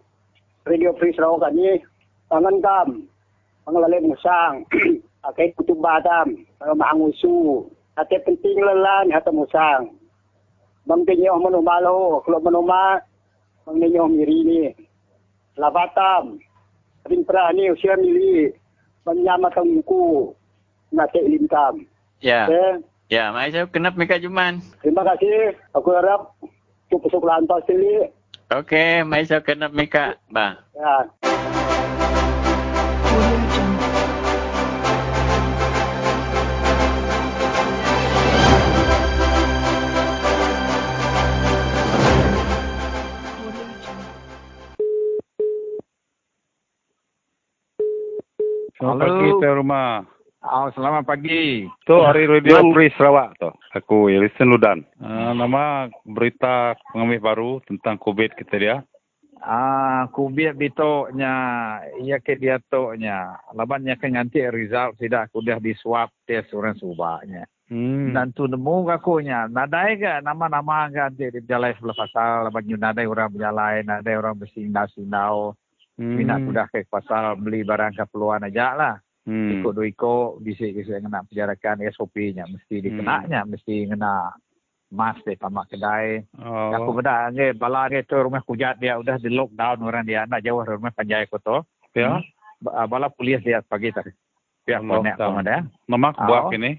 Radio 0.63 0.95
Free 0.97 1.13
Sarawak 1.19 1.51
kami. 1.51 1.83
Tangan 2.31 2.57
kam. 2.63 2.89
Mga 3.67 3.79
lalim 3.83 4.15
musang. 4.15 4.63
Akay 5.27 5.51
kutub 5.59 5.83
batam. 5.83 6.47
Mga 6.63 6.75
maangusu. 6.79 7.67
Ate 7.99 8.23
penting 8.23 8.63
lelan 8.63 9.11
hata 9.11 9.35
musang. 9.35 9.91
Bang 10.87 11.03
tinyo 11.03 11.37
manumalo. 11.43 12.23
Kalau 12.23 12.39
manuma. 12.41 13.03
Bang 13.67 13.83
miri 13.83 14.39
ni. 14.47 14.63
Lavatam. 15.59 16.39
Rin 17.07 17.23
prani 17.27 17.75
usia 17.75 17.99
mili. 17.99 18.51
Menyama 19.03 19.51
tangku. 19.51 20.31
Nate 20.95 21.19
ilimkam. 21.23 21.83
Ya. 22.23 22.47
Okay? 22.47 22.83
Ya, 23.07 23.31
mai 23.31 23.55
saya 23.55 23.71
kenap 23.71 23.95
mereka 23.95 24.19
Juman. 24.19 24.59
Terima 24.83 25.07
kasih. 25.07 25.55
Aku 25.79 25.95
harap 25.95 26.35
tu 26.91 26.99
lantas 27.23 27.63
sini. 27.71 28.11
Okey, 28.51 29.07
mai 29.07 29.23
saya 29.23 29.43
kenap 29.43 29.71
mereka. 29.71 30.19
Ba. 30.31 30.59
Ya. 30.75 31.46
Selamat 48.87 49.03
Halo. 49.03 49.19
pagi 49.19 49.31
Tuan 49.43 49.57
Rumah. 49.59 49.91
Oh, 50.47 50.69
selamat 50.79 51.03
pagi. 51.11 51.67
Tu 51.67 51.97
hari 52.07 52.23
Radio 52.31 52.55
Yang- 52.63 52.71
Free 52.71 52.93
Sarawak 52.95 53.35
tu. 53.35 53.51
Aku 53.75 54.07
Yelison 54.07 54.47
Ludan. 54.47 54.87
Uh, 55.03 55.35
nama 55.35 55.91
berita 56.07 56.79
pengambil 56.95 57.19
baru 57.19 57.51
tentang 57.67 57.99
COVID 57.99 58.39
kita 58.39 58.55
dia. 58.55 58.77
Ah, 59.43 60.07
kubit 60.15 60.55
bitoknya, 60.55 61.35
ia 61.99 62.23
ke 62.23 62.39
dia 62.39 62.63
toknya. 62.71 63.35
Labannya 63.59 63.99
ke 63.99 64.07
nganti 64.07 64.47
result 64.55 64.95
tidak 65.03 65.35
aku 65.35 65.43
dah 65.43 65.59
di 65.59 65.75
swab 65.75 66.07
test 66.23 66.55
orang 66.55 66.79
subaknya. 66.79 67.43
Hmm. 67.67 68.15
Dan 68.15 68.31
tu 68.39 68.47
nemu 68.47 68.87
kakunya. 68.87 69.51
Nadai 69.51 69.99
ke 69.99 70.23
nama-nama 70.23 70.87
ke 70.87 70.99
nanti 71.03 71.27
di 71.27 71.43
berjalan 71.43 71.75
sebelah 71.75 71.99
pasal. 72.07 72.31
Laban 72.47 72.71
you 72.71 72.79
nadai 72.79 73.11
orang 73.11 73.35
berjalan, 73.35 73.83
nadai 73.83 74.15
orang 74.15 74.39
bersindau-sindau. 74.39 75.59
Hmm. 75.97 76.13
Minat 76.15 76.45
sudah 76.45 76.67
ke 76.69 76.85
pasal 76.85 77.37
beli 77.37 77.65
barang 77.65 77.97
keperluan 77.97 78.45
aja 78.45 78.73
lah. 78.73 78.95
Hmm. 79.25 79.59
Ikut 79.59 79.73
dua 79.73 79.85
ikut, 79.85 80.39
bisik-bisik 80.39 81.01
kena 81.01 81.25
penjarakan 81.25 81.83
SOP-nya. 81.89 82.45
Mesti 82.47 82.79
dikenanya, 82.79 83.43
mesti 83.43 83.89
kena 83.89 84.31
mas 84.87 85.19
di 85.21 85.35
tamak 85.35 85.67
kedai. 85.67 86.23
Oh. 86.39 86.71
Aku 86.71 86.95
benda 86.95 87.27
nge 87.29 87.53
bala 87.53 87.89
nge 87.89 88.05
tu 88.05 88.15
rumah 88.15 88.39
kujat 88.41 88.77
dia 88.77 88.95
udah 88.95 89.19
di 89.19 89.29
lockdown 89.29 89.83
orang 89.83 90.07
dia 90.07 90.23
nak 90.25 90.41
jauh 90.41 90.63
rumah 90.63 90.95
panjai 90.95 91.27
ko 91.27 91.41
to. 91.41 91.59
Ya. 91.93 92.23
Ba- 92.57 92.87
Bala 92.87 93.11
polis 93.11 93.43
dia 93.43 93.61
pagi 93.61 93.91
tadi. 93.91 94.15
Pihak 94.63 94.81
konek 94.81 95.19
ada. 95.19 95.67
Nama 95.87 96.09
Ah, 96.09 96.23
buat 96.23 96.43
oh. 96.47 96.53
ini. 96.53 96.79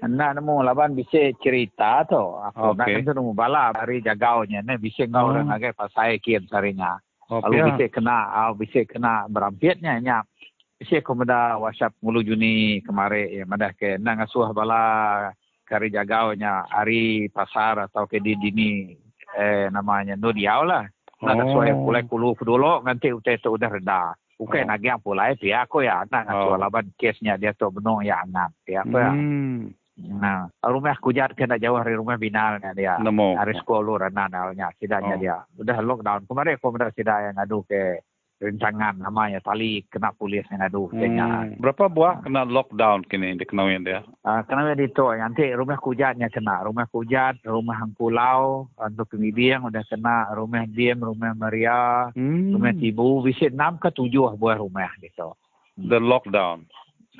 Nak 0.00 0.34
nemu 0.34 0.64
laban 0.64 0.96
bisa 0.96 1.18
cerita 1.38 2.02
tu. 2.04 2.18
Aku 2.18 2.72
nak 2.72 2.88
Okey. 2.88 3.04
tentu 3.04 3.12
nemu 3.12 3.32
bala 3.32 3.70
hari 3.70 4.00
jagaunya 4.00 4.64
ni 4.64 4.74
bisa 4.76 5.04
ngau 5.04 5.28
Oh. 5.28 5.30
orang 5.30 5.50
agak 5.50 5.76
pasai 5.76 6.16
kian 6.18 6.48
sarinya. 6.48 6.96
Lalu 7.40 7.56
ya. 7.56 7.64
bisa 7.72 7.84
kena, 7.88 8.16
ah, 8.28 8.52
bisa 8.52 8.84
kena 8.84 9.24
berampiatnya 9.30 9.96
nya. 10.02 10.18
Bisa 10.76 10.98
komenda 11.00 11.56
WhatsApp 11.56 11.94
mulu 12.02 12.20
Juni 12.20 12.82
kemarin 12.82 13.30
ya 13.30 13.44
mana 13.46 13.70
ke 13.70 13.96
nang 13.96 14.18
asuh 14.18 14.50
bala 14.50 15.30
kari 15.62 15.88
jagaunya 15.88 16.66
hari 16.68 17.30
pasar 17.30 17.78
atau 17.86 18.04
ke 18.10 18.18
di 18.18 18.34
dini 18.34 18.90
eh 19.38 19.70
namanya 19.70 20.18
no 20.18 20.34
diau 20.34 20.66
lah. 20.66 20.82
Nak 21.22 21.38
Oh. 21.38 21.42
asuh 21.46 21.62
yang 21.64 21.86
pulai 21.86 22.02
kulu 22.02 22.34
dulu 22.34 22.82
nanti 22.82 23.14
utai 23.14 23.38
tu 23.38 23.54
udah 23.54 23.70
reda. 23.70 24.10
Bukan 24.34 24.66
Oh. 24.66 24.70
lagi 24.74 24.90
yang 24.90 24.98
pulai 24.98 25.38
pihak 25.38 25.70
aku 25.70 25.86
ya 25.86 26.02
nak 26.10 26.26
asuh 26.26 26.52
Oh. 26.52 26.58
laban 26.58 26.90
kesnya 26.98 27.38
dia 27.38 27.54
tu 27.54 27.70
benung 27.70 28.02
ya 28.02 28.18
angan 28.26 28.50
pihak 28.66 28.82
aku 28.82 28.98
ya. 28.98 29.12
Hmm. 29.14 29.70
Nah, 30.00 30.48
rumah 30.64 30.96
kujat 30.96 31.36
kena 31.36 31.60
jauh 31.60 31.76
dari 31.76 31.92
rumah 31.92 32.16
binalnya 32.16 32.72
dia. 32.72 32.96
Nemu. 32.96 33.36
Hari 33.36 33.52
sekolah 33.60 34.08
rana 34.08 34.24
nalnya 34.26 34.72
sidanya 34.80 35.16
Oh. 35.16 35.20
dia. 35.20 35.36
Udah 35.60 35.78
lockdown. 35.84 36.24
Kemarin 36.24 36.56
aku 36.56 36.72
benar 36.72 36.90
sidak 36.96 37.18
yang 37.20 37.36
ngadu 37.36 37.60
ke 37.68 38.00
rencangan 38.42 38.98
namanya 38.98 39.38
tali 39.38 39.86
kena 39.86 40.10
polis 40.10 40.42
yang 40.50 40.58
ngadu 40.58 40.90
kenya. 40.90 41.46
Hmm. 41.46 41.60
Berapa 41.62 41.86
buah 41.86 42.26
kena 42.26 42.42
lockdown 42.42 43.06
kini 43.06 43.38
dikenalin 43.38 43.86
dia? 43.86 44.02
Ah, 44.26 44.42
kenapa 44.42 44.74
di 44.74 44.90
tu 44.90 45.06
nanti 45.12 45.46
rumah 45.54 45.78
kujatnya 45.78 46.26
kena. 46.26 46.64
Rumah 46.66 46.90
kujat, 46.90 47.38
rumah 47.46 47.78
hangpulau 47.78 48.66
untuk 48.74 49.06
pemibing 49.14 49.62
udah 49.62 49.84
kena. 49.86 50.32
Rumah 50.34 50.66
diem, 50.72 50.98
rumah 50.98 51.36
Maria, 51.38 52.10
Hmm. 52.16 52.56
rumah 52.56 52.74
tibu. 52.74 53.22
Bisa 53.22 53.46
enam 53.46 53.78
ke 53.78 53.92
tujuh 53.94 54.34
buah 54.34 54.58
rumah 54.58 54.90
gitu. 54.98 55.36
The 55.78 56.02
lockdown. 56.02 56.66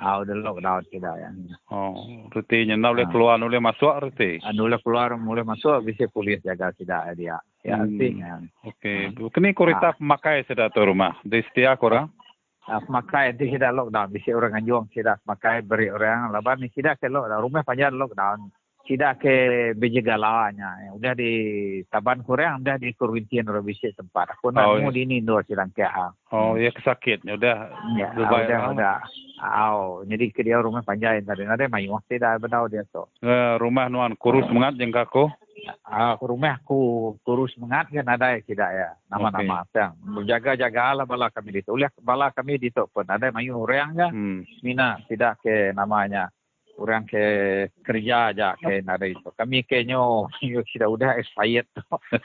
Ah, 0.00 0.24
udah 0.24 0.32
lockdown 0.32 0.88
tidak 0.88 1.20
ya. 1.20 1.28
Oh, 1.68 1.92
rutinya 2.32 2.80
nak 2.80 2.96
boleh 2.96 3.06
Ah. 3.06 3.12
keluar, 3.12 3.34
nak 3.36 3.48
boleh 3.52 3.60
masuk 3.60 3.92
ruti. 4.00 4.40
Ah, 4.40 4.56
Mula 4.56 4.80
keluar, 4.80 5.12
mulai 5.20 5.44
masuk, 5.44 5.84
bisa 5.84 6.08
polis 6.08 6.40
jaga 6.40 6.72
tidak 6.72 7.12
dia. 7.12 7.36
Ya, 7.60 7.76
Hmm. 7.76 7.92
penting 7.92 8.14
ya. 8.18 8.40
Okey, 8.64 9.00
kini 9.12 9.52
kurita 9.52 9.92
pemakai 9.94 10.48
sudah 10.48 10.72
tu 10.72 10.80
rumah. 10.80 11.20
Di 11.22 11.44
setia 11.44 11.76
korang? 11.76 12.08
uh, 12.62 12.78
pemakai 12.78 13.34
nanti 13.34 13.50
kita 13.50 13.74
lockdown. 13.74 14.08
Bisa 14.08 14.32
orang 14.32 14.54
anjung 14.54 14.86
kita 14.86 15.18
pemakai 15.22 15.60
beri 15.60 15.90
orang. 15.90 16.30
Lepas 16.30 16.56
ni 16.56 16.70
kita 16.70 16.94
ke 16.94 17.10
lockdown. 17.10 17.42
Rumah 17.42 17.62
panjang 17.66 17.90
lockdown. 17.92 18.38
Kita 18.82 19.14
ke 19.14 19.70
bejegalanya. 19.78 20.90
Udah 20.98 21.14
di 21.14 21.32
Taban 21.86 22.26
Kurang, 22.26 22.66
udah 22.66 22.76
di 22.82 22.90
Kurwintian 22.98 23.46
bisa 23.62 23.88
tempat. 23.94 24.34
Aku 24.38 24.50
nak 24.50 24.66
Oh, 24.66 24.78
ya. 24.78 24.90
di 24.90 25.06
ini 25.06 25.22
dua 25.22 25.46
silang 25.46 25.70
ke 25.70 25.86
ah. 25.86 26.10
Oh, 26.34 26.58
ya 26.58 26.74
kesakit. 26.74 27.22
Ya 27.22 27.38
udah. 27.38 27.56
Ya, 27.94 28.10
Dubai, 28.10 28.50
udah, 28.50 28.58
ah. 28.58 28.72
udah. 28.74 28.96
Aw, 29.42 29.78
jadi 30.06 30.30
ke 30.30 30.46
dia 30.46 30.62
rumah 30.62 30.86
panjang 30.86 31.22
tadi. 31.22 31.46
Ada 31.46 31.66
mayu 31.66 31.98
tidak 32.06 32.42
benar 32.42 32.66
dia 32.70 32.86
tu. 32.90 33.06
Eh, 33.22 33.54
rumah 33.58 33.90
nuan 33.90 34.14
kurus 34.14 34.46
mengat 34.50 34.78
jeng 34.78 34.94
kako. 34.94 35.30
Ah, 35.86 36.18
ke 36.18 36.26
rumah 36.26 36.58
aku 36.58 37.14
kurus 37.22 37.54
mengat 37.58 37.86
kan 37.90 38.06
ada 38.06 38.34
ya 38.34 38.40
tidak 38.42 38.70
ya. 38.70 38.88
Nama-nama 39.10 39.62
yang 39.70 39.94
menjaga-jaga 40.02 41.02
lah 41.02 41.06
bala 41.06 41.30
kami 41.30 41.54
di 41.54 41.60
tu. 41.62 41.74
Oleh 41.78 41.90
bala 42.02 42.34
kami 42.34 42.58
di 42.58 42.74
tu 42.74 42.82
pun 42.90 43.06
ada 43.06 43.30
mayu 43.30 43.54
orang 43.58 43.94
kan. 43.94 44.10
Hmm. 44.10 44.40
Mina 44.62 44.98
tidak 45.06 45.38
ke 45.42 45.70
namanya 45.70 46.30
orang 46.82 47.06
ke 47.06 47.22
kerja 47.80 48.34
aja 48.34 48.58
ke 48.58 48.82
nada 48.82 49.06
itu. 49.06 49.22
Kami 49.22 49.62
ke 49.62 49.86
nyo 49.86 50.26
sudah 50.74 50.88
udah 50.90 51.10
expired. 51.16 51.70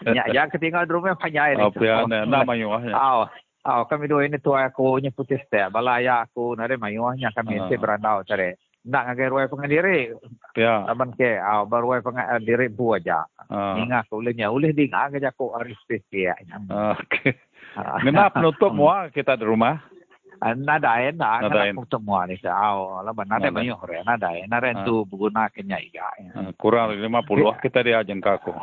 Ya, 0.09 0.25
yang 0.35 0.49
ketinggal 0.49 0.89
di 0.89 0.93
rumah 0.97 1.13
panjang 1.13 1.61
Apa 1.61 1.77
ya, 1.77 2.09
na- 2.09 2.25
nama 2.25 2.51
ah. 2.51 2.81
ya. 2.81 2.93
Aw, 2.93 3.19
aw 3.63 3.81
kami 3.85 4.09
dua 4.09 4.25
ini 4.25 4.41
tua 4.41 4.65
aku 4.65 4.97
nya 4.97 5.13
putih 5.13 5.37
teh. 5.45 5.69
Balaya 5.69 6.25
aku 6.25 6.57
nare 6.57 6.75
mayuhnya 6.75 7.29
kami 7.31 7.61
Ah. 7.61 7.69
si 7.69 7.77
berandau 7.77 8.25
tare. 8.25 8.57
Nak 8.87 9.03
ngagai 9.11 9.27
ruai 9.27 9.51
pengadiri. 9.51 10.15
Ya. 10.55 10.87
Aban 10.87 11.11
ke 11.13 11.35
aw 11.35 11.67
baruai 11.67 11.99
pengadiri 11.99 12.71
bu 12.71 12.95
aja. 12.95 13.27
Ah. 13.47 13.75
Ingat 13.77 14.09
ulehnya 14.09 14.49
uleh 14.49 14.71
di 14.71 14.87
ngagai 14.87 15.21
aku 15.27 15.53
aris 15.53 15.77
ya. 16.09 16.33
Ah, 16.71 16.95
Okey. 16.97 17.35
Memang 18.01 18.33
penutup 18.33 18.73
mua 18.79 19.11
kita 19.11 19.37
di 19.37 19.45
rumah. 19.45 19.77
Nada 20.37 21.01
eh 21.01 21.09
nak 21.11 21.49
Nada, 21.49 21.65
eh. 21.65 21.73
nak 21.73 21.89
semua 21.89 22.25
ni 22.25 22.37
aw 22.41 23.01
laban 23.01 23.25
nada 23.25 23.49
Nada. 23.49 23.57
mayuh 23.57 23.79
re 23.81 24.05
nada 24.05 24.29
eh 24.31 24.45
nare 24.45 24.69
Ah. 24.71 24.85
tu 24.85 25.01
berguna 25.03 25.49
kenya 25.49 25.81
iga. 25.81 26.05
Ah, 26.33 26.53
Kurang 26.53 26.93
dari 26.93 27.01
50 27.01 27.57
kita 27.57 27.79
dia 27.81 28.05
jeng 28.05 28.21
kako. 28.21 28.53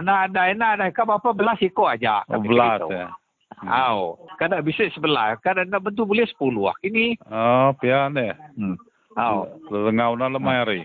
Nada 0.00 0.40
eh 0.44 0.54
nada 0.54 0.84
ka 0.92 1.02
apa 1.02 1.32
belas 1.32 1.56
iko 1.58 1.88
aja. 1.88 2.20
Oh, 2.26 2.36
kami 2.36 2.48
belas 2.48 2.78
gitu. 2.78 2.92
ya. 2.92 3.08
Aw, 3.60 3.98
kadang 4.36 4.62
bisa 4.62 4.88
sebelah, 4.88 5.36
kadang 5.38 5.68
nak 5.68 5.82
bentuk 5.82 6.06
boleh 6.06 6.24
sepuluh. 6.24 6.72
Ini 6.80 7.16
Oh, 7.26 7.72
pian 7.76 8.16
ya. 8.16 8.32
Hmm. 8.56 8.76
Aw. 9.16 9.44
Lengau 9.68 10.14
na 10.14 10.28
lemari. 10.28 10.84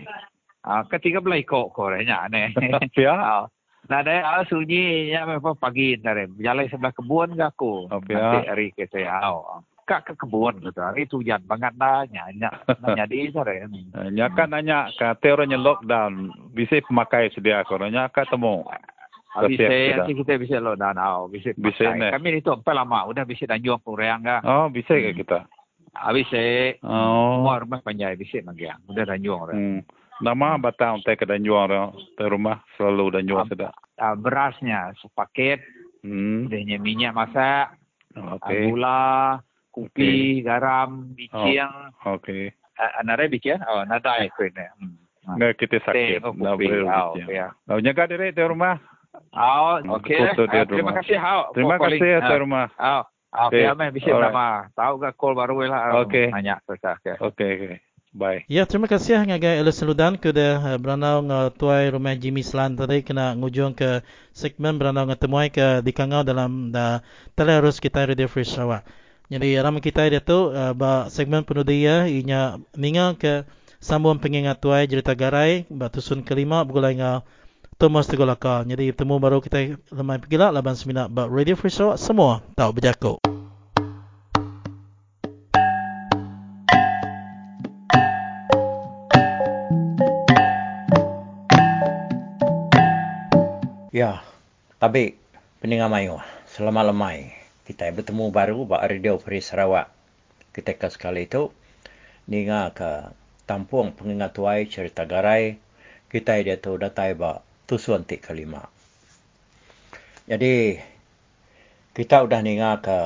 Ah, 0.60 0.82
ketiga 0.84 1.20
belah 1.20 1.38
ikut 1.38 1.72
korenya 1.72 2.26
ne. 2.28 2.50
Pia? 2.90 3.12
Ah. 3.12 3.44
Nah, 3.86 4.02
ada 4.02 4.18
ah, 4.18 4.42
sunyi 4.42 5.08
ya 5.08 5.22
apa 5.22 5.54
pagi 5.54 5.94
ntar 5.94 6.18
jalan 6.36 6.66
sebelah 6.66 6.90
kebun 6.90 7.32
ke 7.32 7.44
aku. 7.44 7.86
Pia? 8.02 8.18
Nanti 8.18 8.38
hari 8.44 8.66
ke 8.72 8.90
saya 8.90 9.22
aw. 9.22 9.62
Kak 9.86 10.02
ke 10.02 10.12
kebun 10.18 10.58
gitu. 10.66 10.82
Hari 10.82 11.06
tu 11.06 11.22
hujan 11.22 11.46
banget 11.46 11.70
dah 11.78 12.02
nyanyi 12.10 12.50
nyanyi 12.82 13.30
sore. 13.30 13.62
Eh, 13.62 14.10
Nya 14.10 14.26
kan 14.34 14.50
nanya 14.50 14.90
kata 14.98 15.38
orangnya 15.38 15.62
lockdown, 15.62 16.34
bisa 16.50 16.82
pemakai 16.82 17.30
sedia 17.30 17.62
korangnya 17.62 18.10
ketemu. 18.10 18.66
Bisa 19.46 19.68
Kesiap 19.68 20.00
nanti 20.00 20.12
kita 20.16 20.32
bisa 20.40 20.56
lo 20.58 20.74
dan 20.74 20.96
aw 20.96 21.30
bisa. 21.30 21.52
Bisa. 21.54 21.92
Kami 21.92 22.40
itu 22.40 22.50
empat 22.50 22.74
lama 22.74 23.06
udah 23.06 23.22
bisa 23.28 23.46
dan 23.46 23.60
jual 23.60 23.78
kurang 23.84 24.24
kan. 24.24 24.40
Oh, 24.42 24.66
bisa 24.72 24.96
ke 24.96 25.12
kita? 25.12 25.44
Ah, 25.92 26.10
bisa. 26.10 26.40
Oh. 26.82 27.44
Rumah 27.44 27.84
panjang 27.84 28.16
bisa 28.16 28.40
magiang. 28.42 28.80
Udah 28.88 29.04
dan 29.04 29.20
jual 29.20 29.52
Hmm. 29.52 29.80
Nama 30.16 30.56
batang 30.56 31.04
teh 31.04 31.12
ke 31.12 31.28
orang 31.28 31.92
di 31.92 32.24
rumah 32.24 32.64
selalu 32.80 33.20
danjuang 33.20 33.52
sudah. 33.52 33.70
Ah, 34.00 34.16
berasnya 34.16 34.96
sepaket. 35.04 35.60
Hmm. 36.00 36.48
Adanya 36.48 36.80
minyak 36.80 37.12
masak. 37.12 37.76
Okey. 38.16 38.72
Gula, 38.72 39.36
kopi, 39.76 40.40
garam, 40.40 41.12
bicang. 41.12 41.92
Oh, 42.08 42.16
Okey. 42.16 42.48
Uh, 42.80 42.92
nada 43.04 43.28
bicang? 43.28 43.60
Oh, 43.68 43.84
nada 43.84 44.24
ikut 44.24 44.56
ni. 44.56 44.64
Hmm. 44.80 45.36
Nggak 45.36 45.60
kita 45.60 45.84
sakit. 45.84 46.24
Boleh 46.24 46.48
Oh, 46.48 46.56
bincang. 46.56 47.28
ya. 47.28 47.46
Oh, 47.68 47.76
jaga 47.84 48.08
diri 48.08 48.32
di 48.32 48.40
rumah. 48.40 48.80
Oh, 49.36 49.76
okey. 50.00 50.16
Ah, 50.16 50.64
terima 50.64 50.92
rumah. 50.92 50.94
kasih 51.04 51.18
Hao. 51.20 51.42
Terima 51.52 51.76
kasih 51.76 52.08
atas 52.20 52.32
Ah. 52.32 52.40
rumah. 52.40 52.66
Oh, 52.80 53.02
okey. 53.52 53.68
Okay. 53.68 53.90
bisa 53.92 54.08
Alright. 54.12 54.32
nama. 54.32 54.48
Tahu 54.72 54.94
ke 54.96 55.08
call 55.20 55.34
baru 55.36 55.54
lah. 55.68 55.92
Okey. 56.08 56.32
Nanya 56.32 56.56
susah. 56.64 56.96
Okay. 57.04 57.16
Okey, 57.20 57.50
okey. 57.60 57.76
Bye. 58.16 58.48
Ya, 58.48 58.64
terima 58.64 58.88
kasih 58.88 59.28
ngagai 59.28 59.60
Elis 59.60 59.76
Ludan 59.84 60.16
kuda 60.16 60.56
uh, 60.56 60.76
beranau 60.80 61.20
ng 61.20 61.52
tuai 61.52 61.92
rumah 61.92 62.16
Jimmy 62.16 62.40
Slan 62.40 62.72
tadi 62.72 63.04
kena 63.04 63.36
ngujung 63.36 63.76
ke 63.76 64.00
segmen 64.32 64.80
beranau 64.80 65.04
ng 65.04 65.20
temuai 65.20 65.52
ke 65.52 65.84
dikangau 65.84 66.24
dalam 66.24 66.72
da 66.72 67.04
telerus 67.36 67.76
kita 67.76 68.08
Radio 68.08 68.24
Free 68.24 68.48
Sarawak. 68.48 68.88
Jadi 69.26 69.58
ramai 69.58 69.82
kita 69.82 70.06
dia 70.06 70.22
tu 70.22 70.54
uh, 70.54 70.70
ba 70.70 71.10
segmen 71.10 71.42
penuh 71.42 71.66
dia 71.66 72.06
inya 72.06 72.62
ninga 72.78 73.18
ke 73.18 73.42
sambung 73.82 74.22
pengingat 74.22 74.62
tuai 74.62 74.86
cerita 74.86 75.18
garai 75.18 75.66
ba 75.66 75.90
tusun 75.90 76.22
kelima 76.22 76.62
begulai 76.62 76.94
ngau 76.94 77.26
Thomas 77.74 78.06
Tegolaka. 78.06 78.62
Jadi 78.62 78.94
temu 78.94 79.18
baru 79.18 79.42
kita 79.42 79.82
lemai 79.90 80.22
pergilah 80.22 80.54
laban 80.54 80.78
semina 80.78 81.10
ba 81.10 81.26
Radio 81.26 81.58
Free 81.58 81.74
Sarawak 81.74 81.98
semua 81.98 82.38
tahu 82.54 82.70
berjaku. 82.70 83.18
Ya, 93.90 94.20
tapi 94.76 95.16
peningan 95.64 95.88
mayu 95.88 96.20
selama 96.44 96.84
lemai 96.84 97.45
kita 97.66 97.90
bertemu 97.90 98.30
baru 98.30 98.62
bak 98.62 98.86
radio 98.86 99.18
Free 99.18 99.42
Sarawak. 99.42 99.90
Ketika 100.54 100.86
sekali 100.86 101.26
itu 101.26 101.50
ninga 102.30 102.70
ke 102.70 103.10
tampung 103.42 103.90
pengingat 103.90 104.38
tuai 104.38 104.70
cerita 104.70 105.02
garai 105.02 105.58
kita 106.06 106.38
dia 106.38 106.62
tu 106.62 106.78
datai 106.78 107.18
bak 107.18 107.42
tusuan 107.66 108.06
tik 108.06 108.22
kelima. 108.22 108.70
Jadi 110.30 110.78
kita 111.90 112.22
udah 112.22 112.38
ninga 112.38 112.78
ke 112.78 112.98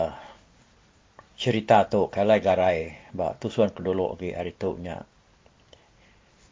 cerita 1.40 1.88
tu 1.88 2.12
kalai 2.12 2.44
garai 2.44 3.00
bak 3.16 3.40
tusuan 3.40 3.72
kedulu 3.72 4.12
lagi 4.12 4.36
hari 4.36 4.52
tu 4.52 4.76
nya. 4.76 5.08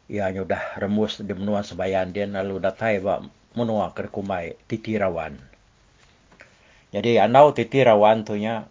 Ia 0.08 0.32
udah 0.32 0.80
remus 0.80 1.20
di 1.20 1.36
menua 1.36 1.60
sebayan 1.60 2.08
dia 2.08 2.24
lalu 2.24 2.56
datai 2.56 3.04
bak 3.04 3.28
menua 3.52 3.92
kerkumai 3.92 4.56
titirawan. 4.64 5.57
Jadi 6.88 7.20
anau 7.20 7.52
titirawan 7.52 8.24
tu 8.24 8.40
nya 8.40 8.64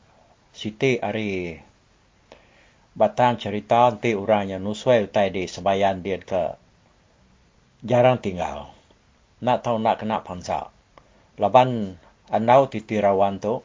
siti 0.50 0.98
ari 0.98 1.62
batang 2.98 3.38
cerita 3.38 3.94
nanti 3.94 4.18
orangnya 4.18 4.58
nuswai 4.58 5.06
utai 5.06 5.30
di 5.30 5.46
sebayan 5.46 6.02
dia 6.02 6.18
ke 6.18 6.58
jarang 7.86 8.18
tinggal. 8.18 8.74
Nak 9.38 9.62
tahu 9.62 9.78
nak 9.78 10.02
kena 10.02 10.26
pangsa. 10.26 10.74
Laban 11.38 11.94
anau 12.34 12.66
titirawan 12.66 13.38
tu 13.38 13.62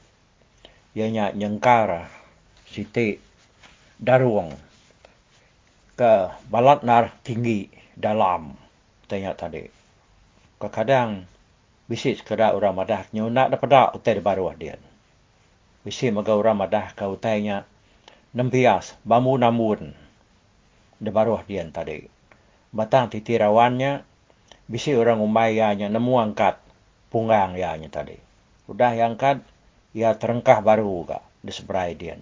ianya 0.92 1.32
nyengkar 1.32 2.12
siti 2.68 3.16
daruang 3.96 4.53
ke 5.96 6.28
balat 6.53 6.84
nar 6.84 7.16
tinggi 7.24 7.72
dalam 7.96 8.57
tanya 9.09 9.36
tadi 9.36 9.68
kadang 10.57 11.28
bisi 11.90 12.14
sekadar 12.14 12.54
orang 12.54 12.78
madah 12.78 13.06
nyuna 13.10 13.50
dapat 13.50 13.68
dak 13.68 13.88
utai 13.98 14.18
di 14.18 14.22
baru 14.22 14.50
dia. 14.54 14.78
Bisi 15.82 16.14
maga 16.14 16.38
orang 16.38 16.62
madah 16.62 16.94
ka 16.94 17.10
utainya 17.10 17.66
nembias 18.32 18.94
bamu 19.02 19.34
namun 19.34 19.92
di 21.02 21.10
baru 21.10 21.42
dia 21.42 21.66
tadi. 21.68 22.06
Batang 22.72 23.10
titirawannya 23.12 24.06
bisi 24.70 24.94
orang 24.94 25.20
umayanya 25.20 25.90
nemu 25.90 26.14
angkat 26.22 26.62
punggang 27.12 27.58
yanya 27.58 27.90
tadi. 27.90 28.16
Udah 28.70 28.94
yang 28.94 29.18
angkat 29.18 29.42
ia 29.92 30.16
terengkah 30.16 30.64
baru 30.64 31.04
ga 31.04 31.20
di 31.42 31.52
seberai 31.52 31.92
dia. 31.98 32.16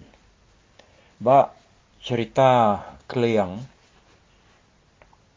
Ba 1.21 1.53
cerita 2.01 2.81
keliang 3.05 3.61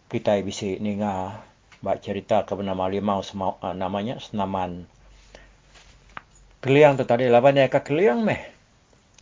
kita 0.09 0.41
bisi 0.41 0.81
ninga 0.81 1.39
bak 1.85 2.01
cerita 2.01 2.49
ke 2.49 2.57
bernama 2.57 2.89
limau 2.89 3.21
semau, 3.21 3.61
uh, 3.61 3.77
namanya 3.77 4.17
senaman. 4.17 4.89
Keliang 6.65 6.97
tu 6.97 7.05
tadi 7.05 7.29
laban 7.29 7.61
ya 7.61 7.69
ka 7.69 7.85
keliang 7.85 8.25
meh. 8.25 8.41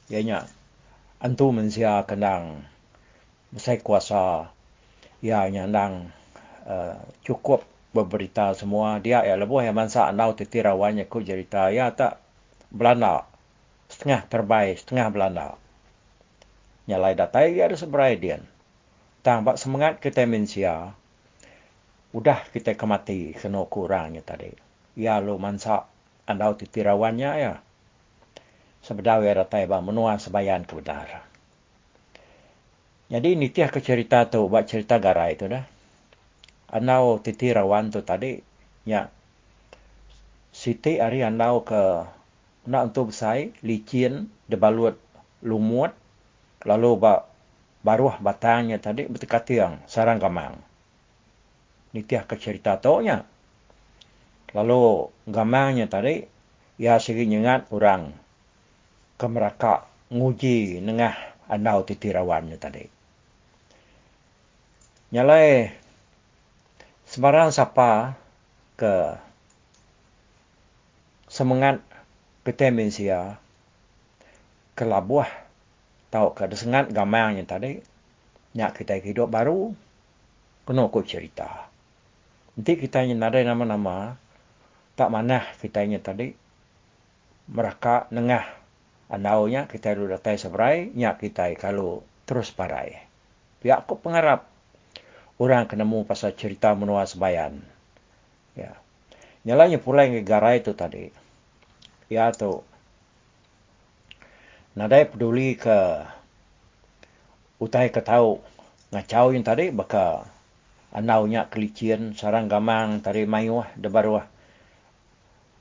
Ianya 0.06 0.46
antu 1.18 1.50
mensia 1.50 2.06
kenang 2.06 2.62
besai 3.50 3.82
kuasa. 3.82 4.54
Ya 5.18 5.42
nyandang 5.50 6.14
uh, 6.70 7.02
cukup 7.26 7.66
berberita 7.90 8.54
semua. 8.54 9.02
Dia 9.02 9.26
ya 9.26 9.34
lebuh 9.34 9.66
yang 9.66 9.74
mansa 9.74 10.06
anau 10.06 10.38
titirawannya 10.38 11.10
ku 11.10 11.18
cerita. 11.18 11.74
Ya 11.74 11.90
tak 11.90 12.22
Belanda. 12.70 13.26
Setengah 13.90 14.22
terbaik 14.30 14.78
setengah 14.78 15.10
Belanda. 15.10 15.58
Nyalai 16.86 17.18
datai 17.18 17.58
ya 17.58 17.66
ada 17.66 17.74
seberai 17.74 18.14
dia 18.22 18.38
tang 19.22 19.46
bak 19.46 19.54
semangat 19.54 20.02
kita 20.02 20.26
mensia 20.26 20.98
udah 22.12 22.44
kita 22.52 22.76
kemati 22.76 23.32
kena 23.36 23.64
kurangnya 23.68 24.20
tadi. 24.20 24.52
Ya 24.96 25.20
lo 25.20 25.40
mansa 25.40 25.88
andau 26.28 26.52
titirawannya 26.56 27.30
ya. 27.40 27.54
Sebedawi 28.82 29.30
ada 29.30 29.48
taiba 29.48 29.80
menua 29.80 30.18
sebayan 30.18 30.66
kebenaran. 30.68 31.22
Jadi 33.12 33.36
nitiah 33.36 33.68
ke 33.68 33.84
cerita 33.84 34.24
tu, 34.32 34.48
buat 34.48 34.64
cerita 34.64 34.96
garai 34.96 35.36
tu 35.36 35.44
dah. 35.44 35.68
Anau 36.72 37.20
titi 37.20 37.52
rawan 37.52 37.92
tu 37.92 38.00
tadi, 38.00 38.40
ya. 38.88 39.12
Siti 40.48 40.96
hari 40.96 41.20
anau 41.20 41.60
ke 41.60 42.08
nak 42.64 42.82
untuk 42.88 43.12
besai, 43.12 43.52
licin, 43.60 44.32
debalut 44.48 44.96
lumut, 45.44 45.92
lalu 46.64 46.96
ba 46.96 47.28
baruah 47.84 48.16
batangnya 48.22 48.80
tadi 48.80 49.04
bertekati 49.04 49.60
yang 49.60 49.82
sarang 49.84 50.16
gamang. 50.16 50.71
Nitiah 51.92 52.24
ke 52.24 52.36
cerita 52.40 52.80
tu 52.80 53.04
nya. 53.04 53.24
Lalu 54.52 55.08
gamangnya 55.28 55.88
tadi, 55.88 56.20
ya 56.76 57.00
segi 57.00 57.28
nyengat 57.28 57.72
orang 57.72 58.12
ke 59.16 59.26
meraka 59.30 59.86
nguji 60.12 60.82
nengah 60.84 61.14
anau 61.48 61.86
titi 61.86 62.12
rawannya 62.12 62.60
tadi 62.60 62.84
nyalai 65.12 65.72
sebarang 67.08 67.48
siapa 67.52 68.16
ke 68.76 68.92
semangat 71.28 71.80
vitamin 72.44 72.92
sia 72.92 73.36
ke 74.76 74.84
labuah 74.84 75.28
tau 76.12 76.32
ke 76.32 76.48
desengat 76.48 76.92
gamangnya 76.92 77.44
tadi 77.44 77.80
nyak 78.52 78.76
kita 78.76 79.00
hidup 79.00 79.32
baru 79.32 79.72
kena 80.68 80.88
ku 80.92 81.00
cerita 81.04 81.71
nanti 82.58 82.72
kita 82.76 83.04
nada 83.12 83.40
nama-nama 83.40 84.16
tak 84.98 85.08
mana 85.08 85.44
kita 85.60 85.84
tadi 86.00 86.36
mereka 87.48 88.08
nengah 88.12 88.44
anaunya 89.08 89.68
kita 89.68 89.96
dulu 89.96 90.12
datai 90.16 90.36
seberai 90.36 90.92
nyak 90.92 91.20
kita 91.20 91.52
kalau 91.56 92.04
terus 92.28 92.52
parai 92.52 93.02
pihak 93.62 93.84
aku 93.84 94.00
pengharap 94.00 94.52
orang 95.42 95.66
kena 95.66 95.82
mu 95.82 96.06
pasal 96.06 96.30
cerita 96.38 96.70
menua 96.78 97.02
sebayan. 97.02 97.58
Ya. 98.54 98.78
Nyalanya 99.42 99.82
pula 99.82 100.06
yang 100.06 100.22
negara 100.22 100.54
itu 100.54 100.70
tadi. 100.70 101.10
Ya 102.06 102.30
tu. 102.30 102.62
Nadai 104.78 105.10
peduli 105.10 105.58
ke 105.58 106.06
utai 107.58 107.90
ke 107.90 107.98
tahu 107.98 108.38
ngacau 108.94 109.34
yang 109.34 109.44
tadi 109.44 109.74
baka 109.74 110.26
anaunya 110.92 111.48
kelician 111.48 112.12
sarang 112.12 112.46
gamang 112.46 113.00
tadi 113.00 113.24
mayuah 113.24 113.72
de 113.74 113.88
baruah 113.88 114.28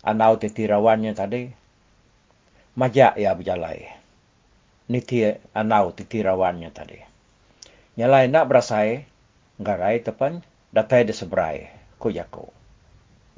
anau 0.04 0.36
titirawannya 0.38 1.12
tadi 1.16 1.48
majak 2.76 3.16
ya 3.16 3.36
berjalai 3.36 3.88
niti 4.92 5.26
anau 5.56 5.96
titirawannya 5.96 6.70
tadi 6.76 7.00
nyalai 7.96 8.28
nak 8.28 8.48
berasai 8.48 9.08
garai 9.60 10.04
tepan 10.04 10.44
datai 10.72 11.04
de 11.04 11.14
sebrai 11.14 11.82
ko 12.00 12.10
yako. 12.10 12.50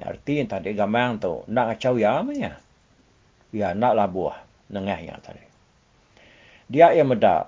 Arti 0.03 0.43
yang 0.43 0.51
tadi 0.51 0.75
gamang 0.75 1.15
tu 1.15 1.47
nak 1.47 1.79
acau 1.79 1.95
ya 1.95 2.19
ya. 2.35 2.59
Ya 3.55 3.71
nak 3.71 3.95
labuah 3.95 4.35
nengah 4.67 4.99
yang 4.99 5.19
tadi. 5.23 5.39
Dia 6.67 6.91
yang 6.91 7.13
meda 7.13 7.47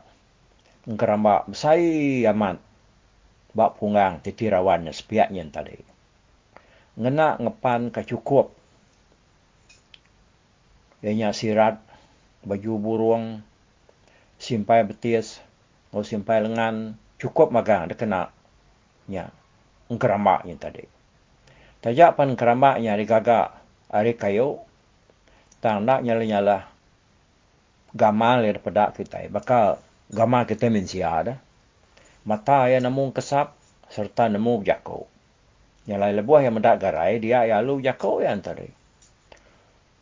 ngeramba 0.88 1.50
besai 1.50 2.24
amat 2.30 2.62
bak 3.56 3.80
pungang 3.80 4.20
titirawannya 4.20 4.92
sepiaknya 4.92 5.48
tadi. 5.48 5.80
Ngena 7.00 7.40
ngepan 7.40 7.90
ke 7.90 8.04
cukup. 8.04 8.52
Ianya 11.00 11.32
sirat 11.32 11.80
baju 12.44 12.72
burung 12.78 13.24
simpai 14.36 14.84
betis 14.84 15.40
atau 15.90 16.04
simpai 16.04 16.44
lengan 16.44 17.00
cukup 17.16 17.50
magang 17.56 17.88
dia 17.88 17.96
kena 17.96 18.22
nya 19.08 19.32
ngkeramaknya 19.88 20.56
tadi. 20.60 20.84
Tajak 21.80 22.18
pan 22.18 22.34
keramaknya 22.34 22.98
di 22.98 23.06
gagak 23.06 23.54
hari 23.94 24.18
kayu, 24.18 24.58
tang 25.62 25.86
nak 25.86 26.02
nyala-nyala 26.02 26.66
gamal 27.94 28.42
yang 28.42 28.58
daripada 28.58 28.90
kita. 28.92 29.30
Bakal 29.30 29.78
gamal 30.10 30.44
kita 30.50 30.68
mensia 30.68 31.08
ada. 31.14 31.34
Mata 32.26 32.66
yang 32.68 32.90
namun 32.90 33.14
kesap 33.14 33.54
serta 33.86 34.26
nemu 34.26 34.66
jako. 34.66 35.06
Nyala 35.86 36.10
lebuah 36.10 36.42
yang 36.42 36.58
mendak 36.58 36.82
garai, 36.82 37.22
dia 37.22 37.46
ya 37.46 37.62
lu 37.62 37.78
jako 37.78 38.26
yang 38.26 38.42
tadi. 38.42 38.66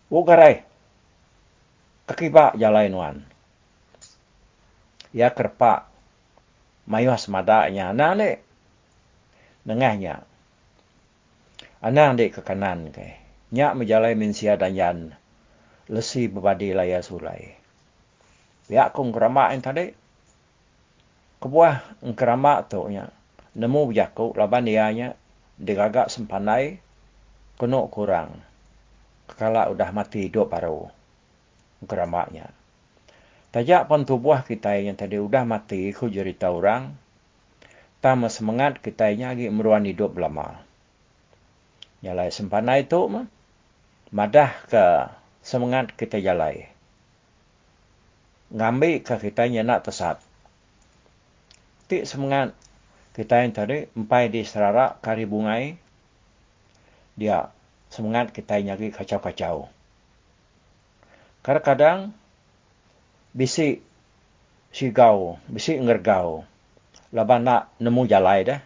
U 0.07 0.23
garai. 0.23 0.63
Kakibak 2.07 2.55
jalain 2.55 2.95
wan. 2.95 3.27
Ya 5.11 5.35
kerpak. 5.35 5.91
Mayuh 6.87 7.15
semadaknya. 7.15 7.91
Nah, 7.91 8.15
ni 8.15 8.39
nengahnya. 9.67 10.23
Anang 11.83 12.15
dek 12.15 12.39
ke 12.39 12.41
kanan 12.43 12.91
ke. 12.95 13.19
Nyak 13.51 13.75
menjalai 13.75 14.15
mensia 14.15 14.55
dan 14.55 14.75
yan. 14.75 14.97
Lesi 15.91 16.31
berbadi 16.31 16.71
laya 16.71 17.03
sulai. 17.03 17.59
Biak 18.71 18.95
kong 18.95 19.11
keramak 19.11 19.51
yang 19.51 19.63
tadi. 19.63 20.02
Kebuah 21.43 21.99
keramak 22.15 22.71
tu 22.71 22.87
nya. 22.87 23.11
Nemu 23.51 23.91
berjaku 23.91 24.31
laban 24.39 24.63
dia 24.63 24.87
nya. 24.95 25.19
Digagak 25.59 26.07
sempanai. 26.07 26.79
Kena 27.59 27.83
kurang. 27.91 28.39
Kekala 29.27 29.67
udah 29.67 29.91
mati 29.91 30.31
hidup 30.31 30.47
baru. 30.55 30.87
Keramaknya. 31.83 32.47
Tajak 33.51 33.91
pun 33.91 34.07
tubuh 34.07 34.39
kita 34.39 34.79
yang 34.79 34.95
tadi 34.95 35.19
udah 35.19 35.43
mati. 35.43 35.91
Ku 35.91 36.07
cerita 36.07 36.47
orang 36.47 36.95
pertama 38.03 38.27
semangat 38.27 38.83
kita 38.83 39.15
ini 39.15 39.23
lagi 39.23 39.47
meruan 39.47 39.87
hidup 39.87 40.19
lama. 40.19 40.59
Nyalai 42.03 42.35
sempana 42.35 42.75
itu 42.75 42.99
mah. 43.07 43.27
Madah 44.11 44.51
ke 44.67 45.07
semangat 45.39 45.95
kita 45.95 46.19
jalai. 46.19 46.67
Ngambil 48.51 49.07
ke 49.07 49.15
kita 49.23 49.47
ini 49.47 49.63
nak 49.63 49.87
tesat. 49.87 50.19
Tik 51.91 52.07
semangat 52.07 52.55
kita 53.13 53.43
yang 53.43 53.51
tadi 53.53 53.85
empai 53.93 54.31
di 54.31 54.41
serara 54.47 54.95
kari 55.03 55.27
bungai. 55.27 55.75
Dia 57.13 57.51
semangat 57.93 58.33
kita 58.33 58.57
ini 58.57 58.73
lagi 58.73 58.89
kacau-kacau. 58.89 59.69
Kadang-kadang 61.43 62.15
bisik 63.35 63.83
sigau, 64.73 65.37
bisik 65.51 65.77
ngergau 65.77 66.47
laban 67.13 67.45
nak 67.45 67.69
nemu 67.77 68.09
jalai 68.09 68.41
dah. 68.41 68.59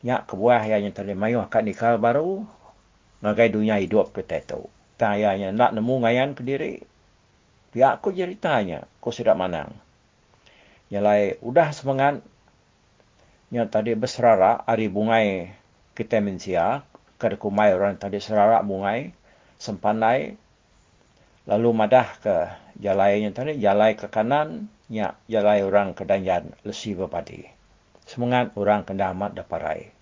Nyak 0.00 0.24
kebuah 0.32 0.64
yang 0.64 0.88
yang 0.88 0.96
tadi 0.96 1.12
mayuh 1.12 1.44
kat 1.52 1.60
nikah 1.60 2.00
baru. 2.00 2.40
Ngagai 3.20 3.52
dunia 3.52 3.76
hidup 3.76 4.16
kita 4.16 4.40
tu. 4.40 4.64
Tanya 4.96 5.36
nak 5.52 5.76
nemu 5.76 5.94
ngayan 6.00 6.32
ke 6.32 6.40
diri. 6.40 6.80
Pihak 7.76 8.00
aku 8.00 8.16
ceritanya. 8.16 8.88
Kau 9.04 9.12
sedap 9.12 9.36
manang. 9.36 9.68
Nyalai 10.90 11.38
udah 11.38 11.70
semangat. 11.70 12.18
Yang 13.50 13.66
tadi 13.70 13.90
berserara 13.94 14.62
hari 14.66 14.90
bungai 14.90 15.54
kita 15.94 16.18
mensia. 16.18 16.82
Kedekumai 17.22 17.70
orang 17.72 17.94
tadi 17.94 18.18
serara 18.18 18.58
bungai. 18.66 19.14
Sempanai. 19.56 20.34
Lalu 21.46 21.68
madah 21.70 22.08
ke 22.18 22.36
jalai 22.82 23.22
yang 23.22 23.30
tadi. 23.30 23.58
Jalai 23.62 23.94
ke 23.94 24.10
kanan 24.10 24.66
nya 24.90 25.14
jalai 25.30 25.62
orang 25.62 25.94
kedanyan 25.94 26.50
lesi 26.66 26.98
berpadi. 26.98 27.46
Semangat 28.02 28.50
orang 28.58 28.82
kena 28.82 29.14
amat 29.14 29.38
daparai. 29.38 29.94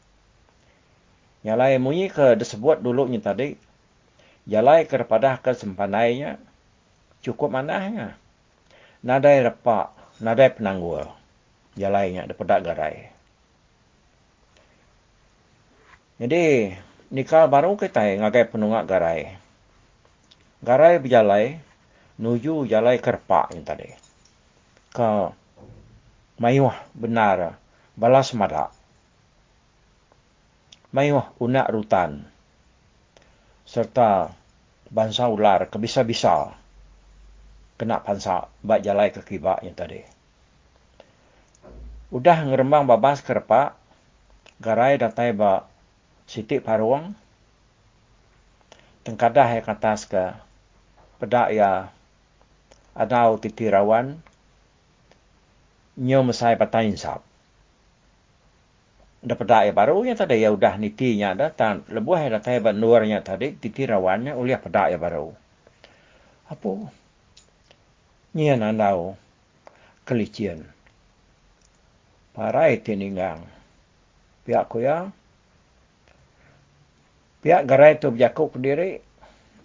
Nyalai 1.45 1.76
munyi 1.76 2.09
ke 2.09 2.32
disebut 2.41 2.80
dulu 2.80 3.05
ni 3.05 3.20
tadi. 3.20 3.53
Jalai 4.49 4.89
kepada 4.89 5.36
kesempanainya 5.45 6.41
cukup 7.20 7.53
manahnya. 7.53 8.16
Nadai 9.05 9.45
repak, 9.45 9.95
nadai 10.23 10.55
penanggul. 10.55 11.07
Jalainya 11.79 12.27
daripada 12.27 12.59
garai. 12.59 13.11
Jadi, 16.19 16.75
nikah 17.14 17.47
baru 17.47 17.79
kita 17.79 18.19
ngagai 18.19 18.51
penunggak 18.51 18.91
garai. 18.91 19.39
Garai 20.59 20.99
berjalai, 20.99 21.62
nuju 22.19 22.66
jalai 22.66 22.99
kerpak 22.99 23.55
yang 23.55 23.62
tadi 23.62 23.95
ka 24.91 25.31
mayuh 26.43 26.75
benar 26.91 27.55
balas 27.95 28.35
mada 28.35 28.75
mayuh 30.91 31.23
unak 31.39 31.71
rutan 31.71 32.27
serta 33.62 34.35
bangsa 34.91 35.31
ular 35.31 35.71
kebisa-bisa 35.71 36.59
kena 37.79 38.03
pansa 38.03 38.51
bak 38.61 38.83
jalai 38.83 39.14
ke 39.14 39.22
kibak 39.22 39.62
yang 39.62 39.72
tadi 39.79 40.03
udah 42.11 42.39
ngerembang 42.45 42.85
babas 42.85 43.22
kerpa 43.22 43.79
garai 44.59 44.99
datai 44.99 45.33
ba 45.33 45.64
sitik 46.26 46.66
paruang 46.66 47.14
tengkadah 49.07 49.49
yang 49.57 49.64
atas 49.64 50.05
ke 50.05 50.37
pedak 51.16 51.55
ya 51.57 51.89
adau 52.99 53.39
titirawan 53.39 54.18
nyo 55.99 56.20
mesai 56.22 56.55
patain 56.55 56.95
sap. 56.95 57.26
Dapat 59.18 59.66
ya 59.66 59.74
baru 59.74 60.07
nya 60.07 60.14
tadi 60.14 60.39
ya 60.39 60.55
udah 60.55 60.79
nitinya 60.79 61.35
datang 61.35 61.83
lebuh 61.91 62.18
ya 62.22 62.39
datang 62.39 62.62
banurnya 62.62 63.18
tadi 63.18 63.51
titi 63.51 63.83
rawannya 63.83 64.39
uliah 64.39 64.62
pada 64.62 64.95
ya 64.95 64.99
baru. 64.99 65.35
Apa? 66.47 66.70
Nya 68.37 68.61
nandau 68.61 69.16
kelician. 70.05 70.68
Parai 72.37 72.76
tininggang. 72.81 73.41
Pihak 74.45 74.68
ko 74.68 74.85
ya. 74.85 75.09
Pihak 77.41 77.64
garai 77.64 77.97
tu 77.97 78.12
berjakuk 78.12 78.57
diri. 78.61 79.01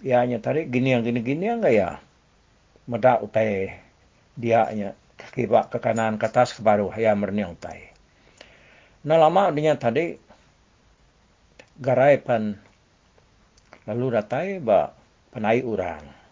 Ya 0.04 0.24
nya 0.24 0.40
tadi 0.40 0.68
gini 0.68 0.96
yang 0.96 1.04
gini-gini 1.04 1.44
yang 1.48 1.64
ya. 1.68 2.00
Medak 2.88 3.24
utai 3.24 3.80
dia 4.36 4.68
nya 4.76 4.96
kibak 5.32 5.72
ke 5.72 5.80
kanan 5.80 6.20
ke 6.20 6.28
atas 6.28 6.56
ke 6.56 6.62
baru 6.64 6.92
ya 6.96 7.16
merniang 7.16 7.56
tai. 7.56 7.92
Nah 9.04 9.20
lama 9.20 9.52
dia 9.52 9.76
tadi 9.76 10.16
garai 11.80 12.20
pan 12.20 12.56
lalu 13.88 14.06
datai 14.16 14.60
ba 14.64 14.92
penai 15.32 15.60
urang. 15.64 16.23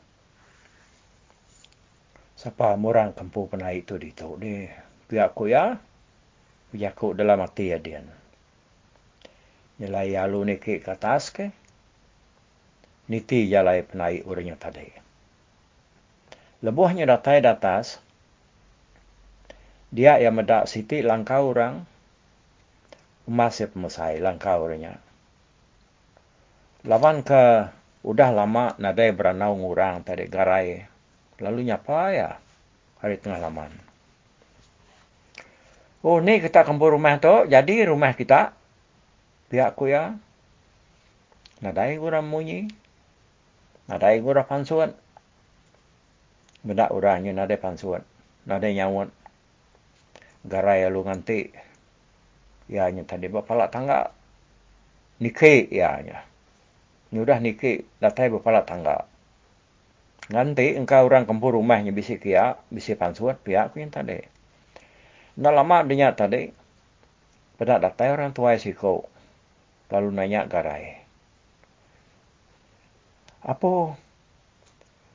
Siapa 2.41 2.73
murang 2.73 3.13
kampung 3.13 3.45
penai 3.53 3.85
itu 3.85 4.01
di 4.01 4.17
tu 4.17 4.33
ni 4.41 4.65
pihak 5.05 5.37
ku 5.37 5.45
ya 5.45 5.77
pihak 6.73 6.97
ku 6.97 7.13
dalam 7.13 7.37
mati 7.37 7.69
ya 7.69 7.77
dia. 7.77 8.01
Nyelai 9.77 10.17
alu 10.17 10.49
ni 10.49 10.57
ke 10.57 10.81
atas 10.81 11.29
ke 11.29 11.53
niti 13.13 13.45
jalai 13.45 13.85
penai 13.85 14.25
urangnya 14.25 14.57
tadi. 14.57 14.89
Lebuhnya 16.65 17.05
datai 17.05 17.45
datas, 17.45 18.01
dia 19.93 20.17
yang 20.17 20.33
medak 20.33 20.65
siti 20.65 21.05
langkau 21.05 21.53
orang 21.53 21.85
masih 23.29 23.69
pemusai 23.69 24.17
langkau 24.17 24.65
orangnya. 24.65 24.97
Lawan 26.89 27.21
ke 27.21 27.69
udah 28.01 28.29
lama 28.33 28.73
nadai 28.81 29.13
beranau 29.13 29.53
ngurang 29.53 30.01
tadi 30.01 30.25
garai. 30.25 30.90
Lalu 31.41 31.67
nyapa 31.67 32.13
ya 32.13 32.29
hari 33.01 33.17
tengah 33.17 33.41
laman. 33.41 33.73
Oh 36.05 36.21
ni 36.21 36.37
kita 36.37 36.61
kampung 36.61 36.97
rumah 36.97 37.17
tu 37.17 37.49
jadi 37.49 37.89
rumah 37.89 38.13
kita 38.13 38.53
pihak 39.49 39.73
ku 39.73 39.89
ya. 39.89 40.15
Nadai 41.61 41.97
gura 41.97 42.21
munyi. 42.21 42.69
Nadai 43.89 44.21
gura 44.21 44.45
pansuan. 44.45 44.93
Bedak 46.61 46.93
orangnya 46.93 47.33
nadai 47.33 47.57
pansuan. 47.57 48.05
Nadai 48.45 48.77
nyawut 48.77 49.09
garai 50.45 50.85
alu 50.89 51.05
nganti 51.05 51.53
ya 52.65 52.89
nya 52.89 53.05
tadi 53.05 53.29
bapala 53.29 53.69
tangga 53.69 54.09
nike 55.21 55.69
ya 55.69 56.01
nya 56.01 56.25
nyudah 57.13 57.37
nike 57.37 57.85
datai 58.01 58.33
bapala 58.33 58.65
tangga 58.65 59.05
nganti 60.29 60.77
engkau 60.77 61.09
orang 61.09 61.25
kampung 61.25 61.57
rumahnya 61.57 61.89
bisi 61.89 62.21
kia 62.21 62.59
bisi 62.69 62.93
pansuat 62.93 63.41
pihak 63.41 63.73
ku 63.73 63.81
yang 63.81 63.89
tadi 63.89 64.21
nak 65.41 65.53
lama 65.55 65.81
dia 65.87 66.13
tadi 66.13 66.53
pada 67.57 67.81
datai 67.81 68.13
orang 68.13 68.35
tua 68.35 68.53
siko 68.59 69.09
lalu 69.89 70.13
nanya 70.13 70.45
garai 70.45 71.01
apa 73.41 73.97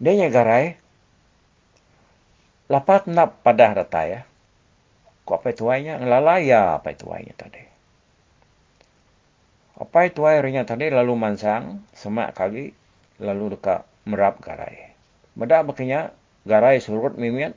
dia 0.02 0.12
nya 0.18 0.28
garai 0.32 0.74
lapat 2.66 3.06
nak 3.06 3.38
pada 3.46 3.70
datai 3.76 4.06
ya 4.10 4.20
Kau 5.26 5.42
apa 5.42 5.50
tuainya? 5.50 5.98
Ngelalaya 5.98 6.78
apa 6.78 6.94
tuainya 6.94 7.34
tadi. 7.34 7.58
Apa 9.74 10.06
tuainya 10.14 10.62
tadi 10.62 10.86
lalu 10.86 11.18
mansang, 11.18 11.82
semak 11.90 12.38
kali, 12.38 12.70
lalu 13.18 13.58
dekat 13.58 13.82
merap 14.06 14.38
garai. 14.38 14.94
Medak 15.36 15.68
makanya 15.68 16.16
garai 16.48 16.80
surut 16.80 17.14
mimian. 17.20 17.52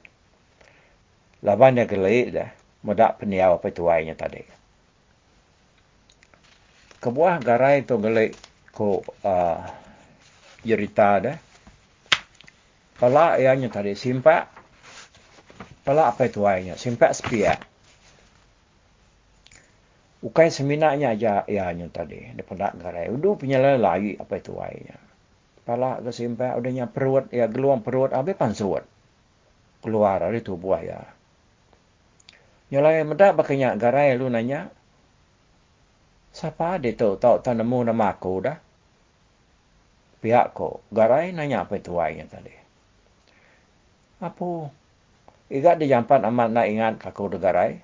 Laban 1.42 1.80
dia 1.80 1.88
gelai 1.88 2.30
dah. 2.30 2.50
Medak 2.84 3.24
peniaw 3.24 3.60
apa 3.60 3.72
tuainya 3.72 4.16
tadi. 4.16 4.44
Kebuah 7.00 7.40
garai 7.40 7.88
itu 7.88 7.96
gelai 7.96 8.36
ko 8.76 9.00
uh, 9.24 9.64
jerita 10.68 11.10
dah. 11.24 11.38
Pala 13.00 13.40
ianya 13.40 13.72
tadi 13.72 13.96
simpak 13.96 14.60
itu 15.90 16.46
ayahnya, 16.46 16.78
simpak 16.78 17.18
sepia. 17.18 17.58
Ukai 20.20 20.52
seminaknya 20.52 21.16
aja 21.16 21.34
ya 21.48 21.72
nyu 21.72 21.88
tadi, 21.90 22.36
di 22.36 22.44
pendak 22.44 22.76
garai. 22.78 23.08
Udu 23.10 23.40
punya 23.40 23.58
lagi 23.58 24.20
apa 24.20 24.38
itu 24.38 24.54
Pala 25.70 26.02
ke 26.02 26.10
simpak, 26.10 26.58
udahnya 26.58 26.90
perut, 26.90 27.30
ya 27.30 27.46
geluang 27.46 27.86
perut, 27.86 28.10
abe 28.10 28.34
pansuat. 28.34 28.90
Keluar 29.86 30.26
dari 30.26 30.42
tubuh 30.42 30.82
ya. 30.82 30.98
Nyalai 32.74 33.06
medak 33.06 33.38
bakanya 33.38 33.78
garai 33.78 34.18
lu 34.18 34.34
nanya, 34.34 34.74
Siapa 36.30 36.78
dia 36.78 36.94
tahu 36.94 37.18
tahu 37.18 37.42
tak 37.42 37.58
nemu 37.58 37.90
nama 37.90 38.14
aku 38.14 38.34
dah? 38.46 38.58
Pihak 40.22 40.58
ko, 40.58 40.82
garai 40.94 41.34
nanya 41.34 41.66
apa 41.66 41.78
itu 41.78 41.94
ayahnya 41.98 42.26
tadi. 42.30 42.54
Apa? 44.22 44.70
Iga 45.50 45.74
di 45.80 45.90
jampan 45.90 46.28
amat 46.30 46.50
nak 46.54 46.68
ingat 46.70 46.94
aku 47.02 47.34
degarai. 47.34 47.82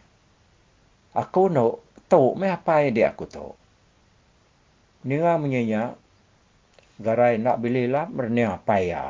Aku 1.16 1.50
no 1.50 1.82
tahu 2.06 2.34
me 2.38 2.52
apa 2.52 2.86
dia 2.92 3.14
aku 3.14 3.26
tahu. 3.26 3.52
Ninga 5.08 5.38
menyenya 5.42 5.98
garai 6.96 7.36
nak 7.42 7.60
beli 7.60 7.88
lah 7.92 8.08
mernia 8.08 8.56
apa 8.56 8.76
ya. 8.80 9.04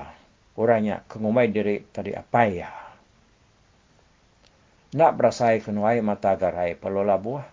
Orangnya 0.55 1.03
kengumai 1.11 1.51
diri 1.51 1.83
tadi 1.91 2.15
apa 2.15 2.41
ya. 2.47 2.71
Nak 4.95 5.11
berasai 5.19 5.59
kenuai 5.59 5.99
mata 5.99 6.33
garai 6.39 6.79
pelola 6.79 7.19
buah. 7.19 7.47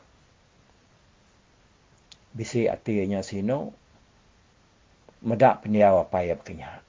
Bisi 2.32 2.70
atinya 2.70 3.20
sino. 3.20 3.74
Medak 5.22 5.66
peniawa 5.66 6.06
apa 6.06 6.22
ya 6.22 6.34
berkenyak. 6.38 6.82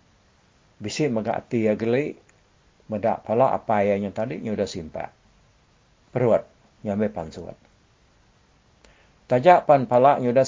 Bisi 0.81 1.09
megak 1.09 1.45
ati 1.45 1.69
ya 1.69 1.73
gelik 1.77 2.17
medak 2.91 3.23
pala 3.25 3.55
apa 3.55 3.81
yang 3.81 4.13
tadi 4.13 4.37
nya 4.41 4.53
sudah 4.53 4.69
simpak. 4.69 5.09
Perut 6.13 6.45
nyambe 6.85 7.09
pansuat. 7.09 7.57
Tajak 9.25 9.65
pan 9.65 9.89
pala 9.89 10.21
nya 10.21 10.29
sudah 10.29 10.47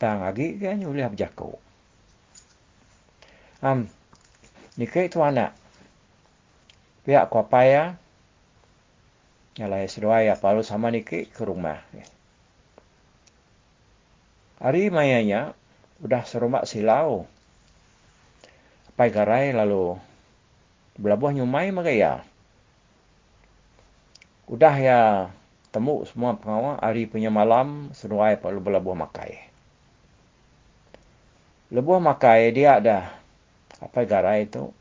Tang 0.00 0.24
lagi 0.24 0.56
kan 0.56 0.80
nya 0.80 0.88
boleh 0.88 1.12
berjaku. 1.12 1.60
Am 3.60 3.84
ni 4.80 4.88
kai 4.88 5.12
tu 5.12 5.20
anak. 5.20 5.52
Pihak 7.04 7.28
ko 7.28 7.44
apa 7.44 7.60
ya? 7.68 7.84
Nyalai 9.60 9.92
sedua 9.92 10.24
ya 10.24 10.40
palu 10.40 10.64
sama 10.64 10.88
ni 10.88 11.04
ke 11.04 11.28
rumah. 11.44 11.84
Hari 14.56 14.88
mayanya 14.88 15.52
udah 16.00 16.24
serumak 16.24 16.64
silau. 16.64 17.28
Pai 18.96 19.12
garai 19.12 19.52
lalu 19.52 20.00
belabuh 20.96 21.36
nyumai 21.36 21.76
maka 21.76 21.92
ya. 21.92 22.24
Udah 24.48 24.74
ya 24.80 25.00
temu 25.76 26.08
semua 26.08 26.40
pengawal 26.40 26.80
hari 26.80 27.04
punya 27.04 27.28
malam 27.28 27.92
senuai 27.92 28.40
perlu 28.40 28.64
belabuh 28.64 28.96
makai. 28.96 29.49
Lebuh 31.70 32.02
makai 32.02 32.50
dia 32.50 32.82
ada 32.82 33.14
apa 33.78 34.02
garai 34.02 34.50
itu 34.50 34.74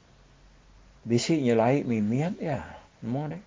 bisi 1.05 1.41
nyelai 1.41 1.85
mimian 1.85 2.33
ya. 2.41 2.65
Semua 2.99 3.29
ni. 3.29 3.39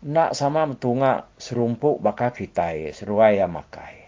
Nak 0.00 0.32
sama 0.32 0.64
tunga 0.80 1.28
serumpuk 1.36 2.00
bakal 2.00 2.32
kita 2.32 2.72
seruai 2.96 3.36
ya 3.36 3.46
makai. 3.46 4.00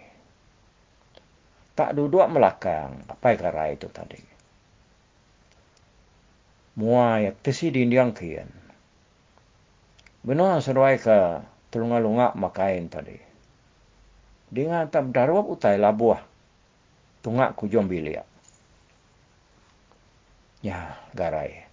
Tak 1.77 1.93
duduk 1.97 2.25
melakang 2.33 3.05
apa 3.09 3.37
garai 3.37 3.77
itu 3.77 3.89
tadi 3.93 4.33
mua 6.73 7.21
ya 7.21 7.33
tesi 7.37 7.69
di 7.69 7.85
indiang 7.85 8.17
kian. 8.17 8.49
Benar 10.23 10.63
seruai 10.63 10.95
ke 11.03 11.19
tulunga 11.69 11.99
lunga 12.01 12.29
makain 12.39 12.87
tadi. 12.89 13.19
Dengan 14.53 14.87
tak 14.89 15.11
darwab 15.11 15.49
utai 15.49 15.81
labuah. 15.81 16.32
Tungak 17.23 17.55
kujong 17.55 17.87
bilia. 17.87 18.27
Ya, 20.63 20.99
garai. 21.15 21.67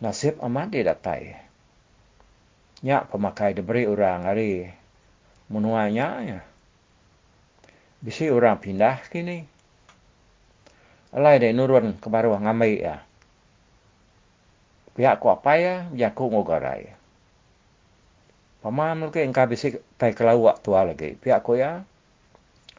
Nasib 0.00 0.40
amat 0.40 0.72
dia 0.72 0.88
datai. 0.88 1.36
Nyak 2.82 3.12
pemakai 3.12 3.54
diberi 3.54 3.86
orang 3.86 4.26
hari 4.26 4.66
menuanya 5.46 6.08
ya. 6.24 6.40
Bisi 8.02 8.26
orang 8.26 8.58
pindah 8.58 8.98
kini. 9.06 9.46
Alai 11.14 11.38
deh 11.38 11.52
nurun 11.54 11.94
ke 12.00 12.08
baru 12.08 12.34
ngamai 12.34 12.74
ya 12.80 13.04
pihak 14.92 15.24
ko 15.24 15.32
apa 15.32 15.52
ya 15.56 15.74
jaku 15.96 16.28
ngogarai 16.28 16.92
Paman 18.62 19.02
mungkin 19.02 19.34
engkau 19.34 19.50
bisa 19.50 19.74
tai 19.98 20.14
kelawak 20.14 20.62
tua 20.62 20.86
lagi. 20.86 21.18
Pihak 21.18 21.42
ko 21.42 21.58
ya. 21.58 21.82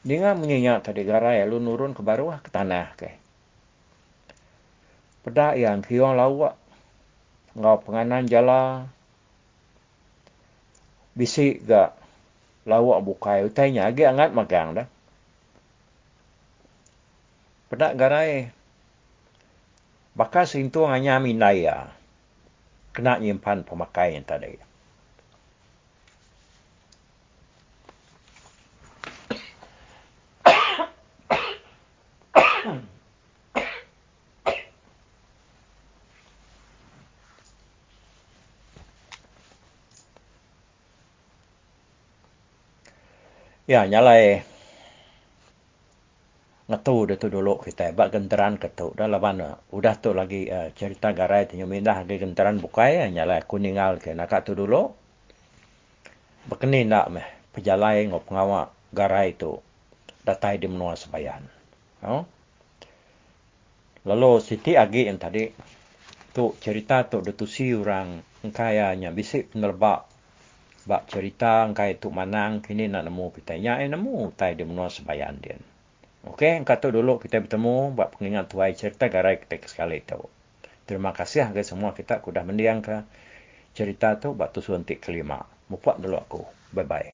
Dia 0.04 0.36
menyenyak 0.36 0.84
tadi 0.84 1.08
garai 1.08 1.40
lu 1.48 1.64
nurun 1.64 1.96
ke 1.96 2.04
bawah 2.04 2.44
ke 2.44 2.52
tanah 2.52 2.92
ke. 3.00 3.16
Pedak 5.24 5.56
yang 5.56 5.80
kiong 5.80 6.20
lawak. 6.20 6.60
Ngau 7.56 7.80
penganan 7.88 8.28
jala. 8.28 8.92
Bisik 11.16 11.64
ga 11.64 11.96
lawak 12.68 13.00
bukai. 13.00 13.48
Utainya 13.48 13.88
agak 13.88 14.12
angat 14.12 14.30
magang 14.36 14.76
dah. 14.76 14.88
Pedak 17.72 17.96
garai. 17.96 18.52
Bakal 20.20 20.44
sintu 20.44 20.84
hanya 20.84 21.24
minaya. 21.24 21.96
Kena 22.92 23.24
nyimpan 23.24 23.64
pemakaian 23.64 24.22
tadi. 24.28 24.73
Ya, 32.64 32.72
nyalai. 43.84 44.48
Ngatu 46.72 47.12
de 47.12 47.20
tu 47.20 47.28
dulu 47.28 47.60
kita 47.60 47.92
bak 47.92 48.16
genteran 48.16 48.56
ketu. 48.56 48.96
Dah 48.96 49.12
lawan 49.12 49.44
udah 49.76 49.96
tu 50.00 50.16
lagi 50.16 50.48
uh, 50.48 50.72
cerita 50.72 51.12
garai 51.12 51.52
tu 51.52 51.60
mindah 51.68 52.08
lagi 52.08 52.16
genteran 52.16 52.64
bukai 52.64 53.04
ya, 53.04 53.12
nyalai 53.12 53.44
kuningal 53.44 54.00
ke. 54.00 54.16
Nak 54.16 54.32
tu 54.48 54.56
dulu 54.56 54.88
bekeni 56.48 56.88
nak 56.88 57.12
meh 57.12 57.28
pejalai 57.52 58.08
ngop 58.08 58.32
ngawa 58.32 58.72
garai 58.96 59.36
tu 59.36 59.60
datai 60.24 60.64
di 60.64 60.72
menua 60.72 60.96
sebayan. 60.96 61.44
Oh? 62.08 62.24
Lalu 64.08 64.40
siti 64.44 64.76
agi 64.76 65.08
yang 65.08 65.20
tadi 65.20 65.48
tu 66.34 66.56
cerita 66.60 67.08
tu 67.08 67.24
detusi 67.24 67.72
orang 67.72 68.20
kayanya 68.52 69.14
bisik 69.16 69.56
penerbak 69.56 70.14
Bak 70.84 71.08
cerita 71.08 71.64
engkai 71.64 71.96
tu 71.96 72.12
manang 72.12 72.60
kini 72.60 72.92
nak 72.92 73.08
nemu 73.08 73.32
kita 73.32 73.56
nya 73.56 73.80
eh 73.80 73.88
nemu 73.88 74.36
tai 74.36 74.60
di 74.60 74.68
menua 74.68 74.92
sebayan 74.92 75.40
dia. 75.40 75.56
Okey, 76.28 76.60
engkau 76.60 76.76
tu 76.76 76.92
dulu 76.92 77.24
kita 77.24 77.40
bertemu 77.40 77.96
buat 77.96 78.12
pengingat 78.16 78.52
tuai 78.52 78.76
cerita 78.76 79.08
garai 79.08 79.40
kita 79.40 79.64
sekali 79.64 80.04
tahu. 80.04 80.28
Terima 80.84 81.16
kasih 81.16 81.48
kepada 81.52 81.64
semua 81.64 81.96
kita 81.96 82.20
sudah 82.20 82.44
mendiang 82.44 82.84
ke 82.84 83.00
cerita 83.72 84.20
tu 84.20 84.36
batu 84.36 84.60
suntik 84.60 85.00
kelima. 85.00 85.40
Mupak 85.72 86.04
dulu 86.04 86.20
aku. 86.20 86.44
Bye 86.76 86.84
bye. 86.84 87.13